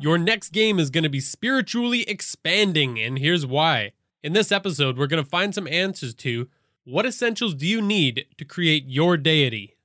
Your 0.00 0.16
next 0.16 0.54
game 0.54 0.78
is 0.78 0.88
going 0.88 1.04
to 1.04 1.10
be 1.10 1.20
spiritually 1.20 2.08
expanding, 2.08 2.98
and 2.98 3.18
here's 3.18 3.44
why. 3.44 3.92
In 4.22 4.32
this 4.32 4.50
episode, 4.50 4.96
we're 4.96 5.06
going 5.06 5.22
to 5.22 5.28
find 5.28 5.54
some 5.54 5.68
answers 5.68 6.14
to 6.14 6.48
what 6.84 7.04
essentials 7.04 7.54
do 7.54 7.66
you 7.66 7.82
need 7.82 8.24
to 8.38 8.46
create 8.46 8.86
your 8.86 9.18
deity? 9.18 9.76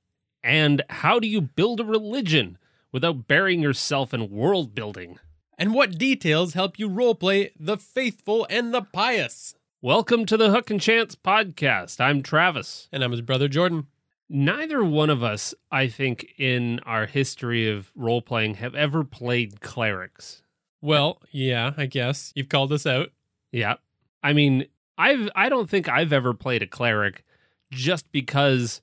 And 0.42 0.80
how 0.88 1.20
do 1.20 1.28
you 1.28 1.42
build 1.42 1.80
a 1.80 1.84
religion 1.84 2.56
without 2.92 3.28
burying 3.28 3.60
yourself 3.60 4.14
in 4.14 4.30
world 4.30 4.74
building? 4.74 5.18
And 5.58 5.74
what 5.74 5.98
details 5.98 6.54
help 6.54 6.78
you 6.78 6.88
roleplay 6.88 7.50
the 7.60 7.76
faithful 7.76 8.46
and 8.48 8.72
the 8.72 8.80
pious? 8.80 9.54
Welcome 9.82 10.24
to 10.26 10.38
the 10.38 10.50
Hook 10.50 10.70
and 10.70 10.80
Chance 10.80 11.16
podcast. 11.16 12.00
I'm 12.00 12.22
Travis. 12.22 12.88
And 12.90 13.04
I'm 13.04 13.10
his 13.10 13.20
brother 13.20 13.48
Jordan. 13.48 13.86
Neither 14.28 14.82
one 14.82 15.10
of 15.10 15.22
us, 15.22 15.54
I 15.70 15.88
think, 15.88 16.34
in 16.36 16.80
our 16.80 17.06
history 17.06 17.70
of 17.70 17.92
role 17.94 18.22
playing 18.22 18.54
have 18.54 18.74
ever 18.74 19.04
played 19.04 19.60
clerics. 19.60 20.42
Well, 20.80 21.20
yeah, 21.30 21.72
I 21.76 21.86
guess. 21.86 22.32
You've 22.34 22.48
called 22.48 22.72
us 22.72 22.86
out. 22.86 23.10
Yeah. 23.52 23.76
I 24.22 24.32
mean, 24.32 24.66
I've 24.98 25.28
I 25.34 25.48
don't 25.48 25.70
think 25.70 25.88
I've 25.88 26.12
ever 26.12 26.34
played 26.34 26.62
a 26.62 26.66
cleric 26.66 27.24
just 27.70 28.10
because 28.12 28.80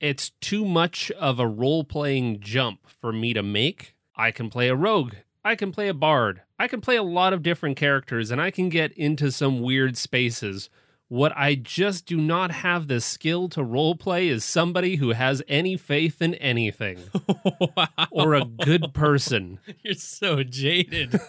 it's 0.00 0.30
too 0.40 0.64
much 0.64 1.10
of 1.12 1.40
a 1.40 1.46
role 1.46 1.84
playing 1.84 2.40
jump 2.40 2.88
for 2.88 3.12
me 3.12 3.32
to 3.34 3.42
make. 3.42 3.94
I 4.14 4.30
can 4.30 4.50
play 4.50 4.68
a 4.68 4.74
rogue. 4.74 5.14
I 5.44 5.54
can 5.54 5.72
play 5.72 5.88
a 5.88 5.94
bard. 5.94 6.42
I 6.58 6.68
can 6.68 6.80
play 6.80 6.96
a 6.96 7.02
lot 7.02 7.32
of 7.32 7.42
different 7.42 7.76
characters 7.76 8.30
and 8.30 8.40
I 8.40 8.50
can 8.50 8.68
get 8.68 8.92
into 8.92 9.30
some 9.30 9.60
weird 9.60 9.96
spaces 9.96 10.70
what 11.08 11.32
I 11.36 11.54
just 11.54 12.06
do 12.06 12.16
not 12.16 12.50
have 12.50 12.88
the 12.88 13.00
skill 13.00 13.48
to 13.50 13.62
role 13.62 13.94
play 13.94 14.28
is 14.28 14.44
somebody 14.44 14.96
who 14.96 15.10
has 15.10 15.42
any 15.46 15.76
faith 15.76 16.20
in 16.20 16.34
anything 16.34 16.98
wow. 17.76 17.88
or 18.10 18.34
a 18.34 18.44
good 18.44 18.92
person. 18.92 19.60
You're 19.82 19.94
so 19.94 20.42
jaded. 20.42 21.20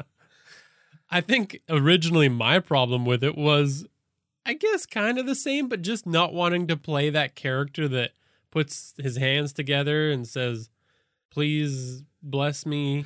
I 1.10 1.20
think 1.20 1.60
originally 1.68 2.28
my 2.28 2.60
problem 2.60 3.04
with 3.04 3.22
it 3.22 3.36
was, 3.36 3.86
I 4.46 4.54
guess, 4.54 4.86
kind 4.86 5.18
of 5.18 5.26
the 5.26 5.34
same, 5.34 5.68
but 5.68 5.82
just 5.82 6.06
not 6.06 6.32
wanting 6.32 6.66
to 6.68 6.76
play 6.76 7.10
that 7.10 7.34
character 7.34 7.88
that 7.88 8.12
puts 8.50 8.94
his 8.98 9.16
hands 9.16 9.52
together 9.52 10.10
and 10.10 10.26
says, 10.26 10.70
Please 11.30 12.04
bless 12.22 12.64
me 12.64 13.04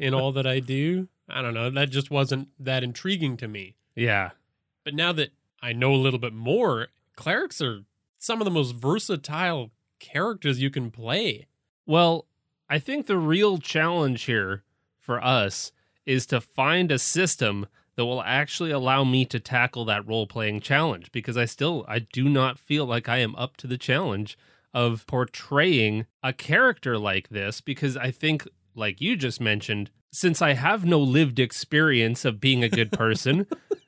in 0.00 0.12
all 0.12 0.32
that 0.32 0.46
I 0.46 0.60
do. 0.60 1.08
I 1.28 1.40
don't 1.40 1.54
know. 1.54 1.70
That 1.70 1.90
just 1.90 2.10
wasn't 2.10 2.48
that 2.58 2.84
intriguing 2.84 3.38
to 3.38 3.48
me. 3.48 3.76
Yeah. 3.94 4.30
But 4.86 4.94
now 4.94 5.12
that 5.14 5.32
I 5.60 5.72
know 5.72 5.92
a 5.92 5.96
little 5.96 6.20
bit 6.20 6.32
more, 6.32 6.86
clerics 7.16 7.60
are 7.60 7.82
some 8.20 8.40
of 8.40 8.44
the 8.44 8.52
most 8.52 8.76
versatile 8.76 9.72
characters 9.98 10.62
you 10.62 10.70
can 10.70 10.92
play. 10.92 11.48
Well, 11.86 12.28
I 12.70 12.78
think 12.78 13.06
the 13.06 13.18
real 13.18 13.58
challenge 13.58 14.22
here 14.22 14.62
for 14.96 15.20
us 15.22 15.72
is 16.06 16.24
to 16.26 16.40
find 16.40 16.92
a 16.92 17.00
system 17.00 17.66
that 17.96 18.04
will 18.04 18.22
actually 18.22 18.70
allow 18.70 19.02
me 19.02 19.24
to 19.24 19.40
tackle 19.40 19.84
that 19.86 20.06
role 20.06 20.28
playing 20.28 20.60
challenge 20.60 21.10
because 21.10 21.36
I 21.36 21.46
still 21.46 21.84
I 21.88 21.98
do 21.98 22.28
not 22.28 22.56
feel 22.56 22.86
like 22.86 23.08
I 23.08 23.18
am 23.18 23.34
up 23.34 23.56
to 23.56 23.66
the 23.66 23.78
challenge 23.78 24.38
of 24.72 25.04
portraying 25.08 26.06
a 26.22 26.32
character 26.32 26.96
like 26.96 27.30
this 27.30 27.60
because 27.60 27.96
I 27.96 28.12
think 28.12 28.46
like 28.76 29.00
you 29.00 29.16
just 29.16 29.40
mentioned 29.40 29.90
since 30.12 30.40
I 30.40 30.52
have 30.52 30.84
no 30.84 31.00
lived 31.00 31.40
experience 31.40 32.24
of 32.24 32.40
being 32.40 32.62
a 32.62 32.68
good 32.68 32.92
person 32.92 33.48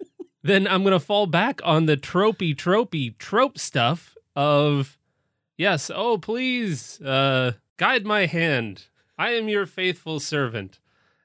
then 0.48 0.66
I'm 0.66 0.82
going 0.82 0.92
to 0.92 1.00
fall 1.00 1.26
back 1.26 1.60
on 1.64 1.86
the 1.86 1.96
tropey, 1.96 2.54
tropey, 2.54 3.16
trope 3.18 3.58
stuff 3.58 4.16
of, 4.34 4.98
yes, 5.56 5.90
oh, 5.94 6.18
please, 6.18 7.00
uh, 7.00 7.52
guide 7.76 8.04
my 8.06 8.26
hand. 8.26 8.86
I 9.18 9.30
am 9.30 9.48
your 9.48 9.66
faithful 9.66 10.20
servant. 10.20 10.78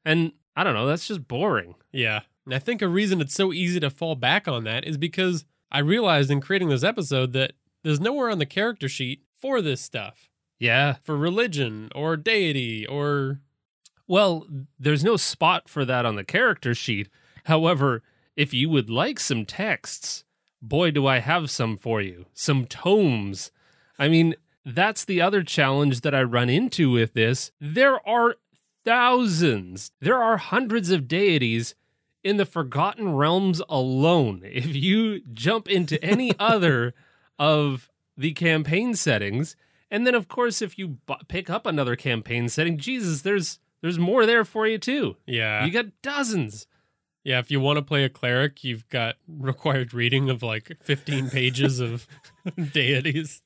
And 0.03 0.33
I 0.55 0.63
don't 0.63 0.73
know, 0.73 0.87
that's 0.87 1.07
just 1.07 1.27
boring. 1.27 1.75
Yeah. 1.91 2.21
And 2.45 2.53
I 2.53 2.59
think 2.59 2.81
a 2.81 2.87
reason 2.87 3.21
it's 3.21 3.33
so 3.33 3.53
easy 3.53 3.79
to 3.79 3.89
fall 3.89 4.15
back 4.15 4.47
on 4.47 4.63
that 4.65 4.85
is 4.85 4.97
because 4.97 5.45
I 5.71 5.79
realized 5.79 6.29
in 6.29 6.41
creating 6.41 6.69
this 6.69 6.83
episode 6.83 7.33
that 7.33 7.53
there's 7.83 7.99
nowhere 7.99 8.29
on 8.29 8.39
the 8.39 8.45
character 8.45 8.89
sheet 8.89 9.23
for 9.35 9.61
this 9.61 9.81
stuff. 9.81 10.29
Yeah. 10.59 10.95
For 11.03 11.17
religion 11.17 11.89
or 11.95 12.17
deity 12.17 12.85
or. 12.85 13.39
Well, 14.05 14.45
there's 14.77 15.03
no 15.03 15.15
spot 15.15 15.69
for 15.69 15.85
that 15.85 16.05
on 16.05 16.15
the 16.15 16.25
character 16.25 16.75
sheet. 16.75 17.07
However, 17.45 18.03
if 18.35 18.53
you 18.53 18.69
would 18.69 18.89
like 18.89 19.19
some 19.19 19.45
texts, 19.45 20.23
boy, 20.61 20.91
do 20.91 21.05
I 21.05 21.19
have 21.19 21.49
some 21.49 21.77
for 21.77 22.01
you. 22.01 22.25
Some 22.33 22.65
tomes. 22.65 23.51
I 23.99 24.07
mean, 24.07 24.35
that's 24.65 25.05
the 25.05 25.21
other 25.21 25.43
challenge 25.43 26.01
that 26.01 26.15
I 26.15 26.23
run 26.23 26.49
into 26.49 26.91
with 26.91 27.13
this. 27.13 27.51
There 27.59 28.05
are 28.07 28.35
thousands, 28.85 29.91
there 29.99 30.21
are 30.21 30.37
hundreds 30.37 30.91
of 30.91 31.07
deities 31.07 31.75
in 32.23 32.37
the 32.37 32.45
Forgotten 32.45 33.13
Realms 33.13 33.61
alone. 33.69 34.41
If 34.45 34.75
you 34.75 35.21
jump 35.33 35.69
into 35.69 36.03
any 36.03 36.33
other 36.39 36.93
of 37.37 37.89
the 38.17 38.31
campaign 38.33 38.95
settings, 38.95 39.55
and 39.91 40.07
then 40.07 40.15
of 40.15 40.27
course 40.27 40.61
if 40.61 40.77
you 40.77 40.99
b- 41.05 41.15
pick 41.27 41.49
up 41.49 41.65
another 41.65 41.95
campaign 41.95 42.49
setting, 42.49 42.77
Jesus, 42.77 43.21
there's 43.21 43.59
there's 43.81 43.99
more 43.99 44.25
there 44.25 44.45
for 44.45 44.65
you 44.65 44.77
too. 44.77 45.17
Yeah. 45.25 45.65
You 45.65 45.71
got 45.71 46.01
dozens. 46.01 46.67
Yeah, 47.23 47.39
if 47.39 47.49
you 47.49 47.59
want 47.59 47.77
to 47.77 47.81
play 47.81 48.03
a 48.03 48.09
cleric, 48.09 48.63
you've 48.63 48.87
got 48.89 49.15
required 49.27 49.93
reading 49.93 50.29
of 50.29 50.43
like 50.43 50.77
15 50.81 51.29
pages 51.29 51.79
of 51.79 52.07
deities. 52.73 53.41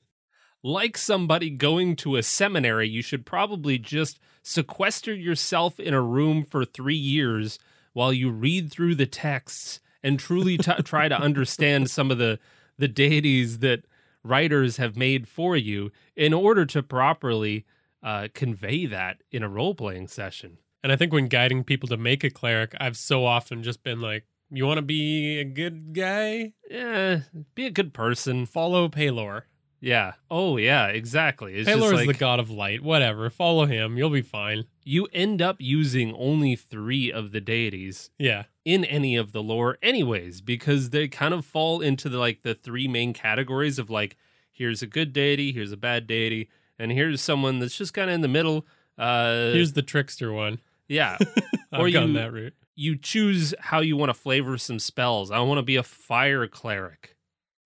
Like 0.64 0.98
somebody 0.98 1.50
going 1.50 1.96
to 1.98 2.16
a 2.16 2.24
seminary, 2.24 2.90
you 2.90 3.02
should 3.02 3.26
probably 3.26 3.78
just 3.78 4.20
sequester 4.42 5.14
yourself 5.14 5.80
in 5.80 5.94
a 5.94 6.02
room 6.02 6.44
for 6.44 6.66
three 6.66 6.96
years 6.96 7.60
while 7.94 8.12
you 8.12 8.30
read 8.30 8.72
through 8.72 8.96
the 8.96 9.06
texts 9.06 9.80
and 10.04 10.20
truly 10.20 10.58
t- 10.58 10.72
try 10.84 11.08
to 11.08 11.20
understand 11.20 11.90
some 11.90 12.10
of 12.12 12.18
the, 12.18 12.40
the 12.78 12.88
deities 12.88 13.60
that 13.60 13.84
writers 14.24 14.78
have 14.78 14.98
made 14.98 15.28
for 15.28 15.56
you 15.56 15.92
in 16.16 16.34
order 16.34 16.66
to 16.66 16.82
properly 16.82 17.66
uh, 18.04 18.28
convey 18.34 18.86
that 18.86 19.22
in 19.32 19.44
a 19.44 19.50
role 19.50 19.76
playing 19.76 20.08
session. 20.08 20.58
And 20.88 20.94
I 20.94 20.96
think 20.96 21.12
when 21.12 21.28
guiding 21.28 21.66
people 21.66 21.90
to 21.90 21.98
make 21.98 22.24
a 22.24 22.30
cleric, 22.30 22.74
I've 22.80 22.96
so 22.96 23.26
often 23.26 23.62
just 23.62 23.84
been 23.84 24.00
like, 24.00 24.24
you 24.50 24.66
want 24.66 24.78
to 24.78 24.82
be 24.82 25.38
a 25.38 25.44
good 25.44 25.92
guy? 25.94 26.54
Yeah, 26.72 27.24
be 27.56 27.66
a 27.66 27.72
good 27.72 27.94
person. 27.94 28.46
Follow 28.46 28.88
Pelor. 28.88 29.42
Yeah. 29.82 30.14
Oh, 30.32 30.56
yeah, 30.56 30.88
exactly. 30.88 31.56
It's 31.56 31.70
Pelor 31.70 31.88
is 31.88 31.92
like, 31.92 32.08
the 32.08 32.14
god 32.14 32.40
of 32.40 32.50
light. 32.50 32.82
Whatever. 32.82 33.30
Follow 33.30 33.66
him. 33.66 33.98
You'll 33.98 34.10
be 34.12 34.22
fine. 34.22 34.64
You 34.86 35.10
end 35.12 35.42
up 35.42 35.58
using 35.60 36.16
only 36.16 36.56
three 36.56 37.12
of 37.12 37.34
the 37.34 37.42
deities. 37.42 38.10
Yeah. 38.18 38.44
In 38.64 38.86
any 38.86 39.18
of 39.18 39.34
the 39.34 39.44
lore, 39.44 39.78
anyways, 39.84 40.40
because 40.40 40.92
they 40.92 41.10
kind 41.10 41.34
of 41.34 41.44
fall 41.44 41.82
into 41.82 42.08
the 42.08 42.18
like 42.18 42.44
the 42.44 42.56
three 42.56 42.88
main 42.88 43.12
categories 43.12 43.78
of 43.78 43.90
like, 43.90 44.16
here's 44.54 44.82
a 44.82 44.88
good 44.88 45.12
deity, 45.12 45.52
here's 45.52 45.74
a 45.74 45.78
bad 45.78 46.08
deity, 46.08 46.50
and 46.80 46.94
here's 46.94 47.20
someone 47.20 47.60
that's 47.60 47.78
just 47.78 47.94
kind 47.94 48.10
of 48.10 48.14
in 48.14 48.22
the 48.22 48.30
middle. 48.30 48.66
Uh, 48.98 49.52
here's 49.52 49.74
the 49.74 49.82
trickster 49.82 50.32
one. 50.32 50.60
Yeah. 50.88 51.18
or 51.78 51.88
you, 51.88 52.14
that 52.14 52.34
route. 52.34 52.54
You 52.76 52.96
choose 52.96 53.54
how 53.60 53.82
you 53.82 53.98
want 53.98 54.10
to 54.10 54.14
flavor 54.14 54.58
some 54.58 54.80
spells. 54.80 55.32
I 55.32 55.40
want 55.40 55.58
to 55.58 55.64
be 55.64 55.76
a 55.76 55.84
fire 55.84 56.48
cleric. 56.48 57.16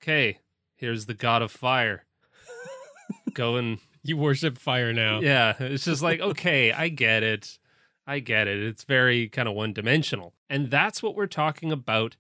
Okay, 0.02 0.40
here's 0.76 1.06
the 1.06 1.14
god 1.14 1.42
of 1.42 1.52
fire. 1.52 2.06
Go 3.34 3.58
and 3.58 3.80
you 4.04 4.18
worship 4.18 4.58
fire 4.58 4.94
now. 4.94 5.20
Yeah, 5.20 5.54
it's 5.60 5.86
just 5.86 6.02
like, 6.02 6.20
okay, 6.22 6.72
I 6.72 6.90
get 6.90 7.24
it. 7.24 7.60
I 8.08 8.20
get 8.20 8.48
it. 8.48 8.62
It's 8.62 8.84
very 8.84 9.30
kind 9.30 9.48
of 9.48 9.54
one 9.54 9.74
dimensional. 9.74 10.34
And 10.50 10.72
that's 10.72 11.04
what 11.04 11.16
we're 11.16 11.28
talking 11.28 11.72
about 11.72 12.16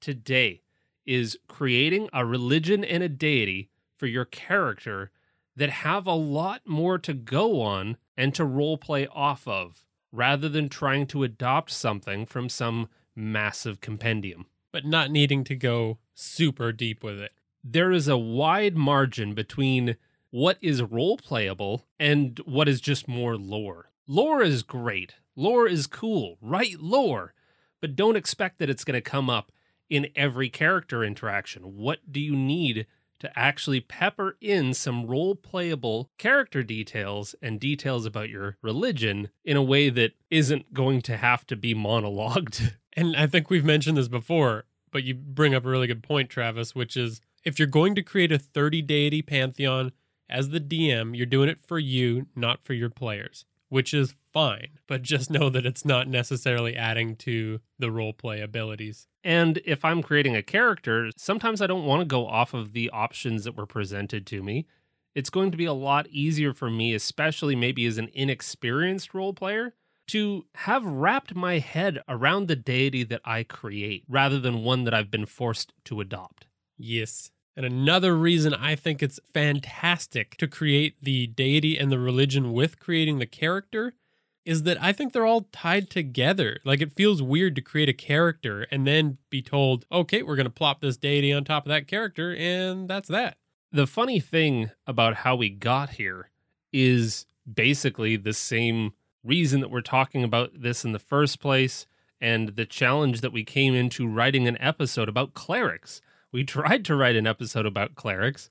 today 0.00 0.62
is 1.04 1.36
creating 1.48 2.08
a 2.12 2.24
religion 2.24 2.84
and 2.84 3.02
a 3.02 3.08
deity 3.08 3.68
for 3.96 4.06
your 4.06 4.24
character 4.24 5.10
that 5.56 5.70
have 5.70 6.06
a 6.06 6.14
lot 6.14 6.62
more 6.66 6.98
to 6.98 7.12
go 7.14 7.60
on 7.60 7.96
and 8.16 8.34
to 8.34 8.44
role 8.44 8.78
play 8.78 9.06
off 9.08 9.46
of 9.46 9.84
rather 10.14 10.48
than 10.48 10.68
trying 10.68 11.06
to 11.08 11.24
adopt 11.24 11.70
something 11.70 12.24
from 12.24 12.48
some 12.48 12.88
massive 13.16 13.80
compendium. 13.80 14.46
But 14.72 14.84
not 14.84 15.10
needing 15.10 15.44
to 15.44 15.56
go 15.56 15.98
super 16.14 16.72
deep 16.72 17.02
with 17.02 17.18
it. 17.18 17.32
There 17.62 17.90
is 17.90 18.06
a 18.08 18.16
wide 18.16 18.76
margin 18.76 19.34
between 19.34 19.96
what 20.30 20.58
is 20.60 20.82
role 20.82 21.16
playable 21.16 21.86
and 21.98 22.38
what 22.44 22.68
is 22.68 22.80
just 22.80 23.08
more 23.08 23.36
lore. 23.36 23.90
lore 24.06 24.42
is 24.42 24.62
great. 24.62 25.14
Lore 25.36 25.66
is 25.66 25.86
cool. 25.86 26.38
Write 26.40 26.80
lore, 26.80 27.34
but 27.80 27.96
don't 27.96 28.16
expect 28.16 28.58
that 28.58 28.70
it's 28.70 28.84
going 28.84 28.94
to 28.94 29.00
come 29.00 29.28
up 29.28 29.50
in 29.90 30.08
every 30.14 30.48
character 30.48 31.02
interaction. 31.02 31.76
What 31.76 32.00
do 32.10 32.20
you 32.20 32.36
need 32.36 32.86
to 33.24 33.38
actually 33.38 33.80
pepper 33.80 34.36
in 34.40 34.74
some 34.74 35.06
role 35.06 35.34
playable 35.34 36.10
character 36.18 36.62
details 36.62 37.34
and 37.42 37.60
details 37.60 38.06
about 38.06 38.28
your 38.28 38.56
religion 38.62 39.28
in 39.44 39.56
a 39.56 39.62
way 39.62 39.90
that 39.90 40.12
isn't 40.30 40.72
going 40.72 41.02
to 41.02 41.16
have 41.16 41.46
to 41.46 41.56
be 41.56 41.74
monologued? 41.74 42.74
And 42.96 43.16
I 43.16 43.26
think 43.26 43.50
we've 43.50 43.64
mentioned 43.64 43.96
this 43.96 44.06
before, 44.06 44.66
but 44.92 45.02
you 45.02 45.14
bring 45.14 45.52
up 45.52 45.64
a 45.64 45.68
really 45.68 45.88
good 45.88 46.04
point, 46.04 46.30
Travis, 46.30 46.76
which 46.76 46.96
is 46.96 47.20
if 47.44 47.58
you're 47.58 47.66
going 47.66 47.96
to 47.96 48.02
create 48.02 48.30
a 48.30 48.38
30 48.38 48.82
deity 48.82 49.20
pantheon 49.20 49.90
as 50.28 50.50
the 50.50 50.60
DM, 50.60 51.16
you're 51.16 51.26
doing 51.26 51.48
it 51.48 51.60
for 51.60 51.78
you, 51.78 52.26
not 52.34 52.64
for 52.64 52.72
your 52.72 52.90
players, 52.90 53.44
which 53.68 53.92
is 53.92 54.14
fine. 54.32 54.78
But 54.86 55.02
just 55.02 55.30
know 55.30 55.50
that 55.50 55.66
it's 55.66 55.84
not 55.84 56.08
necessarily 56.08 56.76
adding 56.76 57.16
to 57.16 57.60
the 57.78 57.90
role 57.90 58.12
play 58.12 58.40
abilities. 58.40 59.08
And 59.24 59.60
if 59.64 59.84
I'm 59.84 60.02
creating 60.02 60.36
a 60.36 60.42
character, 60.42 61.10
sometimes 61.16 61.62
I 61.62 61.66
don't 61.66 61.86
want 61.86 62.02
to 62.02 62.06
go 62.06 62.26
off 62.26 62.52
of 62.52 62.74
the 62.74 62.90
options 62.90 63.44
that 63.44 63.56
were 63.56 63.66
presented 63.66 64.26
to 64.26 64.42
me. 64.42 64.66
It's 65.14 65.30
going 65.30 65.50
to 65.50 65.56
be 65.56 65.64
a 65.64 65.72
lot 65.72 66.06
easier 66.08 66.52
for 66.52 66.70
me, 66.70 66.92
especially 66.92 67.56
maybe 67.56 67.86
as 67.86 67.96
an 67.96 68.10
inexperienced 68.12 69.14
role 69.14 69.32
player, 69.32 69.72
to 70.08 70.44
have 70.56 70.84
wrapped 70.84 71.34
my 71.34 71.58
head 71.58 72.02
around 72.06 72.48
the 72.48 72.56
deity 72.56 73.02
that 73.04 73.22
I 73.24 73.44
create 73.44 74.04
rather 74.08 74.38
than 74.38 74.62
one 74.62 74.84
that 74.84 74.92
I've 74.92 75.10
been 75.10 75.24
forced 75.24 75.72
to 75.84 76.02
adopt. 76.02 76.46
Yes. 76.76 77.30
And 77.56 77.64
another 77.64 78.14
reason 78.14 78.52
I 78.52 78.74
think 78.74 79.02
it's 79.02 79.20
fantastic 79.32 80.36
to 80.38 80.48
create 80.48 80.96
the 81.02 81.28
deity 81.28 81.78
and 81.78 81.90
the 81.90 81.98
religion 81.98 82.52
with 82.52 82.78
creating 82.78 83.20
the 83.20 83.26
character 83.26 83.94
is 84.44 84.64
that 84.64 84.82
I 84.82 84.92
think 84.92 85.12
they're 85.12 85.26
all 85.26 85.48
tied 85.52 85.90
together. 85.90 86.58
Like 86.64 86.80
it 86.80 86.92
feels 86.92 87.22
weird 87.22 87.54
to 87.56 87.62
create 87.62 87.88
a 87.88 87.94
character 87.94 88.66
and 88.70 88.86
then 88.86 89.18
be 89.30 89.42
told, 89.42 89.86
okay, 89.90 90.22
we're 90.22 90.36
going 90.36 90.44
to 90.44 90.50
plop 90.50 90.80
this 90.80 90.96
deity 90.96 91.32
on 91.32 91.44
top 91.44 91.64
of 91.64 91.70
that 91.70 91.86
character, 91.86 92.34
and 92.34 92.88
that's 92.88 93.08
that. 93.08 93.36
The 93.72 93.86
funny 93.86 94.20
thing 94.20 94.70
about 94.86 95.16
how 95.16 95.34
we 95.36 95.50
got 95.50 95.90
here 95.90 96.30
is 96.72 97.26
basically 97.52 98.16
the 98.16 98.32
same 98.32 98.92
reason 99.22 99.60
that 99.60 99.70
we're 99.70 99.80
talking 99.80 100.22
about 100.22 100.50
this 100.60 100.84
in 100.84 100.92
the 100.92 100.98
first 100.98 101.40
place 101.40 101.86
and 102.20 102.50
the 102.50 102.66
challenge 102.66 103.20
that 103.20 103.32
we 103.32 103.44
came 103.44 103.74
into 103.74 104.06
writing 104.06 104.46
an 104.46 104.60
episode 104.60 105.08
about 105.08 105.34
clerics. 105.34 106.00
We 106.30 106.44
tried 106.44 106.84
to 106.86 106.96
write 106.96 107.16
an 107.16 107.26
episode 107.26 107.66
about 107.66 107.94
clerics 107.94 108.50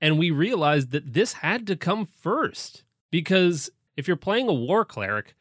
and 0.00 0.18
we 0.18 0.30
realized 0.30 0.90
that 0.90 1.14
this 1.14 1.34
had 1.34 1.66
to 1.66 1.76
come 1.76 2.06
first 2.06 2.84
because 3.10 3.70
if 3.96 4.06
you're 4.06 4.16
playing 4.16 4.48
a 4.48 4.54
war 4.54 4.84
cleric, 4.84 5.34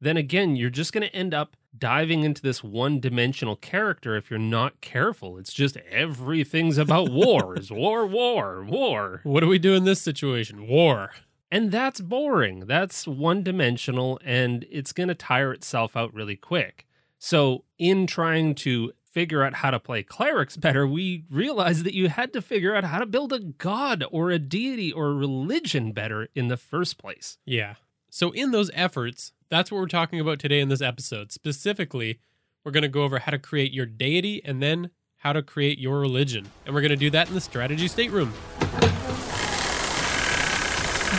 then 0.00 0.16
again, 0.16 0.56
you're 0.56 0.70
just 0.70 0.92
going 0.92 1.06
to 1.06 1.14
end 1.14 1.34
up 1.34 1.56
diving 1.76 2.22
into 2.22 2.42
this 2.42 2.62
one 2.62 3.00
dimensional 3.00 3.56
character 3.56 4.16
if 4.16 4.30
you're 4.30 4.38
not 4.38 4.80
careful. 4.80 5.38
It's 5.38 5.52
just 5.52 5.76
everything's 5.90 6.78
about 6.78 7.08
war. 7.12 7.56
Is 7.56 7.70
war, 7.70 8.06
war, 8.06 8.64
war. 8.64 9.20
What 9.24 9.40
do 9.40 9.48
we 9.48 9.58
do 9.58 9.74
in 9.74 9.84
this 9.84 10.00
situation? 10.00 10.68
War. 10.68 11.10
And 11.50 11.70
that's 11.70 12.00
boring. 12.00 12.66
That's 12.66 13.06
one 13.06 13.42
dimensional 13.42 14.20
and 14.24 14.66
it's 14.70 14.92
going 14.92 15.08
to 15.08 15.14
tire 15.14 15.52
itself 15.52 15.96
out 15.96 16.12
really 16.14 16.36
quick. 16.36 16.86
So, 17.18 17.64
in 17.78 18.06
trying 18.06 18.54
to 18.56 18.92
figure 19.10 19.44
out 19.44 19.54
how 19.54 19.70
to 19.70 19.78
play 19.78 20.02
clerics 20.02 20.56
better, 20.56 20.86
we 20.86 21.24
realized 21.30 21.84
that 21.84 21.94
you 21.94 22.08
had 22.08 22.32
to 22.32 22.42
figure 22.42 22.74
out 22.74 22.84
how 22.84 22.98
to 22.98 23.06
build 23.06 23.32
a 23.32 23.38
god 23.38 24.04
or 24.10 24.30
a 24.30 24.38
deity 24.38 24.92
or 24.92 25.06
a 25.06 25.14
religion 25.14 25.92
better 25.92 26.28
in 26.34 26.48
the 26.48 26.56
first 26.56 26.98
place. 26.98 27.38
Yeah. 27.46 27.74
So, 28.16 28.30
in 28.30 28.52
those 28.52 28.70
efforts, 28.74 29.32
that's 29.48 29.72
what 29.72 29.78
we're 29.78 29.88
talking 29.88 30.20
about 30.20 30.38
today 30.38 30.60
in 30.60 30.68
this 30.68 30.80
episode. 30.80 31.32
Specifically, 31.32 32.20
we're 32.62 32.70
going 32.70 32.84
to 32.84 32.88
go 32.88 33.02
over 33.02 33.18
how 33.18 33.32
to 33.32 33.40
create 33.40 33.72
your 33.72 33.86
deity 33.86 34.40
and 34.44 34.62
then 34.62 34.90
how 35.16 35.32
to 35.32 35.42
create 35.42 35.80
your 35.80 35.98
religion. 35.98 36.46
And 36.64 36.72
we're 36.76 36.80
going 36.80 36.90
to 36.90 36.96
do 36.96 37.10
that 37.10 37.26
in 37.26 37.34
the 37.34 37.40
strategy 37.40 37.88
stateroom. 37.88 38.32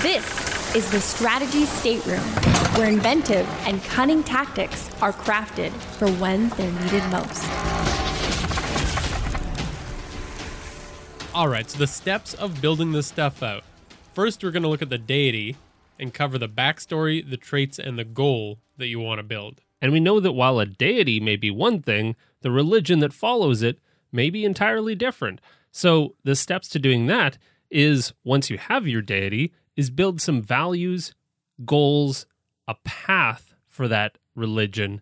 This 0.01 0.73
is 0.73 0.89
the 0.89 1.01
Strategy 1.01 1.65
Stateroom, 1.65 2.23
where 2.77 2.87
inventive 2.87 3.45
and 3.67 3.83
cunning 3.83 4.23
tactics 4.23 4.89
are 5.01 5.11
crafted 5.11 5.71
for 5.97 6.09
when 6.11 6.47
they're 6.51 6.71
needed 6.71 7.03
most. 7.11 7.43
All 11.35 11.49
right, 11.49 11.69
so 11.69 11.77
the 11.77 11.87
steps 11.87 12.35
of 12.35 12.61
building 12.61 12.93
this 12.93 13.07
stuff 13.07 13.43
out. 13.43 13.65
First, 14.13 14.41
we're 14.45 14.51
going 14.51 14.63
to 14.63 14.69
look 14.69 14.81
at 14.81 14.89
the 14.89 14.97
deity 14.97 15.57
and 15.99 16.13
cover 16.13 16.37
the 16.37 16.49
backstory, 16.49 17.27
the 17.27 17.37
traits, 17.37 17.79
and 17.79 17.97
the 17.97 18.03
goal 18.03 18.59
that 18.77 18.87
you 18.87 18.99
want 18.99 19.19
to 19.19 19.23
build. 19.23 19.61
And 19.81 19.91
we 19.91 19.99
know 19.99 20.19
that 20.19 20.31
while 20.31 20.59
a 20.59 20.65
deity 20.65 21.19
may 21.19 21.35
be 21.35 21.51
one 21.51 21.81
thing, 21.81 22.15
the 22.41 22.51
religion 22.51 22.99
that 22.99 23.13
follows 23.13 23.61
it 23.61 23.79
may 24.11 24.29
be 24.29 24.45
entirely 24.45 24.95
different. 24.95 25.41
So 25.71 26.15
the 26.23 26.35
steps 26.35 26.69
to 26.69 26.79
doing 26.79 27.07
that 27.07 27.37
is 27.69 28.13
once 28.23 28.49
you 28.49 28.57
have 28.57 28.87
your 28.87 29.01
deity, 29.01 29.53
is 29.75 29.89
build 29.89 30.21
some 30.21 30.41
values, 30.41 31.13
goals, 31.65 32.25
a 32.67 32.75
path 32.83 33.55
for 33.67 33.87
that 33.87 34.17
religion, 34.35 35.01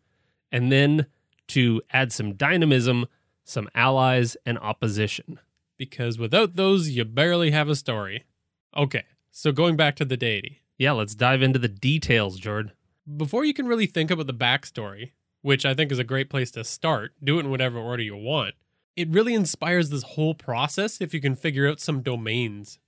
and 0.52 0.72
then 0.72 1.06
to 1.50 1.82
add 1.92 2.12
some 2.12 2.34
dynamism, 2.34 3.06
some 3.44 3.70
allies, 3.76 4.36
and 4.46 4.58
opposition. 4.60 5.40
Because 5.78 6.18
without 6.18 6.56
those, 6.56 6.90
you 6.90 7.06
barely 7.06 7.52
have 7.52 7.70
a 7.70 7.76
story. 7.76 8.24
Okay, 8.76 9.04
so 9.32 9.52
going 9.52 9.76
back 9.76 9.96
to 9.98 10.06
the 10.06 10.18
deity. 10.18 10.63
Yeah, 10.78 10.92
let's 10.94 11.16
dive 11.16 11.42
into 11.42 11.60
the 11.60 11.68
details, 11.68 12.40
Jord. 12.40 12.72
Before 13.18 13.46
you 13.46 13.54
can 13.54 13.68
really 13.68 13.86
think 13.86 14.12
about 14.12 14.28
the 14.28 14.34
backstory, 14.34 15.12
which 15.42 15.66
I 15.66 15.74
think 15.74 15.92
is 15.92 16.00
a 16.00 16.04
great 16.04 16.30
place 16.30 16.52
to 16.52 16.64
start, 16.64 17.14
do 17.24 17.38
it 17.38 17.46
in 17.46 17.52
whatever 17.52 17.78
order 17.78 18.04
you 18.04 18.16
want. 18.16 18.56
It 18.96 19.10
really 19.10 19.34
inspires 19.34 19.90
this 19.90 20.04
whole 20.04 20.36
process 20.36 21.02
if 21.02 21.14
you 21.14 21.20
can 21.20 21.36
figure 21.36 21.68
out 21.68 21.80
some 21.80 22.02
domains 22.02 22.80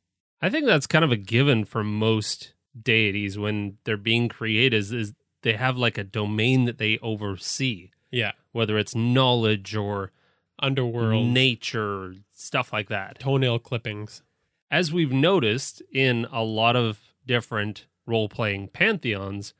I 0.41 0.49
think 0.49 0.65
that's 0.65 0.87
kind 0.87 1.05
of 1.05 1.11
a 1.11 1.17
given 1.17 1.65
for 1.65 1.83
most 1.83 2.53
deities 2.79 3.37
when 3.37 3.77
they're 3.83 3.97
being 3.97 4.29
created 4.29 4.77
is, 4.77 4.91
is 4.91 5.13
they 5.41 5.53
have 5.53 5.77
like 5.77 5.97
a 5.97 6.03
domain 6.03 6.65
that 6.65 6.77
they 6.77 6.99
oversee. 7.01 7.89
Yeah. 8.11 8.33
Whether 8.51 8.77
it's 8.77 8.93
knowledge 8.93 9.75
or 9.75 10.11
underworld, 10.59 11.27
nature, 11.27 12.13
stuff 12.31 12.71
like 12.71 12.89
that. 12.89 13.19
Toenail 13.19 13.59
clippings. 13.59 14.21
As 14.69 14.91
we've 14.91 15.11
noticed 15.11 15.81
in 15.91 16.27
a 16.31 16.43
lot 16.43 16.75
of 16.75 16.99
different 17.25 17.87
role 18.05 18.29
playing 18.29 18.69
pantheons, 18.69 19.53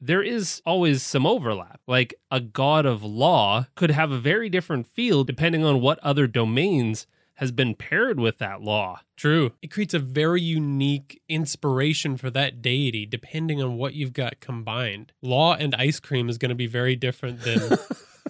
there 0.00 0.22
is 0.22 0.62
always 0.64 1.02
some 1.02 1.26
overlap. 1.26 1.80
Like 1.86 2.14
a 2.30 2.40
god 2.40 2.86
of 2.86 3.02
law 3.02 3.66
could 3.74 3.90
have 3.90 4.10
a 4.10 4.18
very 4.18 4.48
different 4.48 4.86
feel 4.86 5.24
depending 5.24 5.64
on 5.64 5.80
what 5.80 5.98
other 6.00 6.26
domains 6.26 7.06
has 7.34 7.52
been 7.52 7.74
paired 7.74 8.20
with 8.20 8.38
that 8.38 8.60
law. 8.60 9.00
True. 9.16 9.52
It 9.62 9.70
creates 9.70 9.94
a 9.94 9.98
very 9.98 10.42
unique 10.42 11.22
inspiration 11.28 12.16
for 12.16 12.30
that 12.30 12.60
deity 12.60 13.06
depending 13.06 13.62
on 13.62 13.76
what 13.76 13.94
you've 13.94 14.12
got 14.12 14.40
combined. 14.40 15.12
Law 15.22 15.54
and 15.54 15.74
ice 15.74 16.00
cream 16.00 16.28
is 16.28 16.38
going 16.38 16.50
to 16.50 16.54
be 16.54 16.66
very 16.66 16.96
different 16.96 17.40
than 17.42 17.78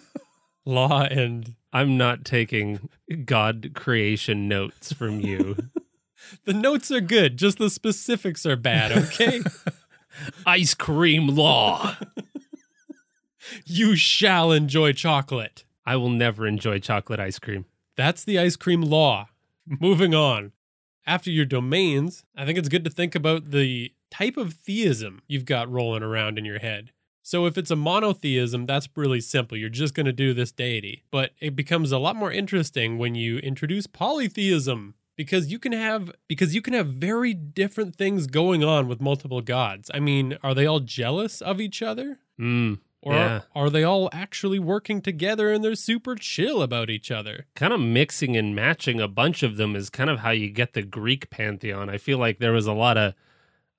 law 0.64 1.02
and. 1.02 1.54
I'm 1.72 1.96
not 1.96 2.24
taking 2.24 2.88
God 3.24 3.70
creation 3.74 4.48
notes 4.48 4.92
from 4.92 5.20
you. 5.20 5.56
the 6.44 6.52
notes 6.52 6.90
are 6.90 7.00
good, 7.00 7.36
just 7.36 7.58
the 7.58 7.70
specifics 7.70 8.44
are 8.46 8.56
bad, 8.56 8.92
okay? 8.92 9.42
ice 10.46 10.74
cream 10.74 11.28
law. 11.28 11.96
you 13.64 13.96
shall 13.96 14.52
enjoy 14.52 14.92
chocolate. 14.92 15.64
I 15.86 15.96
will 15.96 16.10
never 16.10 16.46
enjoy 16.46 16.78
chocolate 16.78 17.20
ice 17.20 17.38
cream. 17.38 17.66
That's 17.96 18.24
the 18.24 18.38
ice 18.38 18.56
cream 18.56 18.82
law. 18.82 19.28
Moving 19.66 20.14
on. 20.14 20.52
After 21.06 21.30
your 21.30 21.44
domains, 21.44 22.24
I 22.36 22.44
think 22.44 22.58
it's 22.58 22.68
good 22.68 22.84
to 22.84 22.90
think 22.90 23.14
about 23.14 23.50
the 23.50 23.92
type 24.10 24.36
of 24.36 24.54
theism 24.54 25.22
you've 25.26 25.44
got 25.44 25.70
rolling 25.70 26.02
around 26.02 26.38
in 26.38 26.44
your 26.44 26.58
head. 26.58 26.92
So 27.22 27.46
if 27.46 27.56
it's 27.58 27.70
a 27.70 27.76
monotheism, 27.76 28.66
that's 28.66 28.88
really 28.96 29.20
simple. 29.20 29.56
You're 29.56 29.68
just 29.68 29.94
going 29.94 30.06
to 30.06 30.12
do 30.12 30.34
this 30.34 30.52
deity. 30.52 31.04
But 31.10 31.32
it 31.40 31.54
becomes 31.54 31.92
a 31.92 31.98
lot 31.98 32.16
more 32.16 32.32
interesting 32.32 32.98
when 32.98 33.14
you 33.14 33.38
introduce 33.38 33.86
polytheism 33.86 34.94
because 35.20 35.52
you 35.52 35.58
can 35.58 35.72
have 35.72 36.10
because 36.28 36.54
you 36.54 36.62
can 36.62 36.72
have 36.72 36.86
very 36.86 37.34
different 37.34 37.94
things 37.94 38.26
going 38.26 38.64
on 38.64 38.88
with 38.88 39.02
multiple 39.02 39.42
gods. 39.42 39.90
I 39.92 40.00
mean, 40.00 40.38
are 40.42 40.54
they 40.54 40.64
all 40.64 40.80
jealous 40.80 41.42
of 41.42 41.60
each 41.60 41.82
other? 41.82 42.20
Mm, 42.40 42.78
or 43.02 43.12
yeah. 43.12 43.40
are, 43.54 43.66
are 43.66 43.70
they 43.70 43.84
all 43.84 44.08
actually 44.14 44.58
working 44.58 45.02
together 45.02 45.52
and 45.52 45.62
they're 45.62 45.74
super 45.74 46.14
chill 46.14 46.62
about 46.62 46.88
each 46.88 47.10
other? 47.10 47.44
Kind 47.54 47.74
of 47.74 47.80
mixing 47.80 48.34
and 48.34 48.56
matching 48.56 48.98
a 48.98 49.08
bunch 49.08 49.42
of 49.42 49.58
them 49.58 49.76
is 49.76 49.90
kind 49.90 50.08
of 50.08 50.20
how 50.20 50.30
you 50.30 50.48
get 50.48 50.72
the 50.72 50.80
Greek 50.80 51.28
pantheon. 51.28 51.90
I 51.90 51.98
feel 51.98 52.16
like 52.16 52.38
there 52.38 52.52
was 52.52 52.66
a 52.66 52.72
lot 52.72 52.96
of 52.96 53.12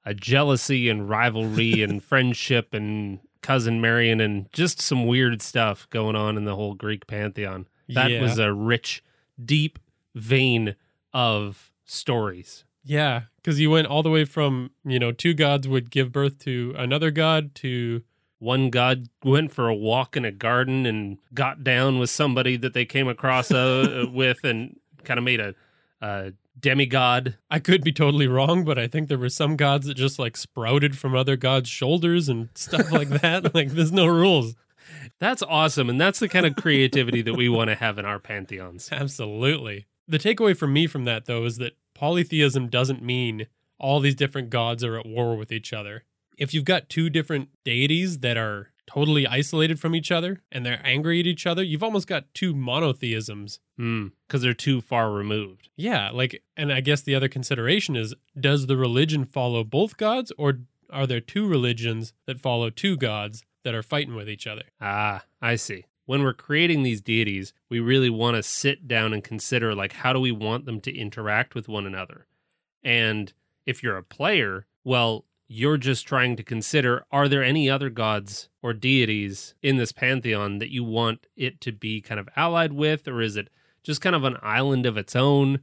a 0.06 0.14
jealousy 0.14 0.90
and 0.90 1.10
rivalry 1.10 1.82
and 1.88 2.04
friendship 2.04 2.72
and 2.72 3.20
cousin 3.42 3.82
marrying 3.82 4.22
and 4.22 4.46
just 4.54 4.80
some 4.80 5.08
weird 5.08 5.42
stuff 5.42 5.88
going 5.90 6.16
on 6.16 6.38
in 6.38 6.46
the 6.46 6.56
whole 6.56 6.76
Greek 6.76 7.08
pantheon. 7.08 7.68
That 7.90 8.12
Yeah. 8.12 8.22
was 8.22 8.38
a 8.38 8.54
rich, 8.54 9.04
deep 9.44 9.80
vein 10.14 10.76
of 11.14 11.72
stories. 11.86 12.64
Yeah, 12.84 13.24
because 13.38 13.60
you 13.60 13.70
went 13.70 13.88
all 13.88 14.02
the 14.04 14.10
way 14.10 14.26
from, 14.26 14.72
you 14.84 14.98
know, 15.00 15.12
two 15.12 15.34
gods 15.34 15.68
would 15.68 15.92
give 15.92 16.12
birth 16.12 16.40
to 16.40 16.74
another 16.78 17.12
god 17.12 17.54
to 17.56 18.04
One 18.40 18.72
god 18.72 19.08
went 19.24 19.52
for 19.52 19.68
a 19.68 19.76
walk 19.76 20.18
in 20.18 20.26
a 20.26 20.32
garden 20.32 20.88
and 20.88 21.20
got 21.34 21.64
down 21.64 22.00
with 22.00 22.10
somebody 22.10 22.58
that 22.58 22.74
they 22.74 22.86
came 22.86 23.08
across 23.08 23.52
uh, 23.52 24.06
with 24.12 24.44
and 24.44 24.80
kind 25.04 25.20
of 25.20 25.24
made 25.24 25.40
a, 25.40 25.54
a 26.02 26.34
demigod. 26.60 27.38
I 27.52 27.60
could 27.60 27.84
be 27.84 27.92
totally 27.92 28.28
wrong, 28.28 28.64
but 28.64 28.80
I 28.80 28.88
think 28.88 29.10
there 29.10 29.18
were 29.20 29.30
some 29.30 29.58
gods 29.58 29.86
that 29.86 29.94
just 29.94 30.18
like 30.18 30.36
sprouted 30.36 30.98
from 30.98 31.16
other 31.16 31.36
gods' 31.36 31.70
shoulders 31.70 32.30
and 32.30 32.50
stuff 32.56 32.92
like 32.92 33.10
that. 33.22 33.54
like 33.54 33.70
there's 33.72 33.92
no 33.92 34.08
rules. 34.08 34.56
That's 35.20 35.44
awesome. 35.44 35.88
And 35.90 36.02
that's 36.02 36.20
the 36.20 36.28
kind 36.30 36.46
of 36.48 36.56
creativity 36.56 37.22
that 37.22 37.36
we 37.36 37.48
want 37.48 37.70
to 37.70 37.76
have 37.76 38.00
in 38.00 38.06
our 38.06 38.20
pantheons. 38.20 38.90
Absolutely. 38.92 39.86
The 40.12 40.20
takeaway 40.20 40.58
for 40.58 40.68
me 40.68 40.88
from 40.88 41.06
that 41.06 41.26
though 41.26 41.46
is 41.46 41.58
that 41.60 41.78
polytheism 41.94 42.68
doesn't 42.68 43.02
mean 43.02 43.48
all 43.80 44.02
these 44.02 44.14
different 44.14 44.50
gods 44.50 44.84
are 44.84 45.00
at 45.00 45.06
war 45.06 45.38
with 45.38 45.54
each 45.54 45.72
other. 45.72 46.04
If 46.38 46.54
you've 46.54 46.66
got 46.66 46.90
two 46.90 47.10
different 47.10 47.48
deities 47.64 48.20
that 48.20 48.36
are 48.36 48.72
totally 48.86 49.26
isolated 49.26 49.80
from 49.80 49.96
each 49.96 50.12
other 50.12 50.42
and 50.52 50.66
they're 50.66 50.82
angry 50.84 51.22
at 51.22 51.28
each 51.28 51.48
other, 51.48 51.64
you've 51.64 51.82
almost 51.82 52.08
got 52.08 52.34
two 52.34 52.54
monotheisms. 52.54 53.60
Because 54.28 54.42
they're 54.42 54.54
too 54.54 54.82
far 54.82 55.12
removed. 55.12 55.70
Yeah, 55.78 56.10
like, 56.12 56.44
and 56.58 56.74
I 56.74 56.82
guess 56.82 57.02
the 57.02 57.16
other 57.16 57.30
consideration 57.30 57.96
is 57.96 58.14
does 58.38 58.68
the 58.68 58.76
religion 58.76 59.24
follow 59.24 59.64
both 59.64 59.96
gods 59.96 60.34
or 60.38 60.60
are 60.90 61.08
there 61.08 61.22
two 61.22 61.48
religions 61.48 62.12
that 62.28 62.42
follow 62.42 62.70
two 62.70 62.98
gods 62.98 63.46
that 63.64 63.74
are 63.74 63.84
fighting 63.84 64.16
with 64.16 64.28
each 64.30 64.46
other? 64.46 64.64
Ah, 64.82 65.24
I 65.42 65.56
see. 65.56 65.86
When 66.06 66.24
we're 66.24 66.34
creating 66.34 66.84
these 66.84 67.02
deities, 67.02 67.54
we 67.70 67.80
really 67.80 68.10
want 68.10 68.36
to 68.36 68.44
sit 68.44 68.88
down 68.88 69.14
and 69.14 69.24
consider 69.24 69.74
like 69.76 69.94
how 69.94 70.14
do 70.14 70.20
we 70.20 70.32
want 70.32 70.66
them 70.66 70.82
to 70.82 70.96
interact 70.96 71.56
with 71.56 71.68
one 71.68 71.86
another? 71.86 72.28
And 72.84 73.32
if 73.66 73.84
you're 73.84 73.98
a 73.98 74.04
player, 74.04 74.66
well, 74.84 75.26
you're 75.48 75.78
just 75.78 76.08
trying 76.08 76.38
to 76.38 76.44
consider 76.44 77.04
are 77.12 77.28
there 77.28 77.44
any 77.44 77.70
other 77.70 77.90
gods 77.90 78.48
or 78.62 78.74
deities 78.74 79.54
in 79.62 79.76
this 79.76 79.92
pantheon 79.92 80.60
that 80.60 80.72
you 80.72 80.82
want 80.82 81.28
it 81.36 81.60
to 81.60 81.74
be 81.74 82.00
kind 82.00 82.22
of 82.22 82.30
allied 82.38 82.72
with 82.72 83.06
or 83.06 83.22
is 83.22 83.36
it 83.36 83.50
just 83.84 84.00
kind 84.00 84.16
of 84.16 84.24
an 84.24 84.38
island 84.42 84.86
of 84.86 84.96
its 84.96 85.14
own 85.14 85.60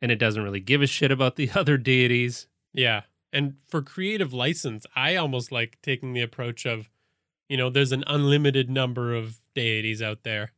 and 0.00 0.12
it 0.12 0.18
doesn't 0.18 0.44
really 0.44 0.60
give 0.60 0.80
a 0.80 0.86
shit 0.86 1.10
about 1.10 1.36
the 1.36 1.50
other 1.54 1.76
deities? 1.76 2.46
Yeah. 2.72 3.02
And 3.32 3.54
for 3.66 3.82
creative 3.82 4.32
license, 4.32 4.86
I 4.94 5.16
almost 5.16 5.50
like 5.50 5.78
taking 5.82 6.12
the 6.12 6.20
approach 6.20 6.66
of, 6.66 6.88
you 7.52 7.58
know, 7.58 7.68
there's 7.68 7.92
an 7.92 8.02
unlimited 8.06 8.70
number 8.70 9.14
of 9.14 9.38
deities 9.54 10.00
out 10.00 10.22
there. 10.22 10.52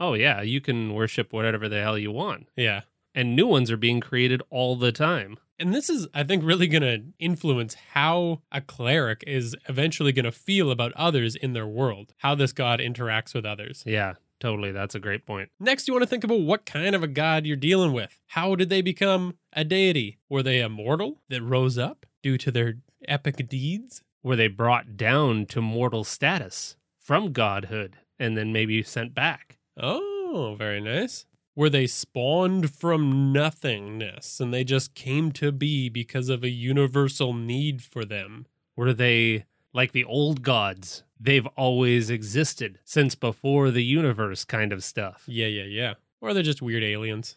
Oh 0.00 0.14
yeah, 0.14 0.40
you 0.40 0.62
can 0.62 0.94
worship 0.94 1.30
whatever 1.30 1.68
the 1.68 1.82
hell 1.82 1.98
you 1.98 2.10
want. 2.10 2.46
Yeah. 2.56 2.80
And 3.14 3.36
new 3.36 3.46
ones 3.46 3.70
are 3.70 3.76
being 3.76 4.00
created 4.00 4.40
all 4.48 4.74
the 4.74 4.90
time. 4.90 5.36
And 5.58 5.74
this 5.74 5.90
is, 5.90 6.06
I 6.14 6.24
think, 6.24 6.42
really 6.42 6.66
going 6.66 6.82
to 6.84 7.02
influence 7.18 7.76
how 7.92 8.40
a 8.50 8.62
cleric 8.62 9.22
is 9.26 9.56
eventually 9.68 10.10
going 10.10 10.24
to 10.24 10.32
feel 10.32 10.70
about 10.70 10.94
others 10.94 11.36
in 11.36 11.52
their 11.52 11.66
world, 11.66 12.14
how 12.18 12.34
this 12.34 12.54
god 12.54 12.80
interacts 12.80 13.34
with 13.34 13.44
others. 13.44 13.82
Yeah, 13.84 14.14
totally. 14.40 14.72
That's 14.72 14.94
a 14.94 15.00
great 15.00 15.26
point. 15.26 15.50
Next, 15.60 15.86
you 15.86 15.92
want 15.92 16.04
to 16.04 16.08
think 16.08 16.24
about 16.24 16.40
what 16.40 16.64
kind 16.64 16.94
of 16.94 17.02
a 17.02 17.08
god 17.08 17.44
you're 17.44 17.56
dealing 17.56 17.92
with. 17.92 18.18
How 18.28 18.54
did 18.54 18.70
they 18.70 18.80
become 18.80 19.36
a 19.52 19.64
deity? 19.64 20.18
Were 20.30 20.42
they 20.42 20.60
a 20.60 20.70
mortal 20.70 21.20
that 21.28 21.42
rose 21.42 21.76
up 21.76 22.06
due 22.22 22.38
to 22.38 22.50
their 22.50 22.76
epic 23.06 23.46
deeds? 23.50 24.02
Were 24.22 24.36
they 24.36 24.48
brought 24.48 24.96
down 24.96 25.46
to 25.46 25.62
mortal 25.62 26.04
status 26.04 26.76
from 26.98 27.32
godhood 27.32 27.96
and 28.18 28.36
then 28.36 28.52
maybe 28.52 28.82
sent 28.82 29.14
back? 29.14 29.58
Oh, 29.76 30.56
very 30.58 30.80
nice. 30.80 31.24
Were 31.54 31.70
they 31.70 31.86
spawned 31.86 32.70
from 32.70 33.32
nothingness 33.32 34.40
and 34.40 34.52
they 34.52 34.64
just 34.64 34.94
came 34.94 35.32
to 35.32 35.50
be 35.50 35.88
because 35.88 36.28
of 36.28 36.44
a 36.44 36.48
universal 36.50 37.32
need 37.32 37.82
for 37.82 38.04
them? 38.04 38.46
Were 38.76 38.92
they 38.92 39.44
like 39.72 39.92
the 39.92 40.04
old 40.04 40.42
gods? 40.42 41.02
They've 41.20 41.46
always 41.56 42.10
existed 42.10 42.78
since 42.84 43.14
before 43.14 43.70
the 43.70 43.82
universe 43.82 44.44
kind 44.44 44.72
of 44.72 44.84
stuff. 44.84 45.24
Yeah, 45.26 45.48
yeah, 45.48 45.64
yeah. 45.64 45.94
Or 46.20 46.32
they're 46.32 46.42
just 46.42 46.62
weird 46.62 46.84
aliens, 46.84 47.36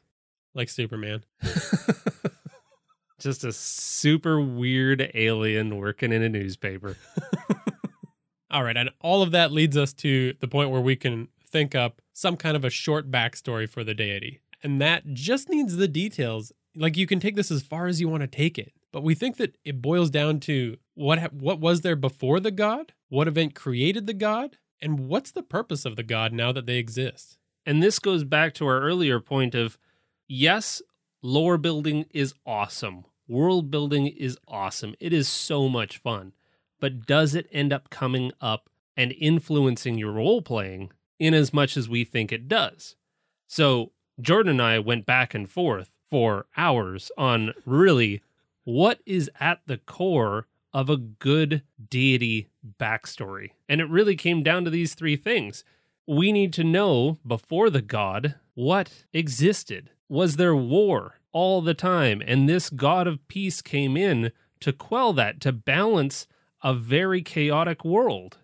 like 0.54 0.70
Superman. 0.70 1.24
Just 3.22 3.44
a 3.44 3.52
super 3.52 4.42
weird 4.42 5.12
alien 5.14 5.78
working 5.78 6.12
in 6.12 6.24
a 6.24 6.30
newspaper. 6.30 6.98
All 8.52 8.64
right, 8.64 8.76
and 8.76 8.90
all 9.00 9.22
of 9.22 9.30
that 9.32 9.52
leads 9.52 9.78
us 9.78 9.94
to 9.94 10.34
the 10.40 10.48
point 10.48 10.72
where 10.72 10.82
we 10.82 10.96
can 10.96 11.28
think 11.46 11.76
up 11.76 12.02
some 12.14 12.36
kind 12.36 12.58
of 12.58 12.66
a 12.66 12.72
short 12.72 13.12
backstory 13.12 13.70
for 13.70 13.84
the 13.84 13.94
deity. 13.94 14.42
And 14.64 14.82
that 14.82 15.14
just 15.14 15.50
needs 15.50 15.76
the 15.76 15.88
details. 15.88 16.52
Like 16.76 16.98
you 16.98 17.06
can 17.06 17.20
take 17.20 17.36
this 17.36 17.52
as 17.52 17.62
far 17.62 17.86
as 17.86 18.02
you 18.02 18.10
want 18.10 18.22
to 18.22 18.28
take 18.28 18.58
it. 18.58 18.74
But 18.92 19.04
we 19.04 19.14
think 19.14 19.38
that 19.38 19.56
it 19.64 19.84
boils 19.84 20.10
down 20.10 20.40
to 20.42 20.78
what 20.96 21.20
ha- 21.20 21.30
what 21.32 21.60
was 21.60 21.82
there 21.82 21.96
before 21.96 22.40
the 22.40 22.52
god? 22.52 22.94
What 23.10 23.28
event 23.28 23.56
created 23.56 24.08
the 24.08 24.14
god? 24.14 24.58
And 24.82 25.08
what's 25.08 25.32
the 25.32 25.44
purpose 25.44 25.86
of 25.86 25.96
the 25.96 26.04
god 26.04 26.34
now 26.34 26.52
that 26.52 26.66
they 26.66 26.78
exist? 26.78 27.38
And 27.66 27.84
this 27.84 28.00
goes 28.00 28.24
back 28.24 28.54
to 28.56 28.66
our 28.66 28.82
earlier 28.82 29.20
point 29.20 29.54
of 29.54 29.78
yes, 30.28 30.82
lore 31.22 31.58
building 31.58 32.06
is 32.12 32.34
awesome. 32.46 33.06
World 33.28 33.72
building 33.72 34.08
is 34.08 34.38
awesome. 34.48 34.96
It 35.00 35.14
is 35.14 35.28
so 35.28 35.70
much 35.70 35.98
fun. 36.00 36.34
But 36.80 37.06
does 37.06 37.36
it 37.36 37.48
end 37.52 37.72
up 37.72 37.90
coming 37.90 38.32
up 38.42 38.70
and 38.98 39.14
influencing 39.14 39.98
your 39.98 40.12
role 40.12 40.42
playing 40.42 40.92
in 41.20 41.34
as 41.34 41.54
much 41.54 41.78
as 41.78 41.88
we 41.88 42.04
think 42.04 42.32
it 42.32 42.48
does? 42.48 42.96
So, 43.48 43.92
Jordan 44.20 44.52
and 44.52 44.62
I 44.62 44.80
went 44.80 45.06
back 45.06 45.34
and 45.34 45.50
forth 45.50 45.92
for 46.10 46.46
hours 46.58 47.12
on 47.18 47.54
really 47.66 48.22
what 48.64 49.00
is 49.06 49.30
at 49.40 49.62
the 49.66 49.78
core 49.78 50.48
of 50.74 50.90
a 50.90 50.98
good 50.98 51.64
deity 51.90 52.50
backstory. 52.80 53.52
And 53.68 53.82
it 53.82 53.90
really 53.90 54.16
came 54.16 54.44
down 54.44 54.64
to 54.66 54.70
these 54.70 54.94
three 54.94 55.16
things. 55.16 55.64
We 56.08 56.32
need 56.32 56.54
to 56.54 56.64
know 56.64 57.18
before 57.26 57.70
the 57.70 57.82
god 57.82 58.36
what 58.54 59.06
existed. 59.14 59.90
Was 60.10 60.36
there 60.36 60.56
war 60.56 61.21
all 61.32 61.62
the 61.62 61.74
time? 61.74 62.22
And 62.26 62.48
this 62.48 62.70
god 62.70 63.08
of 63.08 63.28
peace 63.28 63.62
came 63.62 63.98
in 63.98 64.32
to 64.62 64.72
quell 64.72 65.14
that, 65.14 65.42
to 65.42 65.52
balance 65.52 66.28
a 66.64 66.74
very 66.74 67.22
chaotic 67.22 67.84
world. 67.84 68.38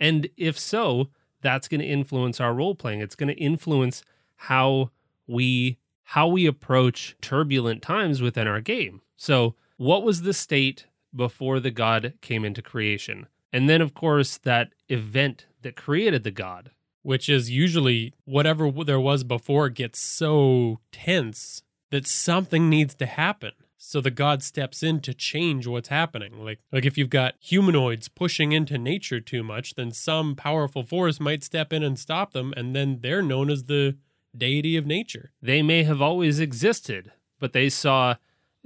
And 0.00 0.28
if 0.36 0.58
so, 0.58 1.08
that's 1.40 1.68
going 1.68 1.80
to 1.80 1.86
influence 1.86 2.40
our 2.40 2.52
role 2.52 2.74
playing. 2.74 3.00
It's 3.00 3.14
going 3.14 3.34
to 3.34 3.40
influence 3.40 4.02
how 4.36 4.90
we 5.26 5.78
how 6.08 6.28
we 6.28 6.46
approach 6.46 7.16
turbulent 7.22 7.80
times 7.80 8.20
within 8.20 8.46
our 8.46 8.60
game. 8.60 9.00
So, 9.16 9.54
what 9.76 10.02
was 10.02 10.22
the 10.22 10.34
state 10.34 10.86
before 11.14 11.60
the 11.60 11.70
god 11.70 12.14
came 12.20 12.44
into 12.44 12.60
creation? 12.60 13.26
And 13.52 13.68
then 13.68 13.80
of 13.80 13.94
course 13.94 14.36
that 14.38 14.72
event 14.88 15.46
that 15.62 15.76
created 15.76 16.24
the 16.24 16.30
god. 16.30 16.70
Which 17.02 17.28
is 17.28 17.50
usually 17.50 18.14
whatever 18.24 18.70
there 18.70 18.98
was 18.98 19.24
before 19.24 19.68
gets 19.68 20.00
so 20.00 20.80
tense 20.90 21.62
that 21.90 22.06
something 22.06 22.68
needs 22.68 22.94
to 22.96 23.06
happen. 23.06 23.52
So 23.76 24.00
the 24.00 24.10
god 24.10 24.42
steps 24.42 24.82
in 24.82 25.00
to 25.00 25.12
change 25.12 25.66
what's 25.66 25.88
happening. 25.88 26.42
Like 26.42 26.60
like 26.72 26.86
if 26.86 26.96
you've 26.96 27.10
got 27.10 27.34
humanoids 27.38 28.08
pushing 28.08 28.52
into 28.52 28.78
nature 28.78 29.20
too 29.20 29.42
much, 29.42 29.74
then 29.74 29.92
some 29.92 30.34
powerful 30.34 30.84
force 30.84 31.20
might 31.20 31.44
step 31.44 31.72
in 31.72 31.82
and 31.82 31.98
stop 31.98 32.32
them 32.32 32.54
and 32.56 32.74
then 32.74 33.00
they're 33.02 33.22
known 33.22 33.50
as 33.50 33.64
the 33.64 33.96
deity 34.36 34.76
of 34.76 34.86
nature. 34.86 35.32
They 35.42 35.62
may 35.62 35.84
have 35.84 36.00
always 36.00 36.40
existed, 36.40 37.12
but 37.38 37.52
they 37.52 37.68
saw 37.68 38.16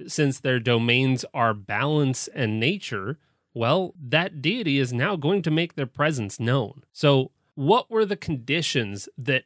since 0.06 0.40
their 0.40 0.60
domains 0.60 1.24
are 1.34 1.54
balance 1.54 2.28
and 2.28 2.60
nature, 2.60 3.18
well, 3.54 3.94
that 4.00 4.40
deity 4.40 4.78
is 4.78 4.92
now 4.92 5.16
going 5.16 5.42
to 5.42 5.50
make 5.50 5.74
their 5.74 5.86
presence 5.86 6.38
known. 6.38 6.84
So, 6.92 7.32
what 7.54 7.90
were 7.90 8.04
the 8.04 8.16
conditions 8.16 9.08
that 9.18 9.44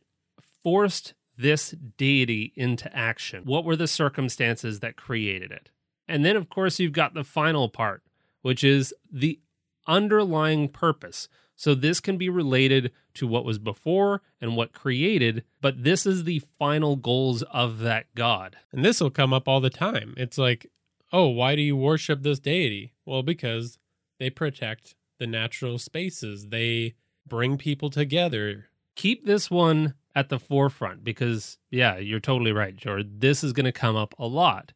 forced 0.62 1.14
this 1.42 1.74
deity 1.96 2.52
into 2.56 2.94
action? 2.96 3.44
What 3.44 3.64
were 3.64 3.76
the 3.76 3.86
circumstances 3.86 4.80
that 4.80 4.96
created 4.96 5.50
it? 5.50 5.70
And 6.08 6.24
then, 6.24 6.36
of 6.36 6.48
course, 6.48 6.78
you've 6.78 6.92
got 6.92 7.14
the 7.14 7.24
final 7.24 7.68
part, 7.68 8.02
which 8.42 8.64
is 8.64 8.94
the 9.10 9.40
underlying 9.86 10.68
purpose. 10.68 11.28
So, 11.54 11.74
this 11.74 12.00
can 12.00 12.16
be 12.16 12.28
related 12.28 12.92
to 13.14 13.26
what 13.26 13.44
was 13.44 13.58
before 13.58 14.22
and 14.40 14.56
what 14.56 14.72
created, 14.72 15.44
but 15.60 15.84
this 15.84 16.06
is 16.06 16.24
the 16.24 16.40
final 16.58 16.96
goals 16.96 17.42
of 17.52 17.80
that 17.80 18.06
god. 18.14 18.56
And 18.72 18.84
this 18.84 19.00
will 19.00 19.10
come 19.10 19.32
up 19.32 19.46
all 19.46 19.60
the 19.60 19.70
time. 19.70 20.14
It's 20.16 20.38
like, 20.38 20.70
oh, 21.12 21.28
why 21.28 21.54
do 21.54 21.62
you 21.62 21.76
worship 21.76 22.22
this 22.22 22.38
deity? 22.38 22.94
Well, 23.04 23.22
because 23.22 23.78
they 24.18 24.30
protect 24.30 24.96
the 25.18 25.26
natural 25.26 25.78
spaces, 25.78 26.48
they 26.48 26.94
bring 27.26 27.58
people 27.58 27.90
together. 27.90 28.66
Keep 28.96 29.26
this 29.26 29.50
one 29.50 29.94
at 30.14 30.28
the 30.28 30.38
forefront 30.38 31.04
because, 31.04 31.58
yeah, 31.70 31.96
you're 31.96 32.20
totally 32.20 32.52
right, 32.52 32.76
Jord. 32.76 33.20
This 33.20 33.42
is 33.42 33.52
going 33.52 33.64
to 33.64 33.72
come 33.72 33.96
up 33.96 34.14
a 34.18 34.26
lot. 34.26 34.72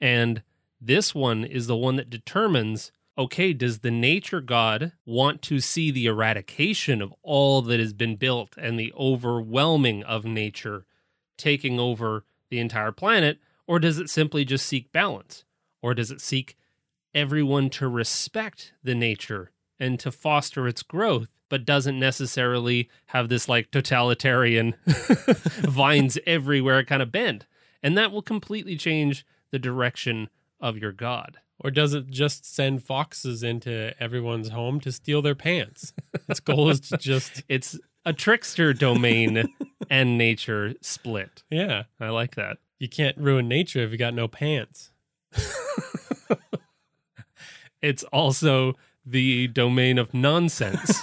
And 0.00 0.42
this 0.80 1.14
one 1.14 1.44
is 1.44 1.66
the 1.66 1.76
one 1.76 1.96
that 1.96 2.10
determines 2.10 2.92
okay, 3.18 3.52
does 3.54 3.78
the 3.78 3.90
nature 3.90 4.42
god 4.42 4.92
want 5.06 5.40
to 5.40 5.58
see 5.58 5.90
the 5.90 6.06
eradication 6.06 7.00
of 7.00 7.14
all 7.22 7.62
that 7.62 7.80
has 7.80 7.94
been 7.94 8.16
built 8.16 8.54
and 8.58 8.78
the 8.78 8.92
overwhelming 8.94 10.02
of 10.04 10.26
nature 10.26 10.84
taking 11.38 11.80
over 11.80 12.24
the 12.50 12.58
entire 12.58 12.92
planet? 12.92 13.38
Or 13.66 13.78
does 13.78 13.98
it 13.98 14.10
simply 14.10 14.44
just 14.44 14.66
seek 14.66 14.92
balance? 14.92 15.44
Or 15.82 15.94
does 15.94 16.10
it 16.10 16.20
seek 16.20 16.56
everyone 17.14 17.70
to 17.70 17.88
respect 17.88 18.74
the 18.84 18.94
nature 18.94 19.50
and 19.80 19.98
to 20.00 20.12
foster 20.12 20.68
its 20.68 20.82
growth, 20.82 21.28
but 21.48 21.64
doesn't 21.64 21.98
necessarily 21.98 22.88
have 23.06 23.28
this 23.28 23.48
like 23.48 23.70
totalitarian 23.70 24.74
vines 24.86 26.18
everywhere 26.26 26.84
kind 26.84 27.02
of 27.02 27.12
bend? 27.12 27.46
And 27.82 27.96
that 27.96 28.10
will 28.12 28.22
completely 28.22 28.76
change 28.76 29.24
the 29.50 29.58
direction 29.58 30.28
of 30.60 30.76
your 30.78 30.92
god. 30.92 31.38
Or 31.58 31.70
does 31.70 31.94
it 31.94 32.08
just 32.10 32.44
send 32.54 32.82
foxes 32.82 33.42
into 33.42 33.94
everyone's 34.02 34.48
home 34.50 34.80
to 34.80 34.92
steal 34.92 35.22
their 35.22 35.34
pants? 35.34 35.92
Its 36.28 36.40
goal 36.40 36.68
is 36.68 36.80
to 36.80 36.96
just 36.98 37.42
It's 37.48 37.78
a 38.04 38.12
trickster 38.12 38.72
domain 38.72 39.44
and 39.90 40.18
nature 40.18 40.74
split. 40.80 41.42
yeah. 41.50 41.84
I 42.00 42.08
like 42.10 42.34
that. 42.34 42.58
You 42.78 42.88
can't 42.88 43.16
ruin 43.16 43.48
nature 43.48 43.80
if 43.80 43.90
you 43.90 43.96
got 43.98 44.14
no 44.14 44.28
pants. 44.28 44.90
It's 47.82 48.02
also 48.04 48.74
the 49.04 49.46
domain 49.48 49.98
of 49.98 50.12
nonsense. 50.14 51.02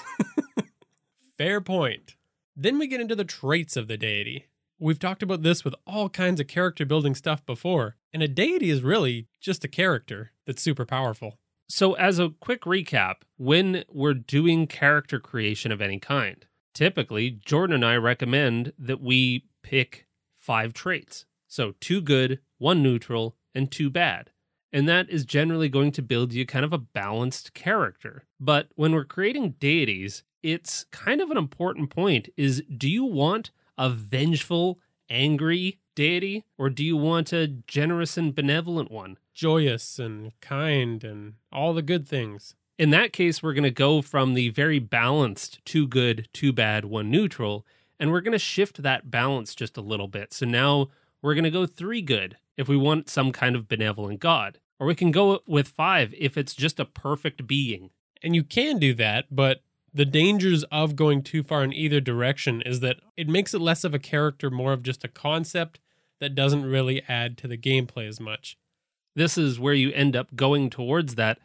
Fair 1.44 1.60
point. 1.60 2.16
Then 2.56 2.80
we 2.80 2.88
get 2.88 3.02
into 3.02 3.18
the 3.18 3.26
traits 3.26 3.76
of 3.76 3.90
the 3.90 3.98
deity. 3.98 4.46
We've 4.80 4.98
talked 4.98 5.22
about 5.22 5.44
this 5.44 5.66
with 5.66 5.76
all 5.86 6.08
kinds 6.08 6.40
of 6.40 6.48
character 6.48 6.86
building 6.86 7.16
stuff 7.16 7.46
before, 7.46 7.98
and 8.14 8.24
a 8.24 8.30
deity 8.30 8.70
is 8.70 8.82
really 8.82 9.28
just 9.42 9.66
a 9.66 9.68
character 9.68 10.32
that's 10.48 10.62
super 10.62 10.86
powerful. 10.86 11.40
so, 11.68 11.96
as 11.96 12.18
a 12.18 12.30
quick 12.40 12.62
recap, 12.62 13.24
when 13.36 13.84
we're 13.90 14.14
doing 14.14 14.68
character 14.68 15.20
creation 15.20 15.74
of 15.74 15.82
any 15.82 16.00
kind, 16.00 16.46
typically 16.74 17.30
Jordan 17.30 17.76
and 17.76 17.84
I 17.84 17.98
recommend 17.98 18.72
that 18.80 19.02
we 19.02 19.44
pick 19.64 20.08
five 20.38 20.72
traits. 20.72 21.26
So, 21.50 21.74
two 21.82 22.00
good, 22.00 22.40
one 22.58 22.82
neutral, 22.82 23.36
and 23.54 23.70
two 23.70 23.90
bad. 23.90 24.30
And 24.72 24.88
that 24.88 25.10
is 25.10 25.26
generally 25.26 25.68
going 25.68 25.92
to 25.92 26.02
build 26.02 26.32
you 26.32 26.46
kind 26.46 26.64
of 26.64 26.72
a 26.72 26.78
balanced 26.78 27.54
character. 27.54 28.24
But 28.40 28.70
when 28.76 28.94
we're 28.94 29.04
creating 29.04 29.56
deities, 29.60 30.24
it's 30.44 30.84
kind 30.92 31.22
of 31.22 31.32
an 31.32 31.38
important 31.38 31.90
point 31.90 32.30
is 32.38 32.62
do 32.78 32.90
you 32.90 33.06
want 33.06 33.50
a 33.78 33.90
vengeful, 33.90 34.80
angry 35.10 35.80
deity 35.96 36.44
or 36.58 36.70
do 36.70 36.84
you 36.84 36.98
want 36.98 37.34
a 37.34 37.48
generous 37.48 38.18
and 38.18 38.36
benevolent 38.36 38.92
one? 38.92 39.18
Joyous 39.34 39.98
and 39.98 40.32
kind 40.42 41.04
and 41.04 41.34
all 41.52 41.74
the 41.74 41.82
good 41.82 42.08
things. 42.08 42.56
In 42.78 42.90
that 42.90 43.14
case, 43.14 43.42
we're 43.42 43.54
going 43.54 43.64
to 43.64 43.72
go 43.72 44.02
from 44.02 44.34
the 44.34 44.50
very 44.50 44.80
balanced 44.80 45.64
two 45.64 45.88
good, 45.88 46.28
two 46.34 46.52
bad, 46.52 46.86
one 46.86 47.10
neutral, 47.10 47.66
and 48.00 48.12
we're 48.12 48.22
going 48.22 48.34
to 48.34 48.40
shift 48.40 48.82
that 48.82 49.10
balance 49.10 49.56
just 49.56 49.78
a 49.78 49.82
little 49.82 50.08
bit. 50.08 50.34
So 50.34 50.46
now 50.46 50.90
we're 51.22 51.36
going 51.36 51.44
to 51.44 51.52
go 51.52 51.66
three 51.66 52.02
good 52.02 52.38
if 52.58 52.68
we 52.68 52.76
want 52.76 53.10
some 53.10 53.32
kind 53.32 53.56
of 53.56 53.68
benevolent 53.68 54.20
god. 54.20 54.60
Or 54.80 54.88
we 54.88 54.96
can 54.96 55.12
go 55.12 55.40
with 55.48 55.68
five 55.68 56.14
if 56.18 56.36
it's 56.36 56.54
just 56.54 56.80
a 56.80 56.86
perfect 56.86 57.48
being. 57.48 57.92
And 58.22 58.36
you 58.36 58.44
can 58.44 58.80
do 58.80 58.94
that, 58.96 59.26
but 59.32 59.62
the 59.94 60.06
dangers 60.06 60.64
of 60.66 60.96
going 60.96 61.22
too 61.22 61.44
far 61.44 61.64
in 61.64 61.72
either 61.74 62.00
direction 62.00 62.62
is 62.64 62.80
that 62.80 62.98
it 63.16 63.28
makes 63.30 63.54
it 63.54 63.62
less 63.62 63.84
of 63.84 63.94
a 63.94 64.00
character, 64.00 64.50
more 64.50 64.74
of 64.74 64.84
just 64.84 65.04
a 65.04 65.08
concept 65.08 65.80
that 66.20 66.36
doesn't 66.36 66.66
really 66.66 67.04
add 67.08 67.38
to 67.38 67.48
the 67.48 67.58
gameplay 67.58 68.08
as 68.08 68.20
much. 68.20 68.58
This 69.16 69.38
is 69.38 69.60
where 69.60 69.74
you 69.74 69.92
end 69.92 70.16
up 70.16 70.36
going 70.36 70.70
towards 70.70 71.16
that 71.16 71.38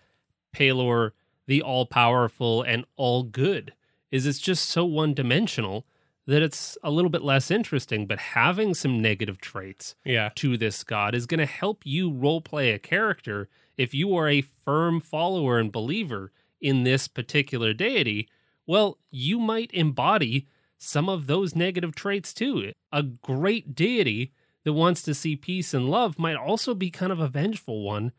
Pelor, 0.57 1.11
the 1.47 1.61
all 1.63 1.85
powerful 1.87 2.63
and 2.63 2.85
all 2.97 3.23
good, 3.23 3.75
is 4.11 4.27
it's 4.27 4.39
just 4.39 4.67
so 4.67 4.85
one 4.85 5.13
dimensional 5.13 5.85
that 6.27 6.43
it's 6.43 6.77
a 6.83 6.91
little 6.91 7.11
bit 7.11 7.23
less 7.23 7.51
interesting. 7.51 8.07
But 8.07 8.19
having 8.19 8.73
some 8.75 9.01
negative 9.03 9.39
traits 9.41 9.95
Yeah. 10.05 10.31
to 10.37 10.57
this 10.57 10.85
god 10.85 11.15
is 11.15 11.27
going 11.27 11.39
to 11.41 11.47
help 11.47 11.83
you 11.85 12.11
role 12.11 12.41
play 12.41 12.71
a 12.73 12.79
character 12.79 13.49
if 13.77 13.93
you 13.95 14.15
are 14.17 14.29
a 14.29 14.41
firm 14.43 15.01
follower 15.01 15.59
and 15.59 15.71
believer 15.71 16.33
in 16.61 16.85
this 16.85 17.09
particular 17.09 17.73
deity 17.73 18.29
well 18.69 18.99
you 19.11 19.41
might 19.41 19.73
embody 19.73 20.47
some 20.79 21.09
of 21.09 21.27
those 21.27 21.57
negative 21.57 21.97
traits 21.97 22.33
too 22.33 22.73
a 22.93 23.03
great 23.03 23.75
deity 23.75 24.33
that 24.65 24.73
wants 24.73 25.03
to 25.03 25.13
see 25.13 25.35
peace 25.35 25.75
and 25.75 25.91
love 25.91 26.17
might 26.17 26.37
also 26.37 26.73
be 26.73 26.91
kind 26.91 27.11
of 27.11 27.19
a 27.19 27.27
vengeful 27.27 27.83
one 27.83 28.13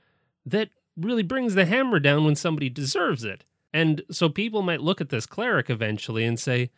that 0.46 0.70
really 0.98 1.24
brings 1.24 1.56
the 1.56 1.66
hammer 1.66 2.00
down 2.02 2.26
when 2.26 2.36
somebody 2.36 2.70
deserves 2.70 3.24
it 3.24 3.46
and 3.72 4.02
so 4.12 4.28
people 4.28 4.62
might 4.62 4.82
look 4.82 5.00
at 5.00 5.08
this 5.08 5.26
cleric 5.26 5.70
eventually 5.70 6.26
and 6.26 6.38
say 6.38 6.70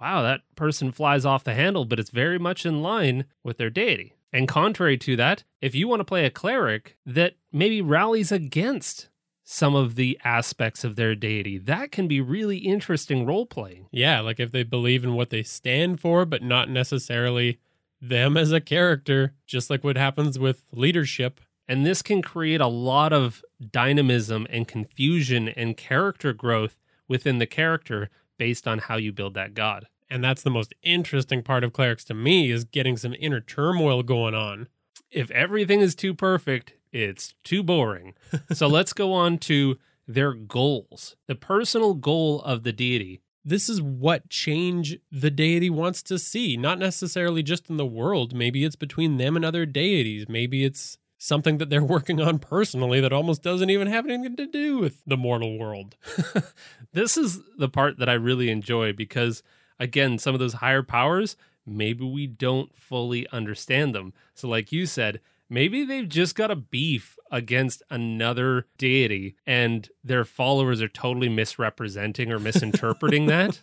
wow, 0.00 0.22
that 0.22 0.40
person 0.56 0.90
flies 0.90 1.24
off 1.24 1.44
the 1.44 1.54
handle, 1.54 1.84
but 1.84 2.00
it's 2.00 2.10
very 2.10 2.38
much 2.38 2.64
in 2.64 2.82
line 2.82 3.26
with 3.44 3.58
their 3.58 3.70
deity. 3.70 4.14
And 4.32 4.48
contrary 4.48 4.96
to 4.98 5.16
that, 5.16 5.44
if 5.60 5.74
you 5.74 5.88
want 5.88 6.00
to 6.00 6.04
play 6.04 6.24
a 6.24 6.30
cleric 6.30 6.96
that 7.04 7.34
maybe 7.52 7.82
rallies 7.82 8.32
against 8.32 9.08
some 9.52 9.74
of 9.74 9.96
the 9.96 10.16
aspects 10.22 10.84
of 10.84 10.94
their 10.94 11.16
deity, 11.16 11.58
that 11.58 11.90
can 11.90 12.06
be 12.06 12.20
really 12.20 12.58
interesting 12.58 13.26
role 13.26 13.44
playing. 13.44 13.88
Yeah, 13.90 14.20
like 14.20 14.38
if 14.38 14.52
they 14.52 14.62
believe 14.62 15.02
in 15.02 15.14
what 15.14 15.30
they 15.30 15.42
stand 15.42 16.00
for, 16.00 16.24
but 16.24 16.40
not 16.40 16.70
necessarily 16.70 17.58
them 18.00 18.36
as 18.36 18.52
a 18.52 18.60
character, 18.60 19.32
just 19.48 19.68
like 19.68 19.82
what 19.82 19.96
happens 19.96 20.38
with 20.38 20.62
leadership. 20.70 21.40
And 21.66 21.84
this 21.84 22.00
can 22.00 22.22
create 22.22 22.60
a 22.60 22.68
lot 22.68 23.12
of 23.12 23.44
dynamism 23.72 24.46
and 24.50 24.68
confusion 24.68 25.48
and 25.48 25.76
character 25.76 26.32
growth 26.32 26.78
within 27.08 27.38
the 27.38 27.46
character 27.46 28.08
based 28.38 28.68
on 28.68 28.78
how 28.78 28.98
you 28.98 29.10
build 29.10 29.34
that 29.34 29.54
god. 29.54 29.88
And 30.08 30.22
that's 30.22 30.42
the 30.42 30.50
most 30.50 30.74
interesting 30.84 31.42
part 31.42 31.64
of 31.64 31.72
clerics 31.72 32.04
to 32.04 32.14
me 32.14 32.52
is 32.52 32.62
getting 32.62 32.96
some 32.96 33.16
inner 33.18 33.40
turmoil 33.40 34.04
going 34.04 34.36
on. 34.36 34.68
If 35.10 35.28
everything 35.32 35.80
is 35.80 35.96
too 35.96 36.14
perfect, 36.14 36.74
it's 36.92 37.34
too 37.44 37.62
boring. 37.62 38.14
so 38.52 38.66
let's 38.68 38.92
go 38.92 39.12
on 39.12 39.38
to 39.38 39.78
their 40.06 40.32
goals. 40.34 41.16
The 41.26 41.34
personal 41.34 41.94
goal 41.94 42.42
of 42.42 42.62
the 42.62 42.72
deity. 42.72 43.20
This 43.44 43.68
is 43.68 43.80
what 43.80 44.28
change 44.28 44.98
the 45.10 45.30
deity 45.30 45.70
wants 45.70 46.02
to 46.04 46.18
see, 46.18 46.56
not 46.56 46.78
necessarily 46.78 47.42
just 47.42 47.70
in 47.70 47.78
the 47.78 47.86
world. 47.86 48.34
Maybe 48.34 48.64
it's 48.64 48.76
between 48.76 49.16
them 49.16 49.34
and 49.34 49.44
other 49.44 49.64
deities. 49.64 50.28
Maybe 50.28 50.64
it's 50.64 50.98
something 51.16 51.58
that 51.58 51.70
they're 51.70 51.84
working 51.96 52.20
on 52.20 52.38
personally 52.38 53.00
that 53.00 53.12
almost 53.12 53.42
doesn't 53.42 53.70
even 53.70 53.86
have 53.86 54.06
anything 54.06 54.36
to 54.36 54.46
do 54.46 54.78
with 54.78 55.02
the 55.06 55.16
mortal 55.16 55.58
world. 55.58 55.96
this 56.92 57.16
is 57.16 57.40
the 57.56 57.68
part 57.68 57.98
that 57.98 58.08
I 58.08 58.14
really 58.14 58.50
enjoy 58.50 58.92
because, 58.92 59.42
again, 59.78 60.18
some 60.18 60.34
of 60.34 60.40
those 60.40 60.54
higher 60.54 60.82
powers, 60.82 61.36
maybe 61.64 62.04
we 62.04 62.26
don't 62.26 62.76
fully 62.76 63.28
understand 63.28 63.94
them. 63.94 64.12
So, 64.34 64.48
like 64.48 64.72
you 64.72 64.86
said, 64.86 65.20
maybe 65.50 65.84
they've 65.84 66.08
just 66.08 66.34
got 66.34 66.50
a 66.50 66.56
beef 66.56 67.18
against 67.30 67.82
another 67.90 68.66
deity 68.78 69.36
and 69.46 69.88
their 70.02 70.24
followers 70.24 70.80
are 70.80 70.88
totally 70.88 71.28
misrepresenting 71.28 72.32
or 72.32 72.38
misinterpreting 72.38 73.26
that. 73.26 73.60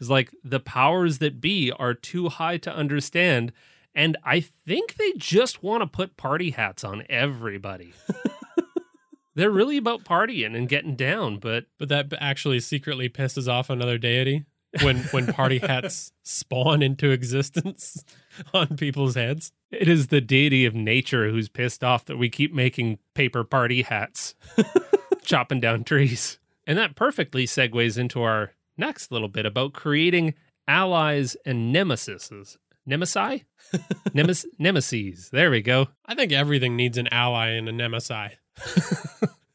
It's 0.00 0.08
like 0.08 0.30
the 0.44 0.60
powers 0.60 1.18
that 1.18 1.40
be 1.40 1.70
are 1.72 1.94
too 1.94 2.28
high 2.28 2.58
to 2.58 2.74
understand. 2.74 3.52
And 3.94 4.16
I 4.24 4.40
think 4.40 4.94
they 4.94 5.12
just 5.16 5.62
want 5.62 5.82
to 5.82 5.86
put 5.86 6.16
party 6.16 6.50
hats 6.50 6.84
on 6.84 7.02
everybody. 7.08 7.92
They're 9.34 9.50
really 9.50 9.76
about 9.76 10.04
partying 10.04 10.56
and 10.56 10.68
getting 10.68 10.96
down, 10.96 11.38
but 11.38 11.66
But 11.78 11.88
that 11.88 12.12
actually 12.20 12.60
secretly 12.60 13.08
pisses 13.08 13.48
off 13.48 13.68
another 13.68 13.98
deity 13.98 14.46
when 14.82 14.98
when 15.10 15.26
party 15.32 15.58
hats 15.58 16.12
spawn 16.22 16.82
into 16.82 17.10
existence 17.10 18.04
on 18.54 18.76
people's 18.76 19.14
heads. 19.14 19.52
it 19.70 19.88
is 19.88 20.08
the 20.08 20.20
deity 20.20 20.64
of 20.64 20.74
nature 20.74 21.30
who's 21.30 21.48
pissed 21.48 21.82
off 21.84 22.04
that 22.06 22.16
we 22.16 22.28
keep 22.28 22.52
making 22.52 22.98
paper 23.14 23.44
party 23.44 23.82
hats, 23.82 24.34
chopping 25.22 25.60
down 25.60 25.84
trees. 25.84 26.38
And 26.66 26.76
that 26.78 26.96
perfectly 26.96 27.46
segues 27.46 27.96
into 27.96 28.22
our 28.22 28.52
next 28.76 29.12
little 29.12 29.28
bit 29.28 29.46
about 29.46 29.72
creating 29.72 30.34
allies 30.66 31.36
and 31.44 31.74
nemesises. 31.74 32.56
Nemesi? 32.88 33.44
Nemes- 34.10 34.46
nemesis. 34.58 35.30
There 35.30 35.50
we 35.50 35.60
go. 35.60 35.88
I 36.06 36.14
think 36.14 36.32
everything 36.32 36.76
needs 36.76 36.98
an 36.98 37.08
ally 37.08 37.48
and 37.48 37.68
a 37.68 37.72
nemesis, 37.72 38.32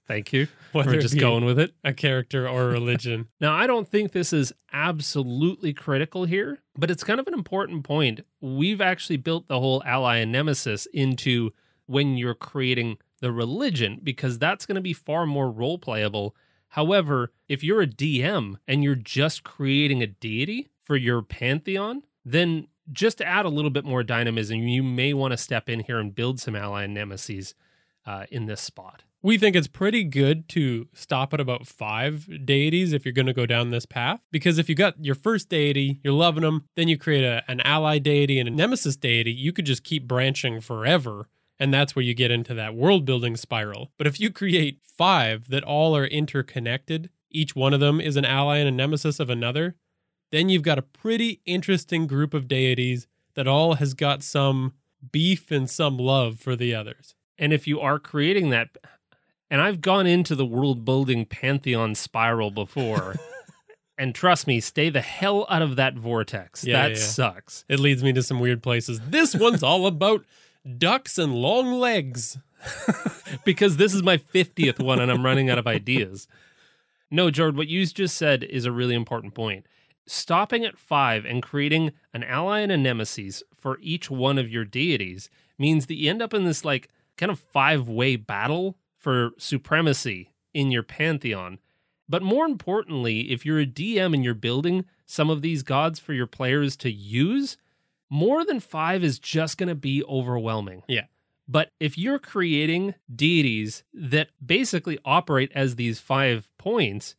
Thank 0.07 0.33
you. 0.33 0.47
whether 0.71 0.91
We're 0.91 1.01
just 1.01 1.19
going 1.19 1.45
with 1.45 1.59
it. 1.59 1.73
a 1.83 1.93
character 1.93 2.47
or 2.47 2.69
a 2.69 2.71
religion. 2.71 3.27
Now, 3.41 3.53
I 3.53 3.67
don't 3.67 3.87
think 3.87 4.11
this 4.11 4.33
is 4.33 4.53
absolutely 4.71 5.73
critical 5.73 6.25
here, 6.25 6.59
but 6.77 6.91
it's 6.91 7.03
kind 7.03 7.19
of 7.19 7.27
an 7.27 7.33
important 7.33 7.83
point. 7.83 8.21
We've 8.39 8.81
actually 8.81 9.17
built 9.17 9.47
the 9.47 9.59
whole 9.59 9.81
ally 9.85 10.17
and 10.17 10.31
nemesis 10.31 10.85
into 10.93 11.51
when 11.85 12.17
you're 12.17 12.35
creating 12.35 12.97
the 13.19 13.31
religion 13.31 13.99
because 14.03 14.37
that's 14.37 14.65
going 14.65 14.75
to 14.75 14.81
be 14.81 14.93
far 14.93 15.25
more 15.25 15.49
role 15.49 15.77
playable. 15.77 16.35
However, 16.69 17.31
if 17.47 17.63
you're 17.63 17.81
a 17.81 17.87
DM 17.87 18.55
and 18.67 18.83
you're 18.83 18.95
just 18.95 19.43
creating 19.43 20.01
a 20.01 20.07
deity 20.07 20.69
for 20.83 20.95
your 20.95 21.21
pantheon, 21.21 22.03
then 22.23 22.67
just 22.91 23.17
to 23.19 23.25
add 23.25 23.45
a 23.45 23.49
little 23.49 23.71
bit 23.71 23.85
more 23.85 24.03
dynamism, 24.03 24.67
you 24.67 24.83
may 24.83 25.13
want 25.13 25.31
to 25.31 25.37
step 25.37 25.69
in 25.69 25.81
here 25.81 25.99
and 25.99 26.15
build 26.15 26.39
some 26.39 26.55
ally 26.55 26.83
and 26.83 26.93
nemesis 26.93 27.53
uh, 28.05 28.25
in 28.31 28.45
this 28.45 28.61
spot. 28.61 29.03
We 29.23 29.37
think 29.37 29.55
it's 29.55 29.67
pretty 29.67 30.03
good 30.03 30.49
to 30.49 30.87
stop 30.93 31.31
at 31.31 31.39
about 31.39 31.67
five 31.67 32.27
deities 32.43 32.91
if 32.91 33.05
you're 33.05 33.13
going 33.13 33.27
to 33.27 33.33
go 33.33 33.45
down 33.45 33.69
this 33.69 33.85
path. 33.85 34.19
Because 34.31 34.57
if 34.57 34.67
you 34.67 34.73
got 34.73 35.03
your 35.03 35.13
first 35.13 35.47
deity, 35.47 35.99
you're 36.03 36.13
loving 36.13 36.41
them, 36.41 36.65
then 36.75 36.87
you 36.87 36.97
create 36.97 37.23
a, 37.23 37.43
an 37.47 37.61
ally 37.61 37.99
deity 37.99 38.39
and 38.39 38.49
a 38.49 38.51
nemesis 38.51 38.95
deity, 38.95 39.31
you 39.31 39.53
could 39.53 39.65
just 39.65 39.83
keep 39.83 40.07
branching 40.07 40.59
forever 40.59 41.27
And 41.61 41.71
that's 41.71 41.95
where 41.95 42.03
you 42.03 42.15
get 42.15 42.31
into 42.31 42.55
that 42.55 42.73
world 42.73 43.05
building 43.05 43.37
spiral. 43.37 43.91
But 43.99 44.07
if 44.07 44.19
you 44.19 44.31
create 44.31 44.79
five 44.83 45.47
that 45.49 45.63
all 45.63 45.95
are 45.95 46.07
interconnected, 46.07 47.11
each 47.29 47.55
one 47.55 47.71
of 47.71 47.79
them 47.79 48.01
is 48.01 48.17
an 48.17 48.25
ally 48.25 48.57
and 48.57 48.67
a 48.67 48.71
nemesis 48.71 49.19
of 49.19 49.29
another, 49.29 49.75
then 50.31 50.49
you've 50.49 50.63
got 50.63 50.79
a 50.79 50.81
pretty 50.81 51.39
interesting 51.45 52.07
group 52.07 52.33
of 52.33 52.47
deities 52.47 53.07
that 53.35 53.47
all 53.47 53.75
has 53.75 53.93
got 53.93 54.23
some 54.23 54.73
beef 55.11 55.51
and 55.51 55.69
some 55.69 55.97
love 55.99 56.39
for 56.39 56.55
the 56.55 56.73
others. 56.73 57.13
And 57.37 57.53
if 57.53 57.67
you 57.67 57.79
are 57.79 57.99
creating 57.99 58.49
that, 58.49 58.69
and 59.51 59.61
I've 59.61 59.81
gone 59.81 60.07
into 60.07 60.33
the 60.33 60.45
world 60.45 60.85
building 60.85 61.25
pantheon 61.25 61.93
spiral 61.93 62.49
before, 62.49 63.17
and 63.97 64.15
trust 64.15 64.47
me, 64.47 64.61
stay 64.61 64.89
the 64.89 65.01
hell 65.01 65.45
out 65.49 65.61
of 65.61 65.75
that 65.75 65.95
vortex. 65.95 66.63
Yeah, 66.63 66.83
that 66.87 66.91
yeah. 66.91 67.03
sucks. 67.03 67.65
It 67.67 67.79
leads 67.79 68.01
me 68.01 68.13
to 68.13 68.23
some 68.23 68.39
weird 68.39 68.63
places. 68.63 69.01
This 69.09 69.35
one's 69.35 69.61
all 69.61 69.85
about 69.85 70.25
ducks 70.77 71.17
and 71.17 71.35
long 71.35 71.73
legs. 71.73 72.39
because 73.45 73.77
this 73.77 73.93
is 73.93 74.03
my 74.03 74.17
50th 74.17 74.79
one 74.79 74.99
and 74.99 75.11
I'm 75.11 75.25
running 75.25 75.49
out 75.49 75.57
of 75.57 75.67
ideas. 75.67 76.27
No, 77.09 77.31
Jord, 77.31 77.57
what 77.57 77.67
you 77.67 77.85
just 77.85 78.15
said 78.15 78.43
is 78.43 78.65
a 78.65 78.71
really 78.71 78.95
important 78.95 79.33
point. 79.33 79.65
Stopping 80.05 80.63
at 80.63 80.77
five 80.77 81.25
and 81.25 81.41
creating 81.41 81.91
an 82.13 82.23
ally 82.23 82.59
and 82.59 82.71
a 82.71 82.77
nemesis 82.77 83.43
for 83.55 83.79
each 83.81 84.11
one 84.11 84.37
of 84.37 84.49
your 84.49 84.63
deities 84.63 85.29
means 85.57 85.87
that 85.87 85.95
you 85.95 86.09
end 86.09 86.21
up 86.21 86.33
in 86.33 86.45
this 86.45 86.63
like 86.63 86.89
kind 87.17 87.31
of 87.31 87.39
five 87.39 87.89
way 87.89 88.15
battle 88.15 88.77
for 89.01 89.31
supremacy 89.37 90.31
in 90.53 90.69
your 90.71 90.83
pantheon. 90.83 91.57
But 92.07 92.21
more 92.21 92.45
importantly, 92.45 93.31
if 93.31 93.45
you're 93.45 93.59
a 93.59 93.65
DM 93.65 94.13
and 94.13 94.23
you're 94.23 94.33
building 94.33 94.85
some 95.05 95.29
of 95.29 95.41
these 95.41 95.63
gods 95.63 95.97
for 95.97 96.13
your 96.13 96.27
players 96.27 96.75
to 96.77 96.91
use, 96.91 97.57
more 98.09 98.45
than 98.45 98.59
five 98.59 99.03
is 99.03 99.17
just 99.17 99.57
going 99.57 99.69
to 99.69 99.75
be 99.75 100.03
overwhelming. 100.03 100.83
Yeah. 100.87 101.05
But 101.47 101.71
if 101.79 101.97
you're 101.97 102.19
creating 102.19 102.93
deities 103.13 103.83
that 103.93 104.29
basically 104.45 104.99
operate 105.03 105.51
as 105.55 105.75
these 105.75 105.99
five 105.99 106.49
points, 106.57 107.15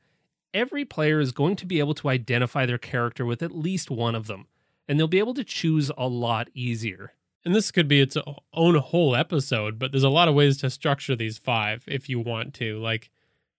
every 0.54 0.84
player 0.84 1.18
is 1.18 1.32
going 1.32 1.56
to 1.56 1.66
be 1.66 1.80
able 1.80 1.94
to 1.94 2.08
identify 2.08 2.64
their 2.64 2.78
character 2.78 3.26
with 3.26 3.42
at 3.42 3.56
least 3.56 3.90
one 3.90 4.14
of 4.14 4.28
them, 4.28 4.46
and 4.86 4.98
they'll 4.98 5.08
be 5.08 5.18
able 5.18 5.34
to 5.34 5.44
choose 5.44 5.90
a 5.98 6.06
lot 6.06 6.48
easier. 6.54 7.12
And 7.44 7.54
this 7.54 7.70
could 7.72 7.88
be 7.88 8.00
its 8.00 8.16
own 8.52 8.76
whole 8.76 9.16
episode, 9.16 9.78
but 9.78 9.90
there's 9.90 10.02
a 10.04 10.08
lot 10.08 10.28
of 10.28 10.34
ways 10.34 10.58
to 10.58 10.70
structure 10.70 11.16
these 11.16 11.38
five 11.38 11.84
if 11.88 12.08
you 12.08 12.20
want 12.20 12.54
to. 12.54 12.78
Like, 12.78 13.10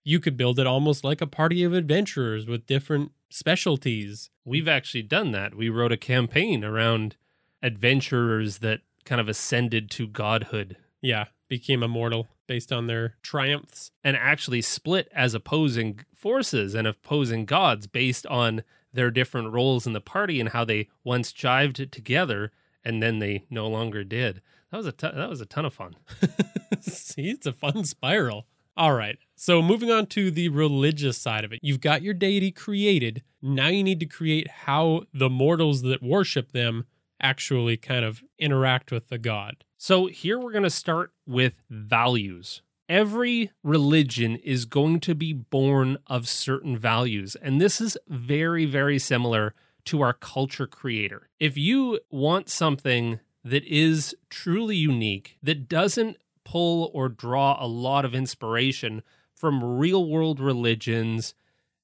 you 0.06 0.20
could 0.20 0.38
build 0.38 0.60
it 0.60 0.68
almost 0.68 1.04
like 1.04 1.22
a 1.22 1.28
party 1.28 1.64
of 1.64 1.74
adventurers 1.74 2.46
with 2.48 2.66
different 2.66 3.12
specialties. 3.30 4.30
We've 4.46 4.68
actually 4.68 5.04
done 5.04 5.32
that. 5.32 5.56
We 5.56 5.70
wrote 5.70 5.92
a 5.92 5.98
campaign 5.98 6.64
around 6.64 7.16
adventurers 7.62 8.60
that 8.60 8.82
kind 9.06 9.20
of 9.20 9.28
ascended 9.28 9.90
to 9.92 10.08
godhood 10.08 10.78
Yeah, 11.02 11.26
became 11.50 11.84
immortal 11.84 12.30
based 12.48 12.72
on 12.72 12.88
their 12.88 13.16
triumphs. 13.22 13.92
and 14.04 14.16
actually 14.18 14.62
split 14.62 15.10
as 15.14 15.34
opposing 15.34 16.00
forces 16.14 16.76
and 16.76 16.86
opposing 16.88 17.46
gods 17.46 17.88
based 17.88 18.26
on 18.28 18.64
their 18.94 19.10
different 19.10 19.52
roles 19.52 19.88
in 19.88 19.94
the 19.94 20.02
party 20.02 20.40
and 20.40 20.50
how 20.50 20.64
they 20.64 20.88
once 21.04 21.34
jived 21.34 21.90
together 21.92 22.52
and 22.84 23.02
then 23.02 23.20
they 23.20 23.46
no 23.50 23.68
longer 23.68 24.04
did. 24.04 24.42
That 24.72 24.78
was 24.78 24.88
a 24.88 24.92
ton, 24.92 25.16
that 25.16 25.30
was 25.30 25.42
a 25.42 25.46
ton 25.46 25.66
of 25.66 25.74
fun. 25.74 25.96
See, 26.82 27.30
it's 27.30 27.46
a 27.46 27.54
fun 27.54 27.84
spiral. 27.86 28.48
All 28.76 28.94
right. 28.94 29.20
So 29.36 29.62
moving 29.62 29.92
on 29.92 30.08
to 30.08 30.32
the 30.32 30.50
religious 30.50 31.18
side 31.18 31.46
of 31.46 31.54
it. 31.54 31.60
You've 31.62 31.82
got 31.82 32.02
your 32.02 32.16
deity 32.16 32.52
created. 32.52 33.22
Now 33.42 33.68
you 33.68 33.84
need 33.84 34.00
to 34.00 34.06
create 34.06 34.50
how 34.50 35.04
the 35.14 35.30
mortals 35.30 35.84
that 35.84 36.02
worship 36.02 36.52
them 36.52 36.86
actually 37.22 37.78
kind 37.78 38.04
of 38.04 38.24
interact 38.40 38.92
with 38.92 39.10
the 39.10 39.18
god. 39.18 39.64
So 39.78 40.08
here 40.08 40.40
we're 40.40 40.52
going 40.52 40.64
to 40.64 40.70
start 40.70 41.12
with 41.28 41.62
values. 41.70 42.62
Every 42.90 43.52
religion 43.64 44.36
is 44.38 44.66
going 44.66 45.00
to 45.02 45.16
be 45.16 45.34
born 45.34 45.98
of 46.08 46.28
certain 46.28 46.78
values, 46.78 47.36
and 47.36 47.60
this 47.60 47.80
is 47.80 47.98
very, 48.08 48.66
very 48.66 49.00
similar 49.00 49.56
to 49.86 50.02
our 50.02 50.14
culture 50.14 50.68
creator. 50.68 51.30
If 51.40 51.58
you 51.58 52.00
want 52.10 52.50
something 52.50 53.20
that 53.44 53.64
is 53.66 54.16
truly 54.30 54.76
unique, 54.76 55.38
that 55.44 55.68
doesn't 55.68 56.18
pull 56.44 56.92
or 56.94 57.10
draw 57.10 57.58
a 57.64 57.68
lot 57.68 58.06
of 58.06 58.16
inspiration 58.16 59.04
from 59.36 59.78
real 59.78 60.10
world 60.10 60.40
religions, 60.40 61.34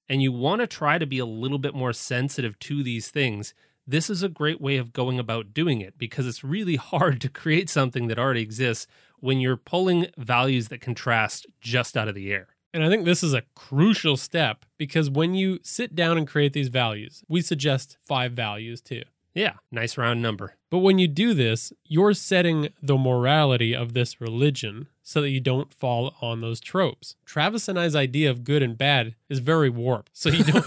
and 0.08 0.22
you 0.22 0.32
want 0.32 0.62
to 0.62 0.68
try 0.68 0.98
to 0.98 1.06
be 1.06 1.20
a 1.20 1.26
little 1.26 1.60
bit 1.60 1.76
more 1.76 1.94
sensitive 1.94 2.58
to 2.60 2.84
these 2.84 3.10
things, 3.10 3.54
this 3.86 4.10
is 4.10 4.24
a 4.24 4.30
great 4.30 4.62
way 4.62 4.78
of 4.78 4.94
going 4.94 5.20
about 5.20 5.54
doing 5.54 5.82
it 5.82 5.98
because 5.98 6.28
it's 6.28 6.44
really 6.44 6.76
hard 6.78 7.20
to 7.22 7.30
create 7.30 7.70
something 7.70 8.08
that 8.08 8.20
already 8.20 8.42
exists 8.42 8.88
when 9.20 9.40
you're 9.40 9.58
pulling 9.58 10.08
values 10.18 10.70
that 10.70 10.82
contrast 10.82 11.46
just 11.60 11.98
out 11.98 12.08
of 12.08 12.16
the 12.16 12.32
air. 12.32 12.48
And 12.74 12.84
I 12.84 12.90
think 12.90 13.06
this 13.06 13.24
is 13.24 13.34
a 13.34 13.44
crucial 13.56 14.16
step 14.16 14.64
because 14.78 15.10
when 15.10 15.34
you 15.34 15.60
sit 15.64 15.96
down 15.96 16.18
and 16.18 16.28
create 16.28 16.54
these 16.54 16.68
values, 16.68 17.24
we 17.28 17.42
suggest 17.42 17.98
five 18.02 18.34
values 18.34 18.82
too. 18.82 19.04
Yeah, 19.34 19.54
nice 19.72 19.98
round 19.98 20.22
number. 20.22 20.56
But 20.70 20.80
when 20.80 21.00
you 21.00 21.08
do 21.08 21.34
this, 21.34 21.72
you're 21.86 22.14
setting 22.14 22.70
the 22.82 22.98
morality 22.98 23.76
of 23.76 23.94
this 23.94 24.20
religion 24.20 24.88
so 25.02 25.22
that 25.22 25.30
you 25.30 25.40
don't 25.40 25.74
fall 25.74 26.16
on 26.22 26.42
those 26.42 26.60
tropes. 26.60 27.16
Travis 27.26 27.68
and 27.68 27.80
I's 27.80 27.96
idea 27.96 28.30
of 28.30 28.44
good 28.44 28.62
and 28.62 28.78
bad 28.78 29.16
is 29.28 29.40
very 29.40 29.70
warped. 29.70 30.12
So 30.14 30.30
you 30.30 30.44
don't 30.44 30.66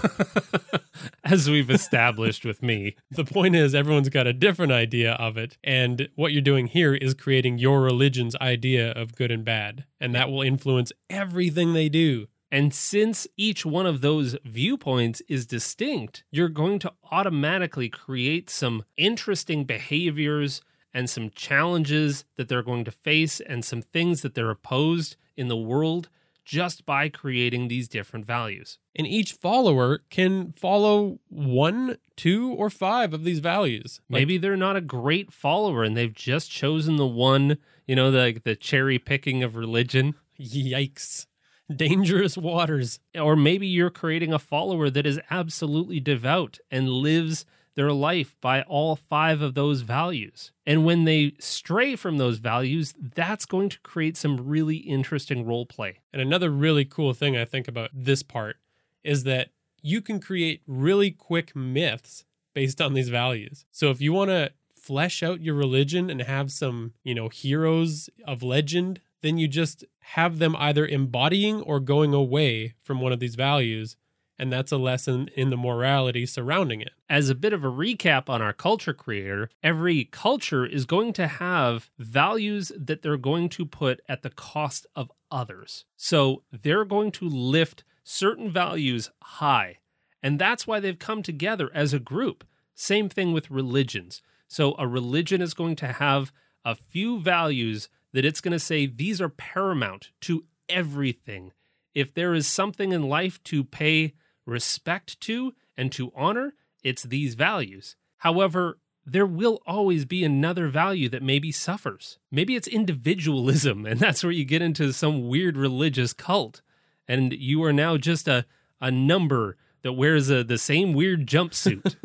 As 1.24 1.48
we've 1.48 1.70
established 1.70 2.44
with 2.44 2.62
me. 2.62 2.96
the 3.10 3.24
point 3.24 3.54
is 3.54 3.74
everyone's 3.74 4.08
got 4.08 4.26
a 4.26 4.32
different 4.32 4.72
idea 4.72 5.12
of 5.12 5.36
it 5.36 5.56
and 5.62 6.08
what 6.16 6.32
you're 6.32 6.42
doing 6.42 6.66
here 6.66 6.94
is 6.94 7.14
creating 7.14 7.58
your 7.58 7.80
religion's 7.80 8.36
idea 8.36 8.90
of 8.92 9.14
good 9.14 9.30
and 9.30 9.44
bad 9.44 9.84
and 10.00 10.14
that 10.14 10.30
will 10.30 10.42
influence 10.42 10.92
everything 11.08 11.72
they 11.72 11.88
do. 11.88 12.26
And 12.52 12.74
since 12.74 13.26
each 13.38 13.64
one 13.64 13.86
of 13.86 14.02
those 14.02 14.36
viewpoints 14.44 15.22
is 15.26 15.46
distinct, 15.46 16.22
you're 16.30 16.50
going 16.50 16.78
to 16.80 16.92
automatically 17.10 17.88
create 17.88 18.50
some 18.50 18.84
interesting 18.98 19.64
behaviors 19.64 20.60
and 20.92 21.08
some 21.08 21.30
challenges 21.30 22.26
that 22.36 22.48
they're 22.48 22.62
going 22.62 22.84
to 22.84 22.90
face 22.90 23.40
and 23.40 23.64
some 23.64 23.80
things 23.80 24.20
that 24.20 24.34
they're 24.34 24.50
opposed 24.50 25.16
in 25.34 25.48
the 25.48 25.56
world 25.56 26.10
just 26.44 26.84
by 26.84 27.08
creating 27.08 27.68
these 27.68 27.88
different 27.88 28.26
values. 28.26 28.78
And 28.94 29.06
each 29.06 29.32
follower 29.32 30.02
can 30.10 30.52
follow 30.52 31.20
one, 31.30 31.96
two, 32.16 32.52
or 32.52 32.68
five 32.68 33.14
of 33.14 33.24
these 33.24 33.38
values. 33.38 34.02
Like, 34.10 34.20
Maybe 34.20 34.36
they're 34.36 34.58
not 34.58 34.76
a 34.76 34.82
great 34.82 35.32
follower 35.32 35.84
and 35.84 35.96
they've 35.96 36.12
just 36.12 36.50
chosen 36.50 36.96
the 36.96 37.06
one, 37.06 37.56
you 37.86 37.96
know, 37.96 38.10
the 38.10 38.38
the 38.44 38.56
cherry 38.56 38.98
picking 38.98 39.42
of 39.42 39.56
religion. 39.56 40.16
yikes. 40.40 41.26
Dangerous 41.76 42.36
waters. 42.36 43.00
Or 43.14 43.36
maybe 43.36 43.66
you're 43.66 43.90
creating 43.90 44.32
a 44.32 44.38
follower 44.38 44.90
that 44.90 45.06
is 45.06 45.20
absolutely 45.30 46.00
devout 46.00 46.58
and 46.70 46.88
lives 46.88 47.44
their 47.74 47.92
life 47.92 48.36
by 48.40 48.62
all 48.62 48.96
five 48.96 49.40
of 49.40 49.54
those 49.54 49.80
values. 49.80 50.52
And 50.66 50.84
when 50.84 51.04
they 51.04 51.32
stray 51.38 51.96
from 51.96 52.18
those 52.18 52.38
values, 52.38 52.94
that's 53.14 53.46
going 53.46 53.70
to 53.70 53.80
create 53.80 54.16
some 54.16 54.48
really 54.48 54.76
interesting 54.76 55.46
role 55.46 55.66
play. 55.66 56.00
And 56.12 56.20
another 56.20 56.50
really 56.50 56.84
cool 56.84 57.14
thing 57.14 57.36
I 57.36 57.44
think 57.44 57.68
about 57.68 57.90
this 57.94 58.22
part 58.22 58.56
is 59.02 59.24
that 59.24 59.48
you 59.80 60.00
can 60.00 60.20
create 60.20 60.62
really 60.66 61.10
quick 61.10 61.56
myths 61.56 62.24
based 62.54 62.80
on 62.80 62.94
these 62.94 63.08
values. 63.08 63.64
So 63.72 63.90
if 63.90 64.00
you 64.00 64.12
want 64.12 64.30
to 64.30 64.52
flesh 64.74 65.22
out 65.22 65.40
your 65.40 65.54
religion 65.54 66.10
and 66.10 66.22
have 66.22 66.52
some, 66.52 66.92
you 67.04 67.14
know, 67.14 67.28
heroes 67.28 68.10
of 68.26 68.42
legend, 68.42 69.00
then 69.22 69.38
you 69.38 69.48
just 69.48 69.84
have 70.00 70.38
them 70.38 70.54
either 70.56 70.86
embodying 70.86 71.62
or 71.62 71.80
going 71.80 72.12
away 72.12 72.74
from 72.82 73.00
one 73.00 73.12
of 73.12 73.20
these 73.20 73.34
values. 73.34 73.96
And 74.38 74.52
that's 74.52 74.72
a 74.72 74.76
lesson 74.76 75.30
in 75.36 75.50
the 75.50 75.56
morality 75.56 76.26
surrounding 76.26 76.80
it. 76.80 76.90
As 77.08 77.28
a 77.28 77.34
bit 77.34 77.52
of 77.52 77.62
a 77.62 77.70
recap 77.70 78.28
on 78.28 78.42
our 78.42 78.52
culture 78.52 78.94
creator, 78.94 79.48
every 79.62 80.04
culture 80.06 80.66
is 80.66 80.84
going 80.84 81.12
to 81.14 81.28
have 81.28 81.90
values 81.98 82.72
that 82.76 83.02
they're 83.02 83.16
going 83.16 83.48
to 83.50 83.64
put 83.64 84.00
at 84.08 84.22
the 84.22 84.30
cost 84.30 84.86
of 84.96 85.12
others. 85.30 85.84
So 85.96 86.42
they're 86.50 86.84
going 86.84 87.12
to 87.12 87.28
lift 87.28 87.84
certain 88.02 88.50
values 88.50 89.10
high. 89.22 89.78
And 90.22 90.38
that's 90.38 90.66
why 90.66 90.80
they've 90.80 90.98
come 90.98 91.22
together 91.22 91.70
as 91.72 91.94
a 91.94 92.00
group. 92.00 92.44
Same 92.74 93.08
thing 93.08 93.32
with 93.32 93.50
religions. 93.50 94.22
So 94.48 94.74
a 94.78 94.88
religion 94.88 95.40
is 95.40 95.54
going 95.54 95.76
to 95.76 95.92
have 95.92 96.32
a 96.64 96.74
few 96.74 97.20
values 97.20 97.88
that 98.12 98.24
it's 98.24 98.40
going 98.40 98.52
to 98.52 98.58
say 98.58 98.86
these 98.86 99.20
are 99.20 99.28
paramount 99.28 100.10
to 100.22 100.44
everything. 100.68 101.52
If 101.94 102.14
there 102.14 102.34
is 102.34 102.46
something 102.46 102.92
in 102.92 103.08
life 103.08 103.42
to 103.44 103.64
pay 103.64 104.14
respect 104.46 105.20
to 105.22 105.52
and 105.76 105.92
to 105.92 106.12
honor, 106.14 106.54
it's 106.82 107.02
these 107.02 107.34
values. 107.34 107.96
However, 108.18 108.78
there 109.04 109.26
will 109.26 109.60
always 109.66 110.04
be 110.04 110.24
another 110.24 110.68
value 110.68 111.08
that 111.08 111.22
maybe 111.22 111.50
suffers. 111.50 112.18
Maybe 112.30 112.54
it's 112.54 112.68
individualism, 112.68 113.86
and 113.86 113.98
that's 113.98 114.22
where 114.22 114.32
you 114.32 114.44
get 114.44 114.62
into 114.62 114.92
some 114.92 115.28
weird 115.28 115.56
religious 115.56 116.12
cult. 116.12 116.62
And 117.08 117.32
you 117.32 117.62
are 117.64 117.72
now 117.72 117.96
just 117.96 118.28
a, 118.28 118.46
a 118.80 118.90
number 118.90 119.56
that 119.82 119.94
wears 119.94 120.30
a, 120.30 120.44
the 120.44 120.58
same 120.58 120.94
weird 120.94 121.26
jumpsuit. 121.26 121.96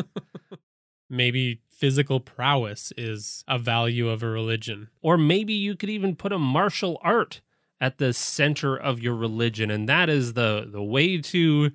Maybe 1.10 1.62
physical 1.78 2.20
prowess 2.20 2.92
is 2.98 3.44
a 3.48 3.60
value 3.60 4.10
of 4.10 4.24
a 4.24 4.28
religion. 4.28 4.90
Or 5.02 5.18
maybe 5.18 5.54
you 5.54 5.76
could 5.76 5.90
even 5.90 6.16
put 6.16 6.34
a 6.34 6.40
martial 6.40 7.00
art 7.04 7.42
at 7.80 8.00
the 8.00 8.14
center 8.14 8.76
of 8.76 9.00
your 9.00 9.16
religion, 9.16 9.70
and 9.70 9.88
that 9.88 10.10
is 10.10 10.34
the 10.34 10.68
the 10.70 10.84
way 10.84 11.20
to 11.20 11.72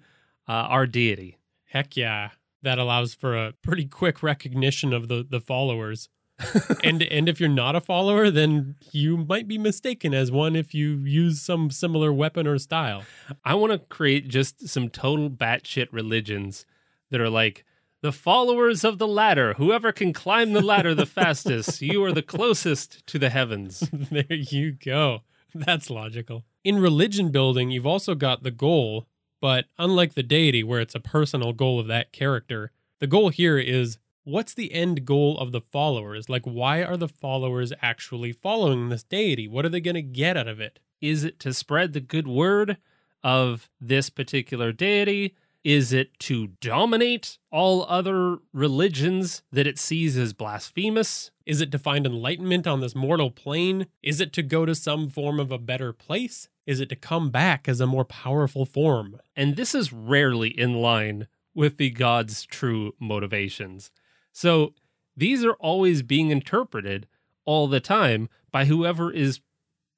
uh, 0.48 0.52
our 0.52 0.86
deity. 0.86 1.38
Heck 1.66 1.96
yeah. 1.96 2.30
That 2.62 2.78
allows 2.78 3.12
for 3.14 3.36
a 3.36 3.54
pretty 3.62 3.86
quick 3.86 4.22
recognition 4.22 4.92
of 4.92 5.08
the, 5.08 5.26
the 5.28 5.40
followers. 5.40 6.08
and 6.84 7.02
and 7.02 7.28
if 7.28 7.40
you're 7.40 7.48
not 7.48 7.76
a 7.76 7.80
follower, 7.80 8.30
then 8.30 8.76
you 8.90 9.16
might 9.16 9.46
be 9.46 9.58
mistaken 9.58 10.14
as 10.14 10.30
one 10.30 10.56
if 10.56 10.74
you 10.74 10.98
use 11.04 11.40
some 11.40 11.70
similar 11.70 12.12
weapon 12.12 12.46
or 12.46 12.58
style. 12.58 13.04
I 13.44 13.54
want 13.54 13.72
to 13.72 13.78
create 13.78 14.28
just 14.28 14.68
some 14.68 14.88
total 14.88 15.30
batshit 15.30 15.88
religions 15.92 16.66
that 17.10 17.20
are 17.20 17.30
like 17.30 17.64
the 18.02 18.12
followers 18.12 18.84
of 18.84 18.98
the 18.98 19.06
ladder. 19.06 19.54
Whoever 19.54 19.92
can 19.92 20.12
climb 20.12 20.52
the 20.52 20.60
ladder 20.60 20.94
the 20.94 21.06
fastest, 21.06 21.80
you 21.80 22.04
are 22.04 22.12
the 22.12 22.20
closest 22.20 23.06
to 23.06 23.18
the 23.18 23.30
heavens. 23.30 23.88
there 23.92 24.26
you 24.28 24.72
go. 24.72 25.22
That's 25.54 25.88
logical. 25.88 26.44
In 26.64 26.80
religion 26.80 27.30
building, 27.30 27.70
you've 27.70 27.86
also 27.86 28.14
got 28.14 28.42
the 28.42 28.50
goal, 28.50 29.06
but 29.40 29.66
unlike 29.78 30.14
the 30.14 30.22
deity, 30.22 30.64
where 30.64 30.80
it's 30.80 30.96
a 30.96 31.00
personal 31.00 31.52
goal 31.52 31.78
of 31.78 31.86
that 31.86 32.12
character, 32.12 32.72
the 32.98 33.06
goal 33.06 33.28
here 33.28 33.58
is 33.58 33.98
what's 34.24 34.54
the 34.54 34.72
end 34.72 35.04
goal 35.04 35.38
of 35.38 35.52
the 35.52 35.60
followers? 35.60 36.28
Like, 36.28 36.44
why 36.44 36.82
are 36.82 36.96
the 36.96 37.08
followers 37.08 37.72
actually 37.82 38.32
following 38.32 38.88
this 38.88 39.04
deity? 39.04 39.46
What 39.46 39.64
are 39.64 39.68
they 39.68 39.80
going 39.80 39.94
to 39.94 40.02
get 40.02 40.36
out 40.36 40.48
of 40.48 40.60
it? 40.60 40.80
Is 41.00 41.22
it 41.22 41.38
to 41.40 41.52
spread 41.52 41.92
the 41.92 42.00
good 42.00 42.26
word 42.26 42.78
of 43.22 43.70
this 43.80 44.10
particular 44.10 44.72
deity? 44.72 45.36
Is 45.64 45.92
it 45.92 46.18
to 46.20 46.48
dominate 46.60 47.38
all 47.52 47.86
other 47.88 48.38
religions 48.52 49.42
that 49.52 49.66
it 49.66 49.78
sees 49.78 50.16
as 50.16 50.32
blasphemous? 50.32 51.30
Is 51.46 51.60
it 51.60 51.70
to 51.70 51.78
find 51.78 52.04
enlightenment 52.04 52.66
on 52.66 52.80
this 52.80 52.96
mortal 52.96 53.30
plane? 53.30 53.86
Is 54.02 54.20
it 54.20 54.32
to 54.32 54.42
go 54.42 54.66
to 54.66 54.74
some 54.74 55.08
form 55.08 55.38
of 55.38 55.52
a 55.52 55.58
better 55.58 55.92
place? 55.92 56.48
Is 56.66 56.80
it 56.80 56.88
to 56.88 56.96
come 56.96 57.30
back 57.30 57.68
as 57.68 57.80
a 57.80 57.86
more 57.86 58.04
powerful 58.04 58.66
form? 58.66 59.20
And 59.36 59.54
this 59.54 59.74
is 59.74 59.92
rarely 59.92 60.48
in 60.48 60.74
line 60.74 61.28
with 61.54 61.76
the 61.76 61.90
god's 61.90 62.44
true 62.44 62.94
motivations. 62.98 63.92
So 64.32 64.74
these 65.16 65.44
are 65.44 65.54
always 65.54 66.02
being 66.02 66.30
interpreted 66.30 67.06
all 67.44 67.68
the 67.68 67.80
time 67.80 68.28
by 68.50 68.64
whoever 68.64 69.12
is 69.12 69.40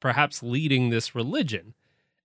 perhaps 0.01 0.43
leading 0.43 0.91
this 0.91 1.15
religion. 1.15 1.75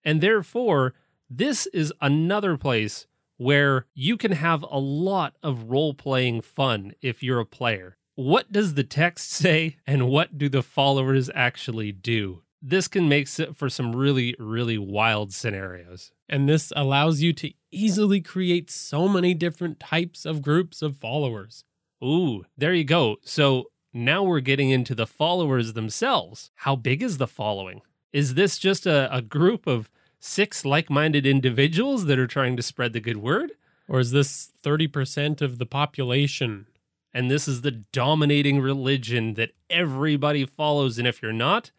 And 0.04 0.19
therefore, 0.19 0.93
this 1.30 1.67
is 1.67 1.93
another 2.02 2.58
place 2.58 3.06
where 3.39 3.86
you 3.95 4.17
can 4.17 4.34
have 4.34 4.63
a 4.69 4.78
lot 4.78 5.34
of 5.41 5.71
role 5.71 5.93
playing 5.93 6.41
fun 6.41 6.93
if 7.02 7.23
you're 7.23 7.39
a 7.39 7.45
player. 7.45 7.97
What 8.15 8.52
does 8.52 8.73
the 8.73 8.84
text 8.84 9.32
say, 9.32 9.78
and 9.88 10.10
what 10.10 10.38
do 10.38 10.49
the 10.49 10.62
followers 10.62 11.30
actually 11.34 11.93
do? 11.93 12.43
This 12.62 12.89
can 12.89 13.08
make 13.08 13.39
it 13.39 13.56
for 13.56 13.69
some 13.69 13.95
really, 13.95 14.36
really 14.38 14.78
wild 14.78 15.34
scenarios. 15.34 16.12
And 16.28 16.49
this 16.49 16.73
allows 16.75 17.21
you 17.21 17.32
to 17.34 17.54
easily 17.71 18.19
create 18.19 18.69
so 18.69 19.08
many 19.08 19.34
different 19.34 19.80
types 19.80 20.25
of 20.25 20.41
groups 20.41 20.82
of 20.82 20.97
followers. 20.97 21.63
Ooh, 22.04 22.43
there 22.58 22.73
you 22.73 22.84
go. 22.84 23.15
So 23.23 23.71
now 23.93 24.21
we're 24.21 24.41
getting 24.41 24.69
into 24.69 24.93
the 24.93 25.08
followers 25.08 25.71
themselves. 25.71 26.52
How 26.56 26.75
big 26.75 27.02
is 27.02 27.17
the 27.17 27.28
following? 27.28 27.82
Is 28.12 28.34
this 28.34 28.58
just 28.58 28.86
a, 28.86 29.15
a 29.15 29.21
group 29.21 29.65
of 29.65 29.89
six 30.19 30.65
like 30.65 30.89
minded 30.89 31.25
individuals 31.25 32.05
that 32.05 32.19
are 32.19 32.27
trying 32.27 32.58
to 32.58 32.63
spread 32.63 32.93
the 32.93 32.99
good 32.99 33.17
word? 33.17 33.53
Or 33.88 33.99
is 33.99 34.12
this 34.12 34.51
30% 34.63 35.41
of 35.41 35.58
the 35.58 35.65
population? 35.65 36.67
And 37.13 37.29
this 37.29 37.47
is 37.47 37.62
the 37.62 37.71
dominating 37.71 38.60
religion 38.60 39.34
that 39.34 39.51
everybody 39.69 40.45
follows. 40.45 40.99
And 40.99 41.08
if 41.08 41.21
you're 41.21 41.34
not, 41.34 41.71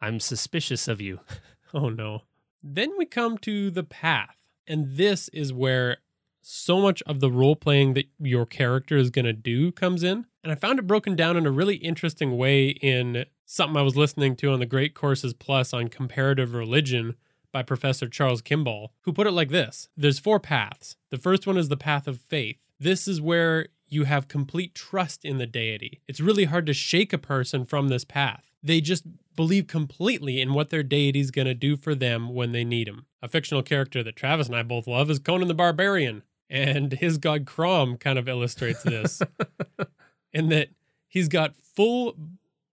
I'm 0.00 0.20
suspicious 0.20 0.88
of 0.88 1.00
you. 1.00 1.20
oh 1.74 1.88
no. 1.90 2.22
Then 2.62 2.92
we 2.96 3.04
come 3.04 3.38
to 3.38 3.70
the 3.70 3.84
path. 3.84 4.36
And 4.66 4.96
this 4.96 5.28
is 5.28 5.52
where 5.52 5.98
so 6.40 6.80
much 6.80 7.02
of 7.02 7.20
the 7.20 7.30
role 7.30 7.56
playing 7.56 7.94
that 7.94 8.08
your 8.18 8.46
character 8.46 8.96
is 8.96 9.10
going 9.10 9.24
to 9.24 9.32
do 9.32 9.70
comes 9.72 10.02
in. 10.02 10.26
And 10.42 10.50
I 10.50 10.54
found 10.54 10.78
it 10.78 10.86
broken 10.86 11.14
down 11.14 11.36
in 11.36 11.46
a 11.46 11.50
really 11.50 11.76
interesting 11.76 12.36
way 12.36 12.68
in 12.68 13.26
something 13.44 13.76
I 13.76 13.82
was 13.82 13.96
listening 13.96 14.36
to 14.36 14.50
on 14.52 14.58
the 14.58 14.66
Great 14.66 14.94
Courses 14.94 15.34
Plus 15.34 15.74
on 15.74 15.88
comparative 15.88 16.54
religion, 16.54 17.16
by 17.58 17.64
Professor 17.64 18.08
Charles 18.08 18.40
Kimball, 18.40 18.92
who 19.00 19.12
put 19.12 19.26
it 19.26 19.32
like 19.32 19.48
this 19.48 19.88
There's 19.96 20.20
four 20.20 20.38
paths. 20.38 20.96
The 21.10 21.18
first 21.18 21.44
one 21.44 21.56
is 21.56 21.68
the 21.68 21.76
path 21.76 22.06
of 22.06 22.20
faith. 22.20 22.58
This 22.78 23.08
is 23.08 23.20
where 23.20 23.66
you 23.88 24.04
have 24.04 24.28
complete 24.28 24.76
trust 24.76 25.24
in 25.24 25.38
the 25.38 25.46
deity. 25.46 26.00
It's 26.06 26.20
really 26.20 26.44
hard 26.44 26.66
to 26.66 26.72
shake 26.72 27.12
a 27.12 27.18
person 27.18 27.64
from 27.64 27.88
this 27.88 28.04
path. 28.04 28.44
They 28.62 28.80
just 28.80 29.04
believe 29.34 29.66
completely 29.66 30.40
in 30.40 30.54
what 30.54 30.70
their 30.70 30.84
deity's 30.84 31.32
going 31.32 31.48
to 31.48 31.54
do 31.54 31.76
for 31.76 31.96
them 31.96 32.32
when 32.32 32.52
they 32.52 32.62
need 32.62 32.86
him. 32.86 33.06
A 33.22 33.28
fictional 33.28 33.64
character 33.64 34.04
that 34.04 34.14
Travis 34.14 34.46
and 34.46 34.54
I 34.54 34.62
both 34.62 34.86
love 34.86 35.10
is 35.10 35.18
Conan 35.18 35.48
the 35.48 35.54
Barbarian, 35.54 36.22
and 36.48 36.92
his 36.92 37.18
god 37.18 37.44
Crom 37.44 37.96
kind 37.96 38.20
of 38.20 38.28
illustrates 38.28 38.84
this. 38.84 39.20
in 40.32 40.48
that 40.50 40.68
he's 41.08 41.26
got 41.26 41.56
full 41.56 42.14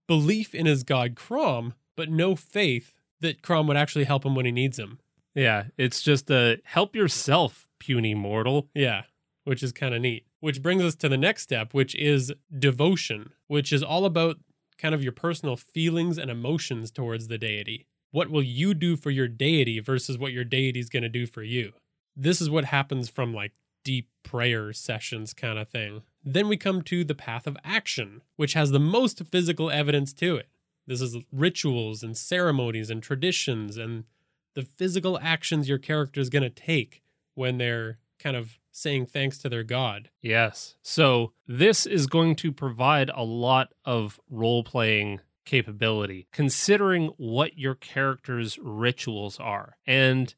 belief 0.05 0.53
in 0.53 0.67
his 0.67 0.83
god 0.83 1.15
Crom, 1.15 1.73
but 1.95 2.11
no 2.11 2.35
faith 2.35 2.94
that 3.21 3.41
Crom 3.41 3.67
would 3.67 3.77
actually 3.77 4.05
help 4.05 4.25
him 4.25 4.35
when 4.35 4.45
he 4.45 4.51
needs 4.51 4.77
him. 4.77 4.99
Yeah, 5.33 5.65
it's 5.77 6.01
just 6.01 6.29
a 6.31 6.59
help 6.63 6.95
yourself, 6.95 7.67
puny 7.79 8.15
mortal. 8.15 8.69
Yeah, 8.73 9.03
which 9.43 9.63
is 9.63 9.71
kind 9.71 9.93
of 9.93 10.01
neat. 10.01 10.25
Which 10.39 10.61
brings 10.61 10.83
us 10.83 10.95
to 10.95 11.09
the 11.09 11.17
next 11.17 11.43
step, 11.43 11.73
which 11.73 11.95
is 11.95 12.33
devotion, 12.57 13.31
which 13.47 13.73
is 13.73 13.83
all 13.83 14.05
about 14.05 14.37
kind 14.77 14.93
of 14.93 15.03
your 15.03 15.11
personal 15.11 15.55
feelings 15.55 16.17
and 16.17 16.29
emotions 16.29 16.91
towards 16.91 17.27
the 17.27 17.37
deity. 17.37 17.85
What 18.11 18.29
will 18.29 18.43
you 18.43 18.73
do 18.73 18.95
for 18.95 19.11
your 19.11 19.27
deity 19.27 19.79
versus 19.79 20.17
what 20.17 20.31
your 20.31 20.43
deity 20.43 20.79
is 20.79 20.89
going 20.89 21.03
to 21.03 21.09
do 21.09 21.25
for 21.25 21.43
you? 21.43 21.73
This 22.15 22.39
is 22.39 22.49
what 22.49 22.65
happens 22.65 23.09
from 23.09 23.33
like 23.33 23.51
deep 23.83 24.09
prayer 24.23 24.73
sessions 24.73 25.33
kind 25.33 25.59
of 25.59 25.69
thing. 25.69 26.01
Then 26.23 26.47
we 26.47 26.57
come 26.57 26.81
to 26.83 27.03
the 27.03 27.15
path 27.15 27.45
of 27.45 27.57
action, 27.63 28.21
which 28.35 28.53
has 28.53 28.71
the 28.71 28.79
most 28.79 29.21
physical 29.25 29.69
evidence 29.69 30.13
to 30.13 30.37
it. 30.37 30.47
This 30.87 31.01
is 31.01 31.17
rituals 31.31 32.03
and 32.03 32.15
ceremonies 32.15 32.89
and 32.89 33.01
traditions 33.01 33.77
and 33.77 34.05
the 34.53 34.63
physical 34.63 35.19
actions 35.21 35.69
your 35.69 35.77
character 35.77 36.19
is 36.21 36.29
going 36.29 36.43
to 36.43 36.49
take 36.49 37.03
when 37.33 37.57
they're 37.57 37.99
kind 38.19 38.35
of 38.35 38.57
saying 38.71 39.05
thanks 39.05 39.37
to 39.37 39.49
their 39.49 39.63
god. 39.63 40.09
Yes. 40.21 40.75
So 40.81 41.33
this 41.47 41.85
is 41.85 42.07
going 42.07 42.35
to 42.37 42.51
provide 42.51 43.09
a 43.13 43.23
lot 43.23 43.73
of 43.83 44.19
role 44.29 44.63
playing 44.63 45.21
capability, 45.45 46.27
considering 46.31 47.13
what 47.17 47.57
your 47.57 47.75
character's 47.75 48.57
rituals 48.57 49.39
are. 49.39 49.77
And 49.85 50.33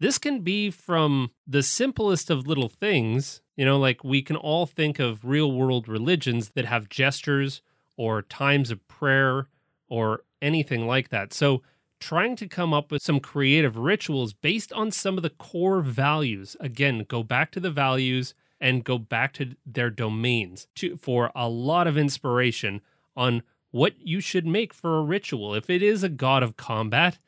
this 0.00 0.18
can 0.18 0.40
be 0.40 0.70
from 0.70 1.32
the 1.46 1.62
simplest 1.62 2.30
of 2.30 2.46
little 2.46 2.68
things. 2.68 3.42
You 3.56 3.64
know, 3.64 3.78
like 3.78 4.04
we 4.04 4.22
can 4.22 4.36
all 4.36 4.64
think 4.64 4.98
of 4.98 5.24
real 5.24 5.50
world 5.50 5.88
religions 5.88 6.50
that 6.50 6.64
have 6.64 6.88
gestures 6.88 7.60
or 7.96 8.22
times 8.22 8.70
of 8.70 8.86
prayer 8.86 9.48
or 9.88 10.22
anything 10.40 10.86
like 10.86 11.08
that. 11.10 11.32
So, 11.32 11.62
trying 12.00 12.36
to 12.36 12.46
come 12.46 12.72
up 12.72 12.90
with 12.90 13.02
some 13.02 13.20
creative 13.20 13.76
rituals 13.76 14.32
based 14.32 14.72
on 14.72 14.90
some 14.90 15.16
of 15.16 15.22
the 15.22 15.30
core 15.30 15.80
values. 15.80 16.56
Again, 16.60 17.04
go 17.08 17.22
back 17.22 17.50
to 17.52 17.60
the 17.60 17.70
values 17.70 18.34
and 18.60 18.84
go 18.84 18.98
back 18.98 19.32
to 19.34 19.56
their 19.66 19.90
domains 19.90 20.66
to, 20.76 20.96
for 20.96 21.30
a 21.34 21.48
lot 21.48 21.86
of 21.86 21.98
inspiration 21.98 22.80
on 23.16 23.42
what 23.70 23.94
you 23.98 24.20
should 24.20 24.46
make 24.46 24.72
for 24.72 24.98
a 24.98 25.02
ritual. 25.02 25.54
If 25.54 25.68
it 25.68 25.82
is 25.82 26.02
a 26.02 26.08
god 26.08 26.42
of 26.42 26.56
combat, 26.56 27.18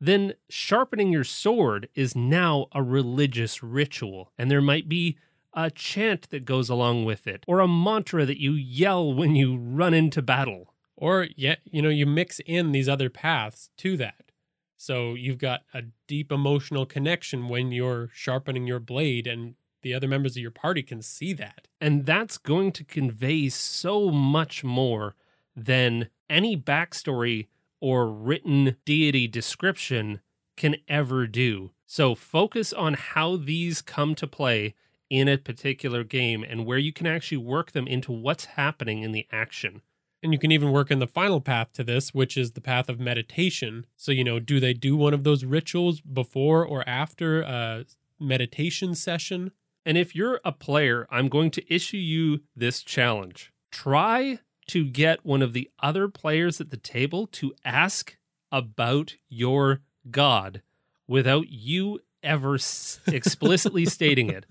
then 0.00 0.34
sharpening 0.48 1.12
your 1.12 1.24
sword 1.24 1.88
is 1.94 2.14
now 2.14 2.66
a 2.72 2.82
religious 2.82 3.62
ritual, 3.62 4.32
and 4.38 4.50
there 4.50 4.62
might 4.62 4.88
be 4.88 5.16
a 5.54 5.70
chant 5.70 6.30
that 6.30 6.44
goes 6.44 6.68
along 6.68 7.04
with 7.04 7.26
it, 7.26 7.42
or 7.48 7.58
a 7.58 7.66
mantra 7.66 8.24
that 8.24 8.40
you 8.40 8.52
yell 8.52 9.12
when 9.12 9.34
you 9.34 9.56
run 9.56 9.94
into 9.94 10.22
battle 10.22 10.72
or 10.98 11.28
yet 11.36 11.60
you 11.64 11.80
know 11.80 11.88
you 11.88 12.04
mix 12.04 12.40
in 12.44 12.72
these 12.72 12.88
other 12.88 13.08
paths 13.08 13.70
to 13.78 13.96
that. 13.96 14.32
So 14.76 15.14
you've 15.14 15.38
got 15.38 15.62
a 15.72 15.82
deep 16.06 16.30
emotional 16.30 16.86
connection 16.86 17.48
when 17.48 17.72
you're 17.72 18.10
sharpening 18.12 18.66
your 18.66 18.80
blade 18.80 19.26
and 19.26 19.54
the 19.82 19.94
other 19.94 20.08
members 20.08 20.36
of 20.36 20.42
your 20.42 20.50
party 20.50 20.82
can 20.82 21.02
see 21.02 21.32
that. 21.34 21.66
And 21.80 22.04
that's 22.04 22.38
going 22.38 22.72
to 22.72 22.84
convey 22.84 23.48
so 23.48 24.10
much 24.10 24.62
more 24.62 25.14
than 25.56 26.08
any 26.28 26.56
backstory 26.56 27.46
or 27.80 28.08
written 28.08 28.76
deity 28.84 29.26
description 29.26 30.20
can 30.56 30.76
ever 30.88 31.26
do. 31.26 31.70
So 31.86 32.14
focus 32.14 32.72
on 32.72 32.94
how 32.94 33.36
these 33.36 33.82
come 33.82 34.14
to 34.16 34.26
play 34.26 34.74
in 35.10 35.28
a 35.28 35.38
particular 35.38 36.04
game 36.04 36.44
and 36.44 36.66
where 36.66 36.78
you 36.78 36.92
can 36.92 37.06
actually 37.06 37.38
work 37.38 37.72
them 37.72 37.86
into 37.86 38.12
what's 38.12 38.44
happening 38.44 39.02
in 39.02 39.12
the 39.12 39.26
action 39.32 39.82
and 40.22 40.32
you 40.32 40.38
can 40.38 40.50
even 40.50 40.72
work 40.72 40.90
in 40.90 40.98
the 40.98 41.06
final 41.06 41.40
path 41.40 41.72
to 41.74 41.84
this, 41.84 42.12
which 42.12 42.36
is 42.36 42.52
the 42.52 42.60
path 42.60 42.88
of 42.88 42.98
meditation. 42.98 43.86
So, 43.96 44.12
you 44.12 44.24
know, 44.24 44.40
do 44.40 44.58
they 44.58 44.74
do 44.74 44.96
one 44.96 45.14
of 45.14 45.24
those 45.24 45.44
rituals 45.44 46.00
before 46.00 46.64
or 46.64 46.88
after 46.88 47.42
a 47.42 47.84
meditation 48.18 48.94
session? 48.94 49.52
And 49.86 49.96
if 49.96 50.14
you're 50.14 50.40
a 50.44 50.52
player, 50.52 51.06
I'm 51.10 51.28
going 51.28 51.50
to 51.52 51.74
issue 51.74 51.96
you 51.96 52.40
this 52.54 52.82
challenge. 52.82 53.52
try 53.70 54.40
to 54.66 54.84
get 54.84 55.24
one 55.24 55.40
of 55.40 55.54
the 55.54 55.70
other 55.82 56.08
players 56.08 56.60
at 56.60 56.70
the 56.70 56.76
table 56.76 57.26
to 57.26 57.54
ask 57.64 58.18
about 58.52 59.14
your 59.30 59.80
god 60.10 60.60
without 61.06 61.48
you 61.48 62.00
ever 62.22 62.54
explicitly 63.06 63.86
stating 63.86 64.28
it, 64.28 64.44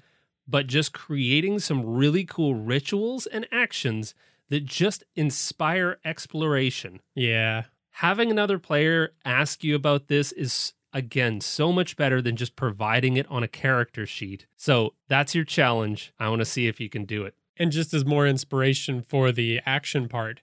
but 0.48 0.66
just 0.66 0.94
creating 0.94 1.60
some 1.60 1.86
really 1.86 2.24
cool 2.24 2.56
rituals 2.56 3.28
and 3.28 3.48
actions 3.52 4.16
that 4.50 4.66
just 4.66 5.04
inspire 5.16 5.98
exploration. 6.06 7.00
Yeah. 7.16 7.64
Having 7.92 8.32
another 8.32 8.60
player 8.60 9.14
ask 9.26 9.64
you 9.64 9.76
about 9.76 10.08
this 10.08 10.32
is 10.32 10.74
again 10.94 11.42
so 11.42 11.72
much 11.72 11.96
better 11.98 12.22
than 12.22 12.36
just 12.36 12.56
providing 12.56 13.18
it 13.18 13.26
on 13.30 13.44
a 13.44 13.48
character 13.48 14.06
sheet. 14.06 14.46
So 14.56 14.94
that's 15.08 15.36
your 15.36 15.44
challenge. 15.46 16.14
I 16.20 16.30
want 16.30 16.40
to 16.40 16.46
see 16.46 16.68
if 16.68 16.80
you 16.80 16.90
can 16.90 17.06
do 17.06 17.24
it. 17.24 17.36
And 17.58 17.72
just 17.72 17.94
as 17.94 18.06
more 18.06 18.28
inspiration 18.28 19.02
for 19.02 19.32
the 19.32 19.60
action 19.66 20.08
part, 20.08 20.42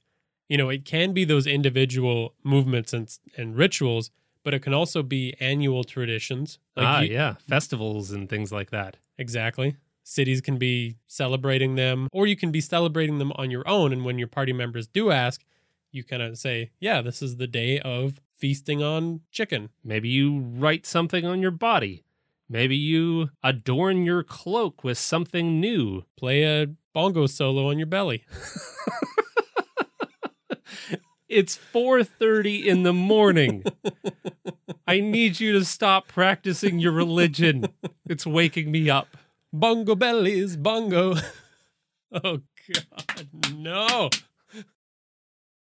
you 0.48 0.56
know, 0.58 0.68
it 0.68 0.84
can 0.84 1.12
be 1.12 1.24
those 1.24 1.46
individual 1.46 2.34
movements 2.42 2.92
and, 2.92 3.08
and 3.36 3.56
rituals, 3.56 4.10
but 4.42 4.52
it 4.52 4.60
can 4.60 4.74
also 4.74 5.02
be 5.02 5.34
annual 5.40 5.84
traditions. 5.84 6.58
ah, 6.76 7.00
you- 7.00 7.12
yeah, 7.14 7.34
festivals 7.48 8.10
and 8.10 8.28
things 8.28 8.52
like 8.52 8.70
that. 8.70 8.96
Exactly. 9.16 9.76
Cities 10.04 10.40
can 10.40 10.58
be 10.58 10.98
celebrating 11.06 11.74
them, 11.74 12.08
or 12.12 12.26
you 12.26 12.36
can 12.36 12.52
be 12.52 12.60
celebrating 12.60 13.18
them 13.18 13.32
on 13.36 13.50
your 13.50 13.66
own. 13.66 13.92
And 13.92 14.04
when 14.04 14.18
your 14.18 14.28
party 14.28 14.52
members 14.52 14.86
do 14.86 15.10
ask, 15.10 15.44
you 15.90 16.04
kind 16.04 16.22
of 16.22 16.38
say, 16.38 16.70
Yeah, 16.78 17.00
this 17.02 17.22
is 17.22 17.36
the 17.36 17.46
day 17.46 17.80
of 17.80 18.20
feasting 18.36 18.82
on 18.82 19.22
chicken. 19.32 19.70
Maybe 19.82 20.08
you 20.08 20.40
write 20.40 20.86
something 20.86 21.26
on 21.26 21.40
your 21.40 21.50
body. 21.50 22.04
Maybe 22.48 22.76
you 22.76 23.30
adorn 23.42 24.04
your 24.04 24.22
cloak 24.22 24.84
with 24.84 24.98
something 24.98 25.58
new. 25.58 26.04
Play 26.16 26.44
a 26.44 26.68
bongo 26.92 27.26
solo 27.26 27.70
on 27.70 27.78
your 27.78 27.86
belly. 27.86 28.24
It's 31.34 31.56
4:30 31.56 32.64
in 32.64 32.84
the 32.84 32.92
morning. 32.92 33.64
I 34.86 35.00
need 35.00 35.40
you 35.40 35.52
to 35.54 35.64
stop 35.64 36.06
practicing 36.06 36.78
your 36.78 36.92
religion. 36.92 37.66
It's 38.06 38.24
waking 38.24 38.70
me 38.70 38.88
up. 38.88 39.16
Bongo 39.56 39.94
bellies, 39.94 40.56
bongo. 40.56 41.14
oh, 42.12 42.40
God, 42.74 43.28
no. 43.54 44.10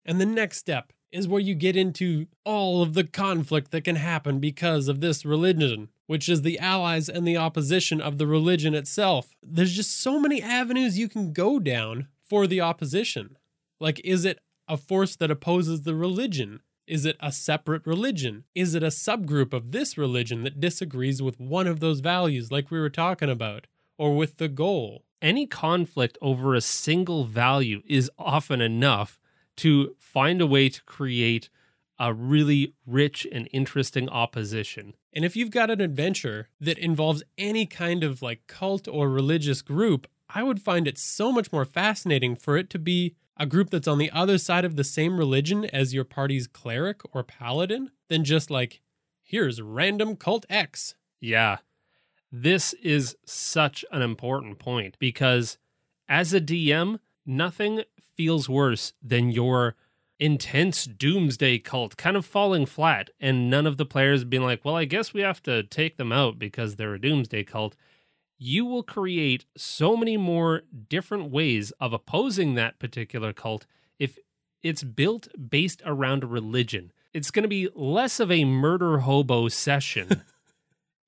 And 0.04 0.20
the 0.20 0.26
next 0.26 0.58
step 0.58 0.92
is 1.12 1.28
where 1.28 1.40
you 1.40 1.54
get 1.54 1.76
into 1.76 2.26
all 2.44 2.82
of 2.82 2.96
the 2.96 3.04
conflict 3.04 3.70
that 3.70 3.84
can 3.84 3.98
happen 3.98 4.40
because 4.40 4.88
of 4.88 5.00
this 5.00 5.24
religion, 5.24 5.90
which 6.08 6.28
is 6.28 6.42
the 6.42 6.58
allies 6.58 7.08
and 7.08 7.28
the 7.28 7.38
opposition 7.38 8.02
of 8.02 8.18
the 8.18 8.26
religion 8.26 8.74
itself. 8.74 9.36
There's 9.44 9.74
just 9.76 10.02
so 10.02 10.20
many 10.20 10.42
avenues 10.42 10.98
you 10.98 11.08
can 11.08 11.32
go 11.32 11.60
down 11.60 12.08
for 12.28 12.48
the 12.48 12.62
opposition. 12.62 13.38
Like, 13.80 14.02
is 14.04 14.26
it 14.26 14.40
a 14.68 14.76
force 14.76 15.16
that 15.18 15.30
opposes 15.30 15.84
the 15.84 15.94
religion? 15.94 16.62
Is 16.88 17.06
it 17.06 17.16
a 17.20 17.32
separate 17.32 17.86
religion? 17.86 18.46
Is 18.56 18.74
it 18.74 18.82
a 18.82 18.88
subgroup 18.88 19.54
of 19.54 19.72
this 19.72 20.00
religion 20.00 20.44
that 20.46 20.60
disagrees 20.60 21.22
with 21.22 21.40
one 21.40 21.68
of 21.68 21.80
those 21.80 22.00
values, 22.00 22.52
like 22.52 22.72
we 22.72 22.80
were 22.80 22.90
talking 22.90 23.30
about, 23.30 23.68
or 23.98 24.16
with 24.16 24.38
the 24.38 24.48
goal? 24.48 25.06
Any 25.22 25.46
conflict 25.46 26.18
over 26.22 26.54
a 26.54 26.62
single 26.62 27.24
value 27.24 27.82
is 27.86 28.12
often 28.18 28.62
enough 28.62 29.18
to 29.58 29.96
find 30.00 30.42
a 30.42 30.48
way 30.48 30.70
to 30.70 30.84
create 30.84 31.50
a 32.00 32.14
really 32.14 32.74
rich 32.86 33.28
and 33.32 33.48
interesting 33.52 34.10
opposition. 34.10 34.94
And 35.14 35.24
if 35.24 35.36
you've 35.36 35.52
got 35.52 35.70
an 35.70 35.80
adventure 35.80 36.50
that 36.60 36.78
involves 36.78 37.24
any 37.38 37.66
kind 37.66 38.04
of 38.04 38.22
like 38.22 38.48
cult 38.48 38.88
or 38.88 39.10
religious 39.10 39.62
group, 39.62 40.08
I 40.28 40.44
would 40.44 40.62
find 40.62 40.88
it 40.88 40.98
so 40.98 41.32
much 41.32 41.52
more 41.52 41.66
fascinating 41.66 42.36
for 42.36 42.58
it 42.58 42.70
to 42.72 42.80
be 42.80 43.16
a 43.38 43.46
group 43.46 43.70
that's 43.70 43.88
on 43.88 44.00
the 44.00 44.12
other 44.12 44.38
side 44.38 44.66
of 44.66 44.76
the 44.76 44.84
same 44.84 45.18
religion 45.18 45.66
as 45.66 45.94
your 45.94 46.04
party's 46.04 46.48
cleric 46.48 47.02
or 47.16 47.24
paladin 47.24 47.92
than 48.10 48.24
just 48.24 48.50
like, 48.50 48.82
here's 49.22 49.62
random 49.62 50.16
cult 50.16 50.46
X. 50.50 50.96
Yeah. 51.20 51.58
This 52.36 52.74
is 52.82 53.16
such 53.28 53.86
an 53.92 54.02
important 54.02 54.58
point 54.58 54.98
because 54.98 55.60
as 56.10 56.34
a 56.34 56.42
DM, 56.42 56.98
nothing 57.28 57.84
feels 58.16 58.50
worse 58.50 58.94
than 59.04 59.30
your 59.30 59.76
intense 60.18 60.86
doomsday 60.86 61.60
cult 61.60 61.96
kind 61.96 62.18
of 62.18 62.26
falling 62.26 62.66
flat 62.66 63.12
and 63.20 63.52
none 63.52 63.68
of 63.68 63.78
the 63.78 63.86
players 63.86 64.24
being 64.24 64.42
like, 64.42 64.66
well, 64.66 64.76
I 64.76 64.86
guess 64.86 65.14
we 65.14 65.22
have 65.22 65.44
to 65.44 65.62
take 65.62 65.98
them 65.98 66.12
out 66.12 66.40
because 66.40 66.76
they're 66.76 66.96
a 66.96 67.02
doomsday 67.02 67.44
cult. 67.44 67.76
You 68.40 68.66
will 68.66 68.84
create 68.84 69.46
so 69.56 69.96
many 69.96 70.18
more 70.18 70.64
different 70.90 71.30
ways 71.30 71.70
of 71.80 71.94
opposing 71.94 72.56
that 72.56 72.80
particular 72.80 73.32
cult 73.32 73.68
if 74.00 74.18
it's 74.64 74.84
built 74.84 75.28
based 75.52 75.84
around 75.86 76.24
religion. 76.24 76.92
It's 77.14 77.30
going 77.30 77.44
to 77.44 77.48
be 77.48 77.70
less 77.76 78.20
of 78.20 78.32
a 78.32 78.44
murder 78.44 79.00
hobo 79.02 79.50
session 79.50 80.24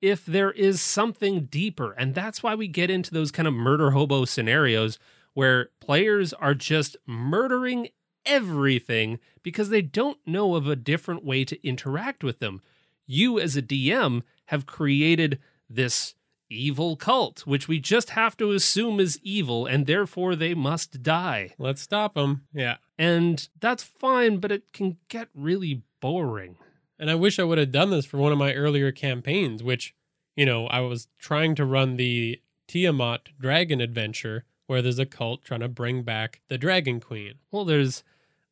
if 0.00 0.24
there 0.26 0.50
is 0.50 0.80
something 0.80 1.46
deeper. 1.46 1.92
And 1.92 2.14
that's 2.14 2.42
why 2.42 2.54
we 2.54 2.68
get 2.68 2.90
into 2.90 3.12
those 3.12 3.30
kind 3.30 3.48
of 3.48 3.54
murder 3.54 3.92
hobo 3.92 4.24
scenarios 4.24 4.98
where 5.34 5.70
players 5.80 6.32
are 6.32 6.54
just 6.54 6.96
murdering 7.06 7.88
everything 8.24 9.18
because 9.42 9.68
they 9.68 9.82
don't 9.82 10.18
know 10.26 10.54
of 10.54 10.66
a 10.66 10.76
different 10.76 11.24
way 11.24 11.44
to 11.44 11.66
interact 11.66 12.24
with 12.24 12.38
them. 12.38 12.60
You, 13.06 13.38
as 13.38 13.56
a 13.56 13.62
DM, 13.62 14.22
have 14.46 14.66
created 14.66 15.38
this 15.68 16.14
evil 16.48 16.96
cult, 16.96 17.46
which 17.46 17.68
we 17.68 17.78
just 17.78 18.10
have 18.10 18.36
to 18.36 18.52
assume 18.52 19.00
is 19.00 19.18
evil, 19.22 19.66
and 19.66 19.86
therefore 19.86 20.36
they 20.36 20.54
must 20.54 21.02
die. 21.02 21.54
Let's 21.58 21.82
stop 21.82 22.14
them. 22.14 22.46
Yeah. 22.52 22.76
And 22.98 23.48
that's 23.60 23.82
fine, 23.82 24.38
but 24.38 24.52
it 24.52 24.72
can 24.72 24.98
get 25.08 25.28
really 25.34 25.82
boring. 26.00 26.56
And 26.98 27.10
I 27.10 27.14
wish 27.14 27.38
I 27.38 27.44
would 27.44 27.58
have 27.58 27.72
done 27.72 27.90
this 27.90 28.06
for 28.06 28.18
one 28.18 28.32
of 28.32 28.38
my 28.38 28.54
earlier 28.54 28.90
campaigns, 28.92 29.62
which, 29.62 29.94
you 30.34 30.46
know, 30.46 30.66
I 30.66 30.80
was 30.80 31.08
trying 31.18 31.54
to 31.56 31.64
run 31.64 31.96
the 31.96 32.40
Tiamat 32.66 33.28
dragon 33.38 33.80
adventure 33.80 34.44
where 34.66 34.82
there's 34.82 34.98
a 34.98 35.06
cult 35.06 35.44
trying 35.44 35.60
to 35.60 35.68
bring 35.68 36.02
back 36.02 36.40
the 36.48 36.58
Dragon 36.58 37.00
Queen. 37.00 37.34
Well, 37.50 37.64
there's, 37.64 38.02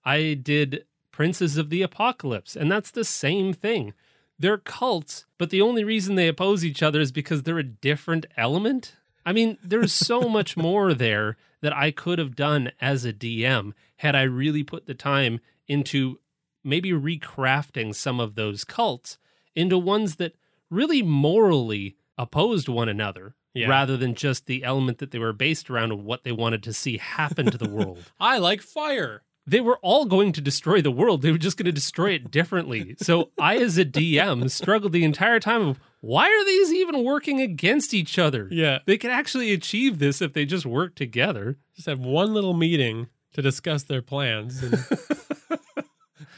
I 0.04 0.35
did 0.35 0.85
Princes 1.11 1.57
of 1.57 1.70
the 1.70 1.83
Apocalypse, 1.83 2.57
and 2.57 2.70
that's 2.70 2.90
the 2.90 3.04
same 3.04 3.52
thing. 3.52 3.92
They're 4.38 4.59
cults, 4.59 5.26
but 5.38 5.50
the 5.50 5.61
only 5.61 5.85
reason 5.85 6.14
they 6.14 6.28
oppose 6.28 6.64
each 6.64 6.83
other 6.83 7.00
is 7.00 7.12
because 7.12 7.42
they're 7.42 7.59
a 7.59 7.64
different 7.64 8.26
element. 8.37 8.96
I 9.24 9.33
mean, 9.33 9.59
there's 9.62 9.92
so 9.92 10.20
much 10.28 10.57
more 10.57 10.92
there 10.94 11.37
that 11.61 11.74
I 11.74 11.90
could 11.90 12.18
have 12.18 12.37
done 12.37 12.72
as 12.80 13.04
a 13.04 13.12
DM 13.12 13.72
had 13.96 14.14
I 14.14 14.22
really 14.22 14.62
put 14.62 14.87
the 14.87 14.94
time 14.94 15.40
into 15.66 16.18
maybe 16.64 16.90
recrafting 16.92 17.94
some 17.94 18.20
of 18.20 18.35
those 18.35 18.64
cults 18.64 19.18
into 19.55 19.79
ones 19.79 20.16
that 20.16 20.35
really 20.70 21.03
morally 21.03 21.96
opposed 22.18 22.68
one 22.68 22.88
another 22.88 23.35
Yeah. 23.55 23.68
rather 23.68 23.96
than 23.96 24.14
just 24.14 24.46
the 24.46 24.64
element 24.64 24.98
that 24.98 25.11
they 25.11 25.18
were 25.18 25.33
based 25.33 25.70
around 25.70 25.92
of 25.92 26.03
what 26.03 26.24
they 26.24 26.33
wanted 26.33 26.62
to 26.64 26.72
see 26.72 26.96
happen 26.98 27.50
to 27.50 27.59
the 27.59 27.68
world. 27.77 27.98
I 28.18 28.38
like 28.38 28.61
fire. 28.62 29.22
They 29.46 29.61
were 29.61 29.79
all 29.83 30.07
going 30.07 30.33
to 30.33 30.40
destroy 30.40 30.81
the 30.81 30.90
world. 30.90 31.20
They 31.20 31.31
were 31.31 31.37
just 31.38 31.59
going 31.59 31.66
to 31.66 31.72
destroy 31.72 32.12
it 32.12 32.31
differently. 32.31 32.96
So 32.98 33.31
I, 33.38 33.59
as 33.59 33.77
a 33.77 33.85
DM, 33.85 34.50
struggled 34.50 34.92
the 34.92 35.05
entire 35.05 35.38
time 35.38 35.68
of 35.68 35.79
why 36.00 36.29
are 36.29 36.44
these 36.46 36.72
even 36.72 37.05
working 37.05 37.42
against 37.42 37.92
each 37.92 38.18
other? 38.18 38.48
Yeah. 38.50 38.79
They 38.87 38.96
could 38.96 39.11
actually 39.11 39.53
achieve 39.53 39.98
this 39.98 40.22
if 40.22 40.33
they 40.33 40.46
just 40.46 40.64
work 40.64 40.94
together. 40.94 41.59
Just 41.77 41.88
have 41.88 42.00
one 42.00 42.33
little 42.33 42.55
meeting 42.55 43.09
to 43.35 43.42
discuss 43.42 43.83
their 43.83 44.00
plans. 44.00 44.62
And 44.62 44.72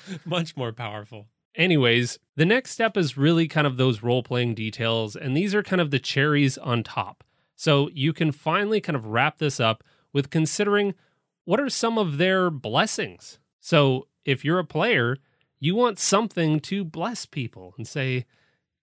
much 0.24 0.56
more 0.56 0.72
powerful. 0.72 1.26
Anyways, 1.54 2.18
the 2.36 2.44
next 2.44 2.72
step 2.72 2.96
is 2.96 3.16
really 3.16 3.48
kind 3.48 3.66
of 3.66 3.76
those 3.76 4.02
role 4.02 4.22
playing 4.22 4.54
details, 4.54 5.16
and 5.16 5.36
these 5.36 5.54
are 5.54 5.62
kind 5.62 5.80
of 5.80 5.90
the 5.90 5.98
cherries 5.98 6.58
on 6.58 6.82
top. 6.82 7.24
So 7.54 7.88
you 7.94 8.12
can 8.12 8.30
finally 8.32 8.80
kind 8.80 8.96
of 8.96 9.06
wrap 9.06 9.38
this 9.38 9.58
up 9.58 9.82
with 10.12 10.30
considering 10.30 10.94
what 11.44 11.60
are 11.60 11.70
some 11.70 11.96
of 11.96 12.18
their 12.18 12.50
blessings. 12.50 13.38
So 13.58 14.08
if 14.24 14.44
you're 14.44 14.58
a 14.58 14.64
player, 14.64 15.18
you 15.58 15.74
want 15.74 15.98
something 15.98 16.60
to 16.60 16.84
bless 16.84 17.24
people 17.24 17.74
and 17.78 17.88
say, 17.88 18.26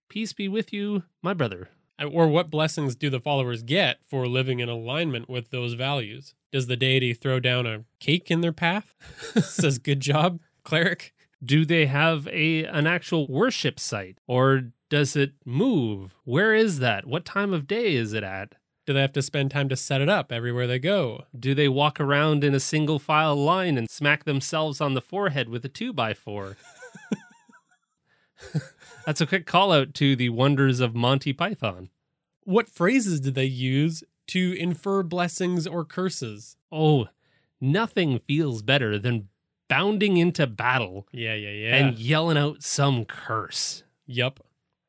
Peace 0.09 0.33
be 0.33 0.47
with 0.47 0.73
you, 0.73 1.03
my 1.21 1.33
brother. 1.33 1.69
Or 1.99 2.27
what 2.27 2.49
blessings 2.49 2.95
do 2.95 3.09
the 3.09 3.19
followers 3.19 3.63
get 3.63 3.99
for 4.05 4.27
living 4.27 4.59
in 4.59 4.69
alignment 4.69 5.29
with 5.29 5.51
those 5.51 5.73
values? 5.73 6.33
Does 6.51 6.67
the 6.67 6.75
deity 6.75 7.13
throw 7.13 7.39
down 7.39 7.65
a 7.65 7.85
cake 7.99 8.29
in 8.29 8.41
their 8.41 8.51
path? 8.51 8.93
Says, 9.41 9.77
good 9.77 9.99
job, 9.99 10.39
cleric. 10.63 11.13
Do 11.43 11.65
they 11.65 11.87
have 11.87 12.27
a 12.27 12.65
an 12.65 12.87
actual 12.87 13.27
worship 13.27 13.79
site 13.79 14.17
or 14.27 14.71
does 14.89 15.15
it 15.15 15.33
move? 15.45 16.15
Where 16.23 16.53
is 16.53 16.79
that? 16.79 17.05
What 17.07 17.25
time 17.25 17.53
of 17.53 17.67
day 17.67 17.95
is 17.95 18.13
it 18.13 18.23
at? 18.23 18.55
Do 18.85 18.93
they 18.93 19.01
have 19.01 19.13
to 19.13 19.21
spend 19.21 19.49
time 19.49 19.69
to 19.69 19.75
set 19.75 20.01
it 20.01 20.09
up 20.09 20.31
everywhere 20.31 20.67
they 20.67 20.79
go? 20.79 21.23
Do 21.37 21.55
they 21.55 21.69
walk 21.69 21.99
around 21.99 22.43
in 22.43 22.53
a 22.53 22.59
single 22.59 22.99
file 22.99 23.35
line 23.35 23.77
and 23.77 23.89
smack 23.89 24.25
themselves 24.25 24.81
on 24.81 24.93
the 24.93 25.01
forehead 25.01 25.49
with 25.49 25.63
a 25.63 25.69
two 25.69 25.93
by 25.93 26.13
four? 26.13 26.57
That's 29.05 29.21
a 29.21 29.25
quick 29.25 29.45
call 29.45 29.71
out 29.71 29.93
to 29.95 30.15
the 30.15 30.29
wonders 30.29 30.79
of 30.79 30.95
Monty 30.95 31.33
Python. 31.33 31.89
What 32.43 32.69
phrases 32.69 33.21
do 33.21 33.31
they 33.31 33.45
use 33.45 34.03
to 34.27 34.53
infer 34.57 35.01
blessings 35.01 35.65
or 35.65 35.85
curses? 35.85 36.57
Oh, 36.71 37.07
nothing 37.61 38.19
feels 38.19 38.61
better 38.61 38.99
than 38.99 39.29
bounding 39.73 40.17
into 40.17 40.45
battle 40.47 41.07
Yeah, 41.11 41.33
yeah, 41.33 41.49
yeah. 41.49 41.75
and 41.75 41.97
yelling 41.97 42.37
out 42.37 42.61
some 42.63 43.05
curse. 43.05 43.83
Yep. 44.05 44.39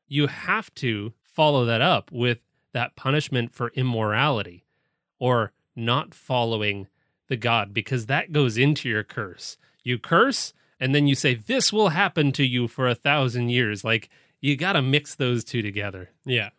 You 0.07 0.27
have 0.27 0.73
to 0.75 1.13
follow 1.23 1.65
that 1.65 1.81
up 1.81 2.11
with 2.11 2.39
that 2.73 2.95
punishment 2.95 3.53
for 3.55 3.69
immorality 3.75 4.63
or 5.19 5.53
not 5.75 6.13
following 6.13 6.87
the 7.27 7.35
God 7.37 7.73
because 7.73 8.05
that 8.05 8.31
goes 8.31 8.57
into 8.57 8.87
your 8.87 9.03
curse. 9.03 9.57
You 9.83 9.97
curse 9.97 10.53
and 10.79 10.93
then 10.93 11.07
you 11.07 11.15
say, 11.15 11.33
This 11.33 11.73
will 11.73 11.89
happen 11.89 12.31
to 12.33 12.45
you 12.45 12.67
for 12.67 12.87
a 12.87 12.95
thousand 12.95 13.49
years. 13.49 13.83
Like, 13.83 14.09
you 14.41 14.55
got 14.55 14.73
to 14.73 14.81
mix 14.81 15.15
those 15.15 15.43
two 15.43 15.61
together. 15.63 16.11
Yeah. 16.25 16.49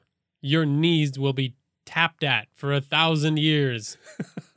Your 0.40 0.66
knees 0.66 1.18
will 1.18 1.32
be 1.32 1.54
tapped 1.84 2.24
at 2.24 2.48
for 2.54 2.72
a 2.72 2.80
thousand 2.80 3.38
years. 3.38 3.96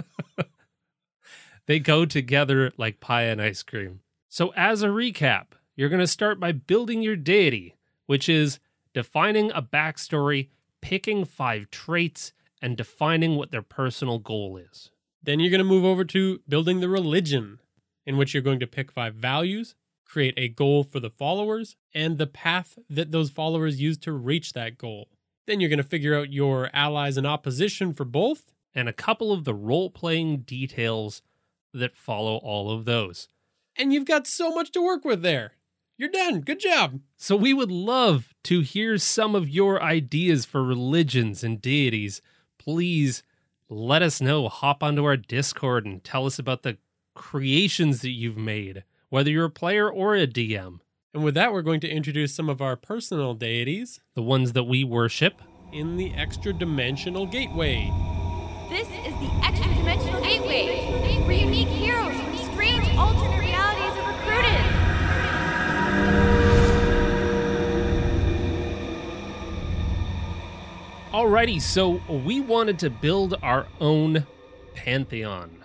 They 1.70 1.78
go 1.78 2.04
together 2.04 2.72
like 2.78 3.00
pie 3.00 3.26
and 3.26 3.40
ice 3.40 3.62
cream. 3.62 4.00
So, 4.28 4.52
as 4.56 4.82
a 4.82 4.88
recap, 4.88 5.50
you're 5.76 5.88
going 5.88 6.00
to 6.00 6.08
start 6.08 6.40
by 6.40 6.52
building 6.52 7.04
your 7.04 7.16
deity, 7.16 7.76
which 8.08 8.28
is 8.28 8.58
defining 8.92 9.52
a 9.52 9.62
backstory, 9.62 10.50
picking 10.82 11.26
five 11.26 11.70
traits, 11.70 12.34
and 12.60 12.76
defining 12.76 13.36
what 13.36 13.52
their 13.52 13.62
personal 13.62 14.18
goal 14.18 14.58
is. 14.58 14.90
Then 15.22 15.40
you're 15.40 15.52
going 15.52 15.60
to 15.60 15.64
move 15.64 15.86
over 15.86 16.04
to 16.06 16.42
building 16.50 16.80
the 16.80 16.90
religion, 16.90 17.60
in 18.04 18.18
which 18.18 18.34
you're 18.34 18.42
going 18.42 18.60
to 18.62 18.66
pick 18.66 18.92
five 18.92 19.14
values, 19.14 19.76
create 20.06 20.34
a 20.38 20.48
goal 20.48 20.84
for 20.84 21.00
the 21.00 21.12
followers, 21.12 21.76
and 21.94 22.18
the 22.18 22.26
path 22.26 22.80
that 22.90 23.12
those 23.12 23.30
followers 23.30 23.80
use 23.80 24.00
to 24.00 24.12
reach 24.12 24.54
that 24.54 24.80
goal. 24.80 25.08
Then 25.46 25.60
you're 25.60 25.70
going 25.70 25.78
to 25.78 25.84
figure 25.84 26.18
out 26.18 26.34
your 26.34 26.72
allies 26.74 27.16
and 27.16 27.28
opposition 27.28 27.94
for 27.94 28.06
both. 28.06 28.46
And 28.74 28.90
a 28.90 28.94
couple 28.94 29.32
of 29.32 29.46
the 29.46 29.54
role 29.54 29.90
playing 29.90 30.42
details 30.42 31.22
that 31.74 31.96
follow 31.96 32.38
all 32.38 32.72
of 32.72 32.86
those. 32.86 33.28
And 33.76 33.94
you've 33.94 34.06
got 34.06 34.28
so 34.28 34.52
much 34.54 34.72
to 34.72 34.82
work 34.82 35.06
with 35.06 35.22
there. 35.22 35.54
You're 35.98 36.10
done. 36.10 36.42
Good 36.42 36.60
job. 36.62 37.00
So, 37.18 37.36
we 37.36 37.54
would 37.54 37.72
love 37.72 38.34
to 38.46 38.62
hear 38.62 38.98
some 38.98 39.36
of 39.36 39.50
your 39.50 39.82
ideas 39.84 40.46
for 40.46 40.64
religions 40.64 41.44
and 41.44 41.62
deities. 41.62 42.22
Please 42.58 43.22
let 43.70 44.02
us 44.02 44.22
know. 44.22 44.48
Hop 44.48 44.82
onto 44.82 45.04
our 45.06 45.18
Discord 45.18 45.86
and 45.86 46.04
tell 46.04 46.26
us 46.26 46.40
about 46.40 46.64
the 46.64 46.78
creations 47.16 48.02
that 48.02 48.12
you've 48.12 48.38
made, 48.38 48.84
whether 49.10 49.30
you're 49.30 49.46
a 49.46 49.50
player 49.50 49.90
or 49.92 50.16
a 50.16 50.26
DM. 50.26 50.80
And 51.14 51.24
with 51.24 51.34
that, 51.36 51.52
we're 51.52 51.62
going 51.64 51.82
to 51.82 51.90
introduce 51.90 52.34
some 52.34 52.50
of 52.50 52.62
our 52.62 52.76
personal 52.78 53.34
deities 53.34 54.00
The 54.16 54.22
ones 54.22 54.54
that 54.54 54.64
we 54.64 54.84
worship. 54.86 55.42
in 55.74 55.98
the 55.98 56.14
extra 56.14 56.54
dimensional 56.54 57.26
gateway. 57.26 57.92
This 58.70 58.88
is 58.88 59.16
the 59.16 59.32
Extra 59.44 59.74
Dimensional 59.74 60.22
Gateway, 60.22 60.92
where 61.26 61.32
unique 61.36 61.70
heroes 61.70 62.16
from 62.22 62.38
strange 62.54 62.88
alternate 62.96 63.40
realities 63.40 63.98
are 63.98 64.12
recruited. 64.14 64.62
Alrighty, 71.12 71.60
so 71.60 72.00
we 72.24 72.42
wanted 72.42 72.78
to 72.78 72.92
build 72.92 73.34
our 73.42 73.66
own 73.82 74.28
pantheon. 74.76 75.64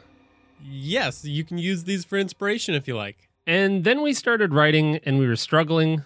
Yes, 0.64 1.26
you 1.26 1.44
can 1.44 1.58
use 1.58 1.84
these 1.84 2.06
for 2.06 2.16
inspiration 2.16 2.74
if 2.74 2.88
you 2.88 2.96
like. 2.96 3.28
And 3.46 3.84
then 3.84 4.00
we 4.00 4.14
started 4.14 4.54
writing 4.54 4.96
and 5.04 5.18
we 5.18 5.28
were 5.28 5.36
struggling. 5.36 6.04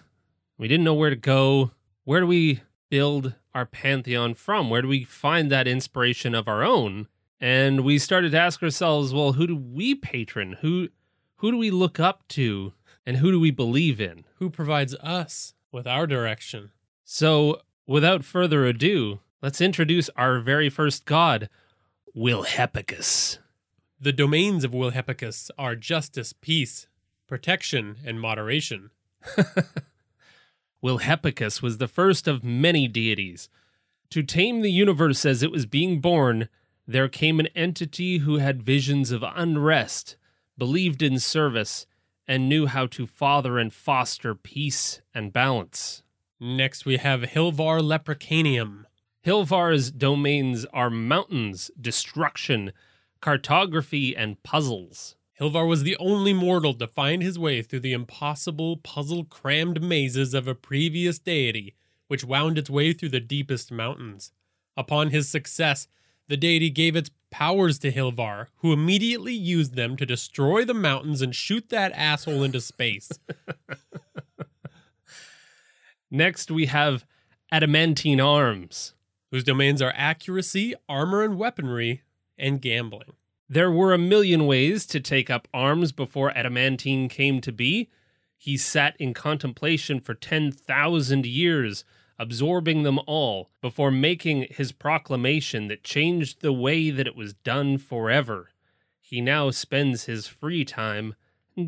We 0.57 0.67
didn't 0.67 0.83
know 0.83 0.95
where 0.95 1.09
to 1.11 1.15
go. 1.15 1.71
Where 2.03 2.19
do 2.19 2.27
we 2.27 2.59
build 2.89 3.35
our 3.53 3.65
pantheon 3.65 4.33
from? 4.33 4.69
Where 4.69 4.81
do 4.81 4.87
we 4.87 5.03
find 5.03 5.51
that 5.51 5.67
inspiration 5.67 6.35
of 6.35 6.47
our 6.47 6.63
own? 6.63 7.07
And 7.39 7.81
we 7.81 7.97
started 7.99 8.31
to 8.31 8.39
ask 8.39 8.61
ourselves, 8.61 9.13
well, 9.13 9.33
who 9.33 9.47
do 9.47 9.55
we 9.55 9.95
patron? 9.95 10.57
Who 10.61 10.89
who 11.37 11.51
do 11.51 11.57
we 11.57 11.71
look 11.71 11.99
up 11.99 12.27
to? 12.29 12.73
And 13.05 13.17
who 13.17 13.31
do 13.31 13.39
we 13.39 13.51
believe 13.51 14.01
in? 14.01 14.25
Who 14.35 14.49
provides 14.49 14.93
us 14.95 15.53
with 15.71 15.87
our 15.87 16.05
direction? 16.05 16.71
So, 17.05 17.61
without 17.87 18.23
further 18.23 18.65
ado, 18.65 19.21
let's 19.41 19.61
introduce 19.61 20.09
our 20.15 20.39
very 20.39 20.69
first 20.69 21.05
god, 21.05 21.49
Wilhepicus. 22.15 23.39
The 23.99 24.11
domains 24.11 24.63
of 24.63 24.71
Wilhepicus 24.71 25.49
are 25.57 25.75
justice, 25.75 26.33
peace, 26.33 26.87
protection, 27.25 27.97
and 28.05 28.19
moderation. 28.19 28.91
Wilhepicus 30.83 31.61
was 31.61 31.77
the 31.77 31.87
first 31.87 32.27
of 32.27 32.43
many 32.43 32.87
deities. 32.87 33.49
To 34.11 34.23
tame 34.23 34.61
the 34.61 34.71
universe 34.71 35.25
as 35.25 35.43
it 35.43 35.51
was 35.51 35.65
being 35.65 36.01
born, 36.01 36.49
there 36.87 37.07
came 37.07 37.39
an 37.39 37.47
entity 37.55 38.19
who 38.19 38.37
had 38.37 38.63
visions 38.63 39.11
of 39.11 39.23
unrest, 39.23 40.15
believed 40.57 41.01
in 41.01 41.19
service, 41.19 41.85
and 42.27 42.49
knew 42.49 42.65
how 42.65 42.87
to 42.87 43.05
father 43.05 43.57
and 43.57 43.73
foster 43.73 44.33
peace 44.33 45.01
and 45.13 45.33
balance. 45.33 46.03
Next, 46.39 46.85
we 46.85 46.97
have 46.97 47.21
Hilvar 47.21 47.81
Leprechanium. 47.81 48.85
Hilvar's 49.25 49.91
domains 49.91 50.65
are 50.73 50.89
mountains, 50.89 51.69
destruction, 51.79 52.71
cartography, 53.19 54.15
and 54.15 54.41
puzzles. 54.43 55.15
Hilvar 55.39 55.67
was 55.67 55.83
the 55.83 55.95
only 55.97 56.33
mortal 56.33 56.73
to 56.73 56.87
find 56.87 57.21
his 57.21 57.39
way 57.39 57.61
through 57.61 57.79
the 57.79 57.93
impossible, 57.93 58.77
puzzle 58.77 59.23
crammed 59.23 59.81
mazes 59.81 60.33
of 60.33 60.47
a 60.47 60.55
previous 60.55 61.17
deity, 61.17 61.75
which 62.07 62.25
wound 62.25 62.57
its 62.57 62.69
way 62.69 62.91
through 62.91 63.09
the 63.09 63.21
deepest 63.21 63.71
mountains. 63.71 64.33
Upon 64.75 65.11
his 65.11 65.29
success, 65.29 65.87
the 66.27 66.35
deity 66.35 66.69
gave 66.69 66.95
its 66.95 67.09
powers 67.31 67.79
to 67.79 67.91
Hilvar, 67.91 68.47
who 68.57 68.73
immediately 68.73 69.33
used 69.33 69.75
them 69.75 69.95
to 69.97 70.05
destroy 70.05 70.65
the 70.65 70.73
mountains 70.73 71.21
and 71.21 71.33
shoot 71.33 71.69
that 71.69 71.93
asshole 71.93 72.43
into 72.43 72.59
space. 72.59 73.09
Next, 76.11 76.51
we 76.51 76.65
have 76.65 77.05
adamantine 77.51 78.19
arms. 78.19 78.93
whose 79.31 79.43
domains 79.43 79.79
are 79.79 79.93
accuracy, 79.95 80.73
armor 80.89 81.23
and 81.23 81.37
weaponry, 81.37 82.01
and 82.37 82.59
gambling. 82.59 83.13
There 83.51 83.71
were 83.71 83.93
a 83.93 83.97
million 83.97 84.45
ways 84.45 84.85
to 84.85 84.99
take 84.99 85.31
up 85.31 85.47
arms 85.51 85.91
before 85.91 86.37
adamantine 86.37 87.09
came 87.09 87.41
to 87.41 87.51
be. 87.51 87.89
He 88.37 88.57
sat 88.57 88.95
in 88.99 89.15
contemplation 89.15 89.99
for 89.99 90.13
10,000 90.13 91.25
years, 91.25 91.83
absorbing 92.19 92.83
them 92.83 92.99
all, 93.07 93.49
before 93.59 93.89
making 93.89 94.45
his 94.51 94.71
proclamation 94.71 95.67
that 95.67 95.83
changed 95.83 96.41
the 96.41 96.53
way 96.53 96.91
that 96.91 97.07
it 97.07 97.15
was 97.15 97.33
done 97.33 97.79
forever. 97.79 98.49
He 99.01 99.19
now 99.19 99.49
spends 99.49 100.05
his 100.05 100.27
free 100.27 100.63
time 100.63 101.15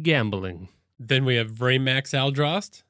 gambling, 0.04 0.70
Then 1.00 1.26
we 1.26 1.36
have 1.36 1.52
Vramax 1.52 2.14
Aldrost. 2.14 2.84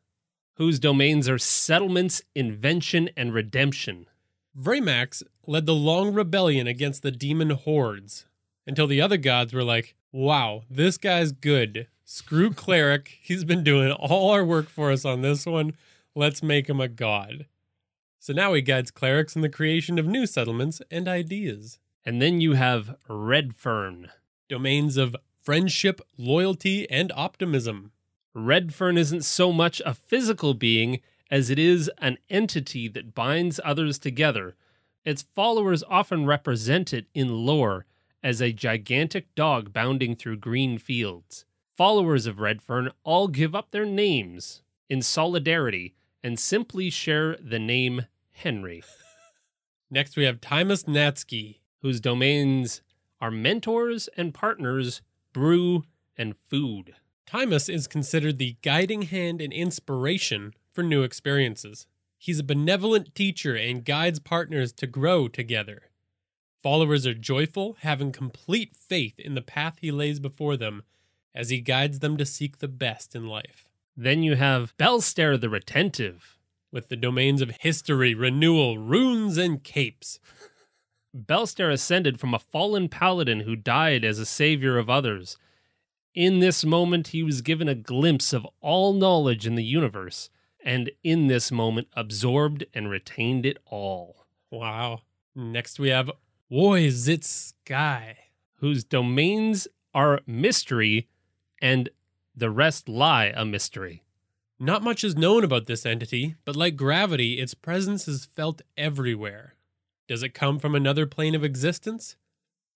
whose 0.55 0.79
domains 0.79 1.29
are 1.29 1.39
settlements, 1.39 2.21
invention, 2.35 3.09
and 3.15 3.33
redemption. 3.33 4.07
Vramax 4.53 5.23
led 5.47 5.65
the 5.65 5.73
long 5.73 6.13
rebellion 6.13 6.67
against 6.67 7.03
the 7.03 7.11
demon 7.11 7.51
hordes 7.51 8.25
until 8.65 8.87
the 8.87 9.01
other 9.01 9.17
gods 9.17 9.53
were 9.53 9.63
like, 9.63 9.95
wow, 10.11 10.63
this 10.69 10.97
guy's 10.97 11.31
good. 11.31 11.87
Screw 12.03 12.51
cleric. 12.51 13.17
He's 13.21 13.43
been 13.43 13.63
doing 13.63 13.91
all 13.91 14.31
our 14.31 14.43
work 14.43 14.69
for 14.69 14.91
us 14.91 15.05
on 15.05 15.21
this 15.21 15.45
one. 15.45 15.73
Let's 16.13 16.43
make 16.43 16.69
him 16.69 16.81
a 16.81 16.87
god. 16.87 17.45
So 18.19 18.33
now 18.33 18.53
he 18.53 18.61
guides 18.61 18.91
clerics 18.91 19.35
in 19.35 19.41
the 19.41 19.49
creation 19.49 19.97
of 19.97 20.05
new 20.05 20.25
settlements 20.25 20.81
and 20.91 21.07
ideas. 21.07 21.79
And 22.05 22.21
then 22.21 22.41
you 22.41 22.53
have 22.53 22.95
Redfern. 23.07 24.09
Domains 24.49 24.97
of 24.97 25.15
friendship, 25.41 26.01
loyalty, 26.17 26.89
and 26.89 27.11
optimism. 27.15 27.91
Redfern 28.33 28.97
isn't 28.97 29.23
so 29.23 29.51
much 29.51 29.81
a 29.85 29.93
physical 29.93 30.53
being 30.53 30.99
as 31.29 31.49
it 31.49 31.57
is 31.57 31.89
an 31.97 32.17
entity 32.29 32.87
that 32.89 33.15
binds 33.15 33.59
others 33.63 33.97
together. 33.97 34.55
Its 35.05 35.23
followers 35.33 35.83
often 35.89 36.25
represent 36.25 36.93
it 36.93 37.07
in 37.13 37.45
lore 37.45 37.85
as 38.23 38.41
a 38.41 38.51
gigantic 38.51 39.33
dog 39.35 39.73
bounding 39.73 40.15
through 40.15 40.37
green 40.37 40.77
fields. 40.77 41.45
Followers 41.75 42.27
of 42.27 42.39
Redfern 42.39 42.91
all 43.03 43.27
give 43.27 43.55
up 43.55 43.71
their 43.71 43.85
names 43.85 44.61
in 44.89 45.01
solidarity 45.01 45.95
and 46.23 46.39
simply 46.39 46.89
share 46.89 47.35
the 47.41 47.59
name 47.59 48.05
Henry, 48.31 48.83
Next, 49.93 50.15
we 50.15 50.23
have 50.23 50.39
Timus 50.39 50.85
Natsky. 50.85 51.57
whose 51.81 51.99
domains 51.99 52.81
are 53.19 53.29
mentors 53.29 54.07
and 54.15 54.33
partners, 54.33 55.01
brew, 55.33 55.83
and 56.17 56.35
food. 56.37 56.95
Timus 57.27 57.71
is 57.73 57.87
considered 57.87 58.37
the 58.37 58.55
guiding 58.61 59.03
hand 59.03 59.41
and 59.41 59.51
inspiration 59.51 60.53
for 60.71 60.83
new 60.83 61.03
experiences. 61.03 61.87
He's 62.17 62.39
a 62.39 62.43
benevolent 62.43 63.13
teacher 63.15 63.55
and 63.55 63.83
guides 63.83 64.19
partners 64.19 64.71
to 64.73 64.87
grow 64.87 65.27
together. 65.27 65.90
Followers 66.63 67.07
are 67.07 67.13
joyful, 67.15 67.77
having 67.79 68.11
complete 68.11 68.75
faith 68.75 69.19
in 69.19 69.33
the 69.33 69.41
path 69.41 69.77
he 69.81 69.91
lays 69.91 70.19
before 70.19 70.57
them 70.57 70.83
as 71.33 71.49
he 71.49 71.59
guides 71.59 71.99
them 71.99 72.17
to 72.17 72.25
seek 72.25 72.57
the 72.57 72.67
best 72.67 73.15
in 73.15 73.27
life. 73.27 73.67
Then 73.97 74.21
you 74.21 74.35
have 74.35 74.75
Belster 74.77 75.39
the 75.39 75.49
Retentive, 75.49 76.37
With 76.71 76.89
the 76.89 76.95
domains 76.95 77.41
of 77.41 77.57
history, 77.59 78.13
renewal, 78.13 78.77
runes, 78.77 79.37
and 79.37 79.63
capes. 79.63 80.19
Belster 81.15 81.71
ascended 81.71 82.19
from 82.19 82.33
a 82.33 82.39
fallen 82.39 82.87
paladin 82.87 83.41
who 83.41 83.55
died 83.55 84.05
as 84.05 84.19
a 84.19 84.25
savior 84.25 84.77
of 84.77 84.89
others. 84.89 85.37
In 86.13 86.39
this 86.39 86.63
moment, 86.63 87.07
he 87.07 87.23
was 87.23 87.41
given 87.41 87.67
a 87.67 87.75
glimpse 87.75 88.31
of 88.31 88.47
all 88.61 88.93
knowledge 88.93 89.45
in 89.45 89.55
the 89.55 89.63
universe, 89.63 90.29
and 90.63 90.91
in 91.03 91.27
this 91.27 91.51
moment, 91.51 91.87
absorbed 91.93 92.65
and 92.73 92.89
retained 92.89 93.45
it 93.45 93.57
all. 93.65 94.27
Wow. 94.49 95.01
Next 95.35 95.79
we 95.79 95.89
have 95.89 96.11
Sky. 97.21 98.17
Whose 98.55 98.83
domains 98.83 99.69
are 99.93 100.19
mystery, 100.27 101.07
and 101.61 101.87
the 102.35 102.49
rest 102.49 102.89
lie 102.89 103.31
a 103.33 103.45
mystery. 103.45 104.03
Not 104.59 104.83
much 104.83 105.05
is 105.05 105.15
known 105.15 105.45
about 105.45 105.67
this 105.67 105.85
entity, 105.85 106.35
but 106.43 106.57
like 106.57 106.75
gravity, 106.75 107.39
its 107.39 107.53
presence 107.53 108.05
is 108.05 108.25
felt 108.25 108.63
everywhere. 108.75 109.55
Does 110.09 110.23
it 110.23 110.33
come 110.33 110.59
from 110.59 110.75
another 110.75 111.05
plane 111.05 111.35
of 111.35 111.45
existence? 111.45 112.17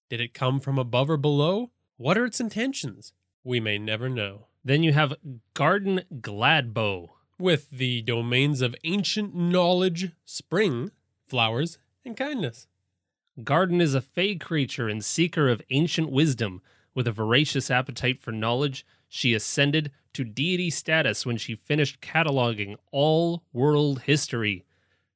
Did 0.09 0.21
it 0.21 0.33
come 0.33 0.61
from 0.61 0.79
above 0.79 1.09
or 1.09 1.17
below? 1.17 1.71
What 1.97 2.17
are 2.17 2.25
its 2.25 2.39
intentions? 2.39 3.11
We 3.43 3.59
may 3.59 3.77
never 3.77 4.07
know. 4.07 4.47
Then 4.63 4.83
you 4.83 4.93
have 4.93 5.17
Garden 5.53 6.03
Gladbow. 6.21 7.09
With 7.37 7.69
the 7.71 8.03
domains 8.03 8.61
of 8.61 8.73
ancient 8.85 9.35
knowledge, 9.35 10.11
spring, 10.23 10.91
flowers, 11.27 11.77
and 12.05 12.15
kindness. 12.15 12.67
Garden 13.43 13.81
is 13.81 13.93
a 13.93 14.01
fey 14.01 14.35
creature 14.35 14.87
and 14.87 15.03
seeker 15.03 15.49
of 15.49 15.61
ancient 15.69 16.09
wisdom. 16.09 16.61
With 16.93 17.07
a 17.07 17.11
voracious 17.11 17.69
appetite 17.69 18.21
for 18.21 18.31
knowledge, 18.31 18.85
she 19.09 19.33
ascended 19.33 19.91
to 20.13 20.23
deity 20.23 20.69
status 20.69 21.25
when 21.25 21.35
she 21.35 21.55
finished 21.55 21.99
cataloging 21.99 22.77
all 22.91 23.43
world 23.51 24.03
history. 24.03 24.63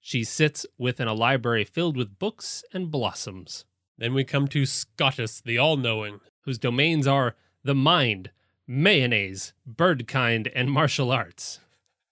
She 0.01 0.25
sits 0.25 0.65
within 0.77 1.07
a 1.07 1.13
library 1.13 1.63
filled 1.63 1.95
with 1.95 2.19
books 2.19 2.63
and 2.73 2.91
blossoms, 2.91 3.63
Then 3.97 4.13
we 4.13 4.23
come 4.25 4.47
to 4.49 4.65
Scottus, 4.65 5.39
the 5.41 5.57
all 5.57 5.77
knowing. 5.77 6.19
whose 6.41 6.57
domains 6.57 7.05
are 7.05 7.35
the 7.63 7.75
mind, 7.75 8.31
mayonnaise, 8.65 9.53
birdkind, 9.69 10.51
and 10.55 10.71
martial 10.71 11.11
arts. 11.11 11.59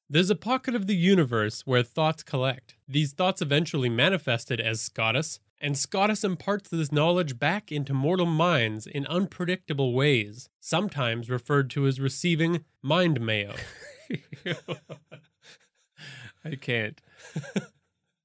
There's 0.09 0.29
a 0.29 0.35
pocket 0.35 0.75
of 0.75 0.87
the 0.87 0.95
universe 0.95 1.65
where 1.65 1.83
thoughts 1.83 2.23
collect. 2.23 2.75
These 2.87 3.13
thoughts 3.13 3.41
eventually 3.41 3.89
manifested 3.89 4.61
as 4.61 4.79
Scottus, 4.79 5.39
and 5.59 5.77
Scottus 5.77 6.23
imparts 6.23 6.69
this 6.69 6.91
knowledge 6.91 7.39
back 7.39 7.71
into 7.71 7.93
mortal 7.93 8.25
minds 8.25 8.85
in 8.85 9.05
unpredictable 9.07 9.93
ways, 9.93 10.49
sometimes 10.59 11.29
referred 11.29 11.69
to 11.71 11.87
as 11.87 11.99
receiving 11.99 12.63
mind 12.81 13.19
mayo. 13.19 13.55
I 16.45 16.55
can't. 16.55 17.01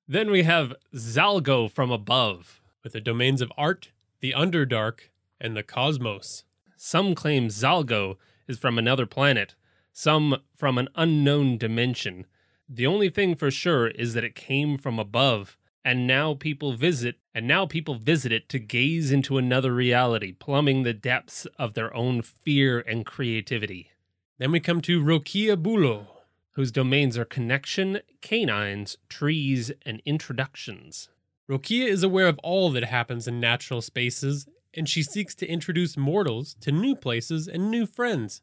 then 0.06 0.30
we 0.30 0.42
have 0.42 0.74
Zalgo 0.94 1.70
from 1.70 1.90
above. 1.90 2.60
with 2.82 2.92
the 2.92 3.00
domains 3.00 3.40
of 3.40 3.52
art, 3.56 3.90
the 4.20 4.32
Underdark, 4.36 5.10
and 5.40 5.56
the 5.56 5.62
cosmos. 5.62 6.44
Some 6.76 7.14
claim 7.14 7.48
Zalgo 7.48 8.16
is 8.48 8.58
from 8.58 8.76
another 8.78 9.06
planet, 9.06 9.54
some 9.92 10.38
from 10.56 10.78
an 10.78 10.88
unknown 10.94 11.58
dimension. 11.58 12.26
The 12.68 12.86
only 12.86 13.08
thing 13.08 13.34
for 13.36 13.50
sure 13.50 13.88
is 13.88 14.14
that 14.14 14.24
it 14.24 14.34
came 14.34 14.76
from 14.78 14.98
above, 14.98 15.56
and 15.84 16.06
now 16.06 16.34
people 16.34 16.74
visit 16.74 17.16
and 17.34 17.46
now 17.46 17.66
people 17.66 17.94
visit 17.94 18.30
it 18.30 18.48
to 18.50 18.58
gaze 18.58 19.10
into 19.10 19.38
another 19.38 19.74
reality, 19.74 20.32
plumbing 20.32 20.82
the 20.82 20.92
depths 20.92 21.46
of 21.58 21.74
their 21.74 21.94
own 21.94 22.22
fear 22.22 22.80
and 22.80 23.06
creativity. 23.06 23.90
Then 24.38 24.52
we 24.52 24.60
come 24.60 24.80
to 24.82 25.02
Rokia 25.02 25.56
Bulo. 25.56 26.06
Whose 26.54 26.70
domains 26.70 27.16
are 27.16 27.24
connection, 27.24 28.00
canines, 28.20 28.98
trees, 29.08 29.72
and 29.86 30.02
introductions. 30.04 31.08
Rokia 31.48 31.86
is 31.86 32.02
aware 32.02 32.28
of 32.28 32.38
all 32.42 32.70
that 32.72 32.84
happens 32.84 33.26
in 33.26 33.40
natural 33.40 33.80
spaces, 33.80 34.46
and 34.74 34.86
she 34.86 35.02
seeks 35.02 35.34
to 35.36 35.46
introduce 35.46 35.96
mortals 35.96 36.54
to 36.60 36.70
new 36.70 36.94
places 36.94 37.48
and 37.48 37.70
new 37.70 37.86
friends, 37.86 38.42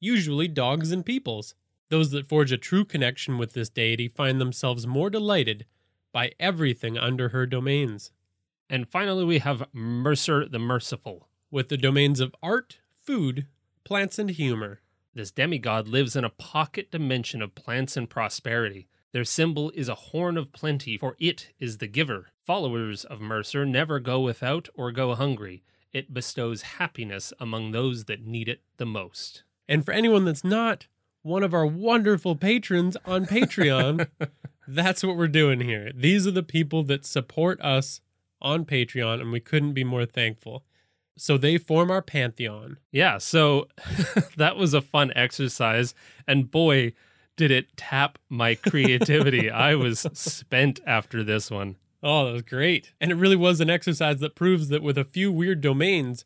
usually 0.00 0.48
dogs 0.48 0.90
and 0.90 1.04
peoples. 1.04 1.54
Those 1.90 2.12
that 2.12 2.26
forge 2.26 2.50
a 2.50 2.56
true 2.56 2.86
connection 2.86 3.36
with 3.36 3.52
this 3.52 3.68
deity 3.68 4.08
find 4.08 4.40
themselves 4.40 4.86
more 4.86 5.10
delighted 5.10 5.66
by 6.12 6.32
everything 6.38 6.98
under 6.98 7.30
her 7.30 7.46
domains. 7.46 8.12
And 8.68 8.88
finally, 8.88 9.24
we 9.24 9.38
have 9.38 9.66
Mercer 9.72 10.46
the 10.48 10.58
Merciful. 10.58 11.28
with 11.50 11.68
the 11.68 11.76
domains 11.76 12.20
of 12.20 12.34
art, 12.42 12.78
food, 13.00 13.46
plants, 13.82 14.18
and 14.18 14.30
humor. 14.30 14.80
This 15.14 15.32
demigod 15.32 15.88
lives 15.88 16.14
in 16.14 16.24
a 16.24 16.30
pocket 16.30 16.92
dimension 16.92 17.42
of 17.42 17.56
plants 17.56 17.96
and 17.96 18.08
prosperity. 18.08 18.86
Their 19.12 19.24
symbol 19.24 19.72
is 19.74 19.88
a 19.88 19.96
horn 19.96 20.36
of 20.36 20.52
plenty, 20.52 20.96
for 20.96 21.16
it 21.18 21.48
is 21.58 21.78
the 21.78 21.88
giver. 21.88 22.28
Followers 22.46 23.04
of 23.04 23.20
Mercer 23.20 23.66
never 23.66 23.98
go 23.98 24.20
without 24.20 24.68
or 24.74 24.92
go 24.92 25.16
hungry. 25.16 25.64
It 25.92 26.14
bestows 26.14 26.62
happiness 26.62 27.32
among 27.40 27.72
those 27.72 28.04
that 28.04 28.24
need 28.24 28.48
it 28.48 28.60
the 28.76 28.86
most. 28.86 29.42
And 29.68 29.84
for 29.84 29.90
anyone 29.90 30.24
that's 30.24 30.44
not 30.44 30.86
one 31.22 31.42
of 31.42 31.52
our 31.52 31.66
wonderful 31.66 32.36
patrons 32.36 32.96
on 33.04 33.26
Patreon, 33.26 34.06
that's 34.74 35.02
what 35.02 35.16
we're 35.16 35.28
doing 35.28 35.60
here. 35.60 35.90
These 35.94 36.26
are 36.26 36.32
the 36.32 36.42
people 36.42 36.82
that 36.84 37.04
support 37.04 37.60
us 37.60 38.00
on 38.40 38.64
Patreon, 38.64 39.20
and 39.20 39.32
we 39.32 39.40
couldn't 39.40 39.72
be 39.72 39.84
more 39.84 40.06
thankful. 40.06 40.64
So 41.16 41.36
they 41.36 41.58
form 41.58 41.90
our 41.90 42.02
pantheon. 42.02 42.78
Yeah, 42.90 43.18
so 43.18 43.68
that 44.36 44.56
was 44.56 44.72
a 44.72 44.80
fun 44.80 45.12
exercise. 45.14 45.94
And 46.26 46.50
boy, 46.50 46.92
did 47.36 47.50
it 47.50 47.76
tap 47.76 48.18
my 48.28 48.54
creativity. 48.54 49.50
I 49.50 49.74
was 49.74 50.06
spent 50.12 50.80
after 50.86 51.22
this 51.22 51.50
one. 51.50 51.76
Oh, 52.02 52.26
that 52.26 52.32
was 52.32 52.42
great. 52.42 52.92
And 53.00 53.10
it 53.10 53.16
really 53.16 53.36
was 53.36 53.60
an 53.60 53.70
exercise 53.70 54.20
that 54.20 54.34
proves 54.34 54.68
that 54.68 54.82
with 54.82 54.96
a 54.96 55.04
few 55.04 55.30
weird 55.30 55.60
domains, 55.60 56.24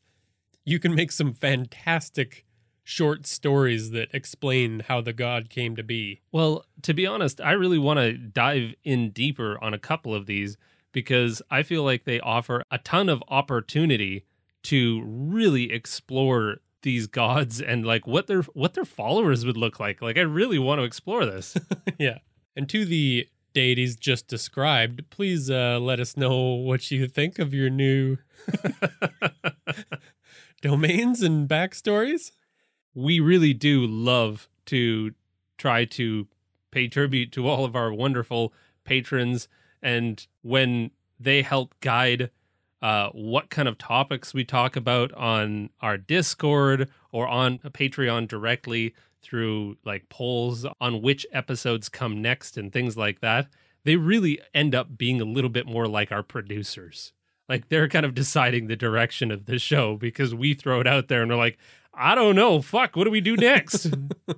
you 0.65 0.79
can 0.79 0.95
make 0.95 1.11
some 1.11 1.33
fantastic 1.33 2.44
short 2.85 3.27
stories 3.27 3.91
that 3.91 4.09
explain 4.13 4.81
how 4.81 5.01
the 5.01 5.13
god 5.13 5.49
came 5.49 5.75
to 5.75 5.83
be. 5.83 6.21
Well, 6.31 6.65
to 6.83 6.95
be 6.95 7.07
honest, 7.07 7.41
I 7.41 7.53
really 7.53 7.79
want 7.79 7.99
to 7.99 8.13
dive 8.13 8.75
in 8.85 9.11
deeper 9.11 9.59
on 9.63 9.75
a 9.75 9.79
couple 9.79 10.15
of 10.15 10.27
these 10.27 10.57
because 10.93 11.43
I 11.51 11.63
feel 11.63 11.83
like 11.83 12.05
they 12.05 12.21
offer 12.21 12.63
a 12.71 12.79
ton 12.79 13.09
of 13.09 13.23
opportunity 13.29 14.27
to 14.65 15.03
really 15.05 15.73
explore 15.73 16.59
these 16.83 17.07
gods 17.07 17.61
and 17.61 17.85
like 17.85 18.07
what 18.07 18.27
their 18.27 18.43
what 18.53 18.75
their 18.75 18.85
followers 18.85 19.45
would 19.45 19.57
look 19.57 19.81
like. 19.81 20.01
Like 20.01 20.17
I 20.17 20.23
really 20.23 20.59
want 20.59 20.79
to 20.79 20.85
explore 20.85 21.25
this. 21.27 21.57
yeah. 21.99 22.19
And 22.55 22.69
to 22.69 22.85
the 22.85 23.29
deities 23.53 23.97
just 23.97 24.29
described, 24.29 25.09
please 25.11 25.51
uh, 25.51 25.79
let 25.81 25.99
us 25.99 26.17
know 26.17 26.55
what 26.55 26.91
you 26.91 27.09
think 27.09 27.39
of 27.39 27.55
your 27.55 27.71
new 27.71 28.19
domains 30.61 31.23
and 31.23 31.49
backstories. 31.49 32.33
We 32.95 33.21
really 33.21 33.53
do 33.53 33.87
love 33.87 34.49
to 34.67 35.13
try 35.59 35.85
to 35.85 36.27
pay 36.71 36.89
tribute 36.89 37.33
to 37.33 37.49
all 37.49 37.65
of 37.65 37.77
our 37.77 37.93
wonderful 37.93 38.53
patrons. 38.85 39.49
And 39.83 40.27
when 40.43 40.91
they 41.19 41.43
help 41.43 41.75
guide 41.81 42.31
uh, 42.83 43.09
what 43.11 43.51
kind 43.51 43.69
of 43.69 43.79
topics 43.79 44.35
we 44.35 44.45
talk 44.45 44.77
about 44.77 45.13
on 45.13 45.71
our 45.81 45.97
discord 45.97 46.91
or 47.13 47.27
on 47.27 47.59
patreon 47.59 48.29
directly 48.29 48.95
through 49.23 49.77
like 49.85 50.09
polls 50.11 50.67
on 50.81 51.01
which 51.01 51.27
episodes 51.33 51.89
come 51.89 52.21
next 52.21 52.59
and 52.59 52.73
things 52.73 52.97
like 52.97 53.21
that 53.21 53.49
they 53.85 53.97
really 53.97 54.41
end 54.53 54.75
up 54.75 54.99
being 54.99 55.21
a 55.21 55.27
little 55.27 55.51
bit 55.51 55.67
more 55.67 55.87
like 55.87 56.11
our 56.11 56.23
producers. 56.23 57.13
Like 57.49 57.69
they're 57.69 57.89
kind 57.89 58.07
of 58.07 58.15
deciding 58.15 58.67
the 58.67 58.77
direction 58.77 59.31
of 59.31 59.45
the 59.45 59.59
show 59.59 59.97
because 59.97 60.35
we 60.35 60.55
throw 60.55 60.81
it 60.81 60.87
out 60.87 61.09
there 61.09 61.23
and 61.23 61.31
they're 61.31 61.39
like 61.39 61.59
I 61.97 62.15
don't 62.15 62.37
know. 62.37 62.61
Fuck, 62.63 62.97
what 62.97 63.05
do 63.05 63.11
we 63.11 63.21
do 63.21 63.37
next? 63.39 63.93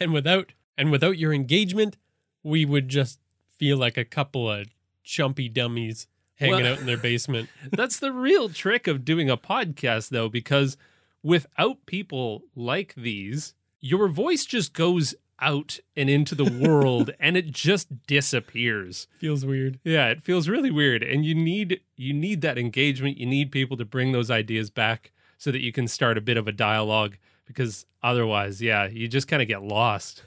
And 0.00 0.12
without 0.12 0.52
and 0.76 0.90
without 0.90 1.18
your 1.18 1.32
engagement, 1.32 1.96
we 2.42 2.64
would 2.64 2.88
just 2.88 3.20
feel 3.56 3.78
like 3.78 3.96
a 3.96 4.04
couple 4.04 4.50
of 4.50 4.66
chumpy 5.06 5.50
dummies 5.52 6.08
hanging 6.34 6.62
Well- 6.64 6.72
out 6.72 6.80
in 6.80 6.86
their 6.86 6.96
basement. 6.96 7.48
That's 7.70 8.00
the 8.00 8.10
real 8.12 8.48
trick 8.48 8.88
of 8.88 9.04
doing 9.04 9.30
a 9.30 9.36
podcast, 9.36 10.08
though, 10.08 10.28
because 10.28 10.76
without 11.22 11.86
people 11.86 12.42
like 12.56 12.92
these, 12.96 13.54
your 13.80 14.08
voice 14.08 14.44
just 14.44 14.72
goes 14.72 15.14
out 15.40 15.78
and 15.96 16.10
into 16.10 16.34
the 16.34 16.44
world 16.50 17.10
and 17.20 17.36
it 17.36 17.52
just 17.52 18.04
disappears. 18.08 19.06
Feels 19.20 19.46
weird. 19.46 19.78
Yeah, 19.84 20.08
it 20.08 20.22
feels 20.22 20.48
really 20.48 20.72
weird 20.72 21.04
and 21.04 21.24
you 21.24 21.36
need 21.36 21.80
you 21.96 22.12
need 22.12 22.40
that 22.40 22.58
engagement. 22.58 23.16
You 23.18 23.26
need 23.26 23.52
people 23.52 23.76
to 23.76 23.84
bring 23.84 24.10
those 24.10 24.30
ideas 24.30 24.70
back 24.70 25.12
so 25.44 25.52
that 25.52 25.60
you 25.60 25.72
can 25.72 25.86
start 25.86 26.16
a 26.16 26.22
bit 26.22 26.38
of 26.38 26.48
a 26.48 26.52
dialogue 26.52 27.18
because 27.44 27.84
otherwise, 28.02 28.62
yeah, 28.62 28.88
you 28.88 29.06
just 29.06 29.28
kind 29.28 29.42
of 29.42 29.48
get 29.48 29.62
lost. 29.62 30.22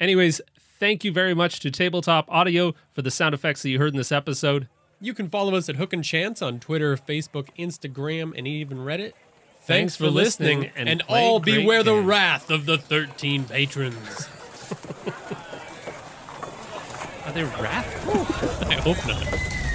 Anyways, 0.00 0.40
thank 0.80 1.04
you 1.04 1.12
very 1.12 1.32
much 1.32 1.60
to 1.60 1.70
Tabletop 1.70 2.28
Audio 2.28 2.74
for 2.92 3.02
the 3.02 3.10
sound 3.12 3.36
effects 3.36 3.62
that 3.62 3.70
you 3.70 3.78
heard 3.78 3.92
in 3.92 3.96
this 3.96 4.10
episode. 4.10 4.66
You 5.00 5.14
can 5.14 5.28
follow 5.28 5.54
us 5.54 5.68
at 5.68 5.76
Hook 5.76 5.92
and 5.92 6.02
Chance 6.02 6.42
on 6.42 6.58
Twitter, 6.58 6.96
Facebook, 6.96 7.50
Instagram, 7.56 8.36
and 8.36 8.48
even 8.48 8.78
Reddit. 8.78 9.12
Thanks 9.60 9.94
for 9.94 10.10
listening, 10.10 10.72
and 10.74 10.88
and, 10.88 11.04
all 11.08 11.38
beware 11.38 11.84
the 11.84 11.94
wrath 11.94 12.50
of 12.50 12.66
the 12.66 12.78
13 12.78 13.44
patrons. 13.44 13.94
Are 17.26 17.32
they 17.32 17.44
wrathful? 17.44 18.68
I 18.68 18.74
hope 18.74 19.06
not. 19.06 19.67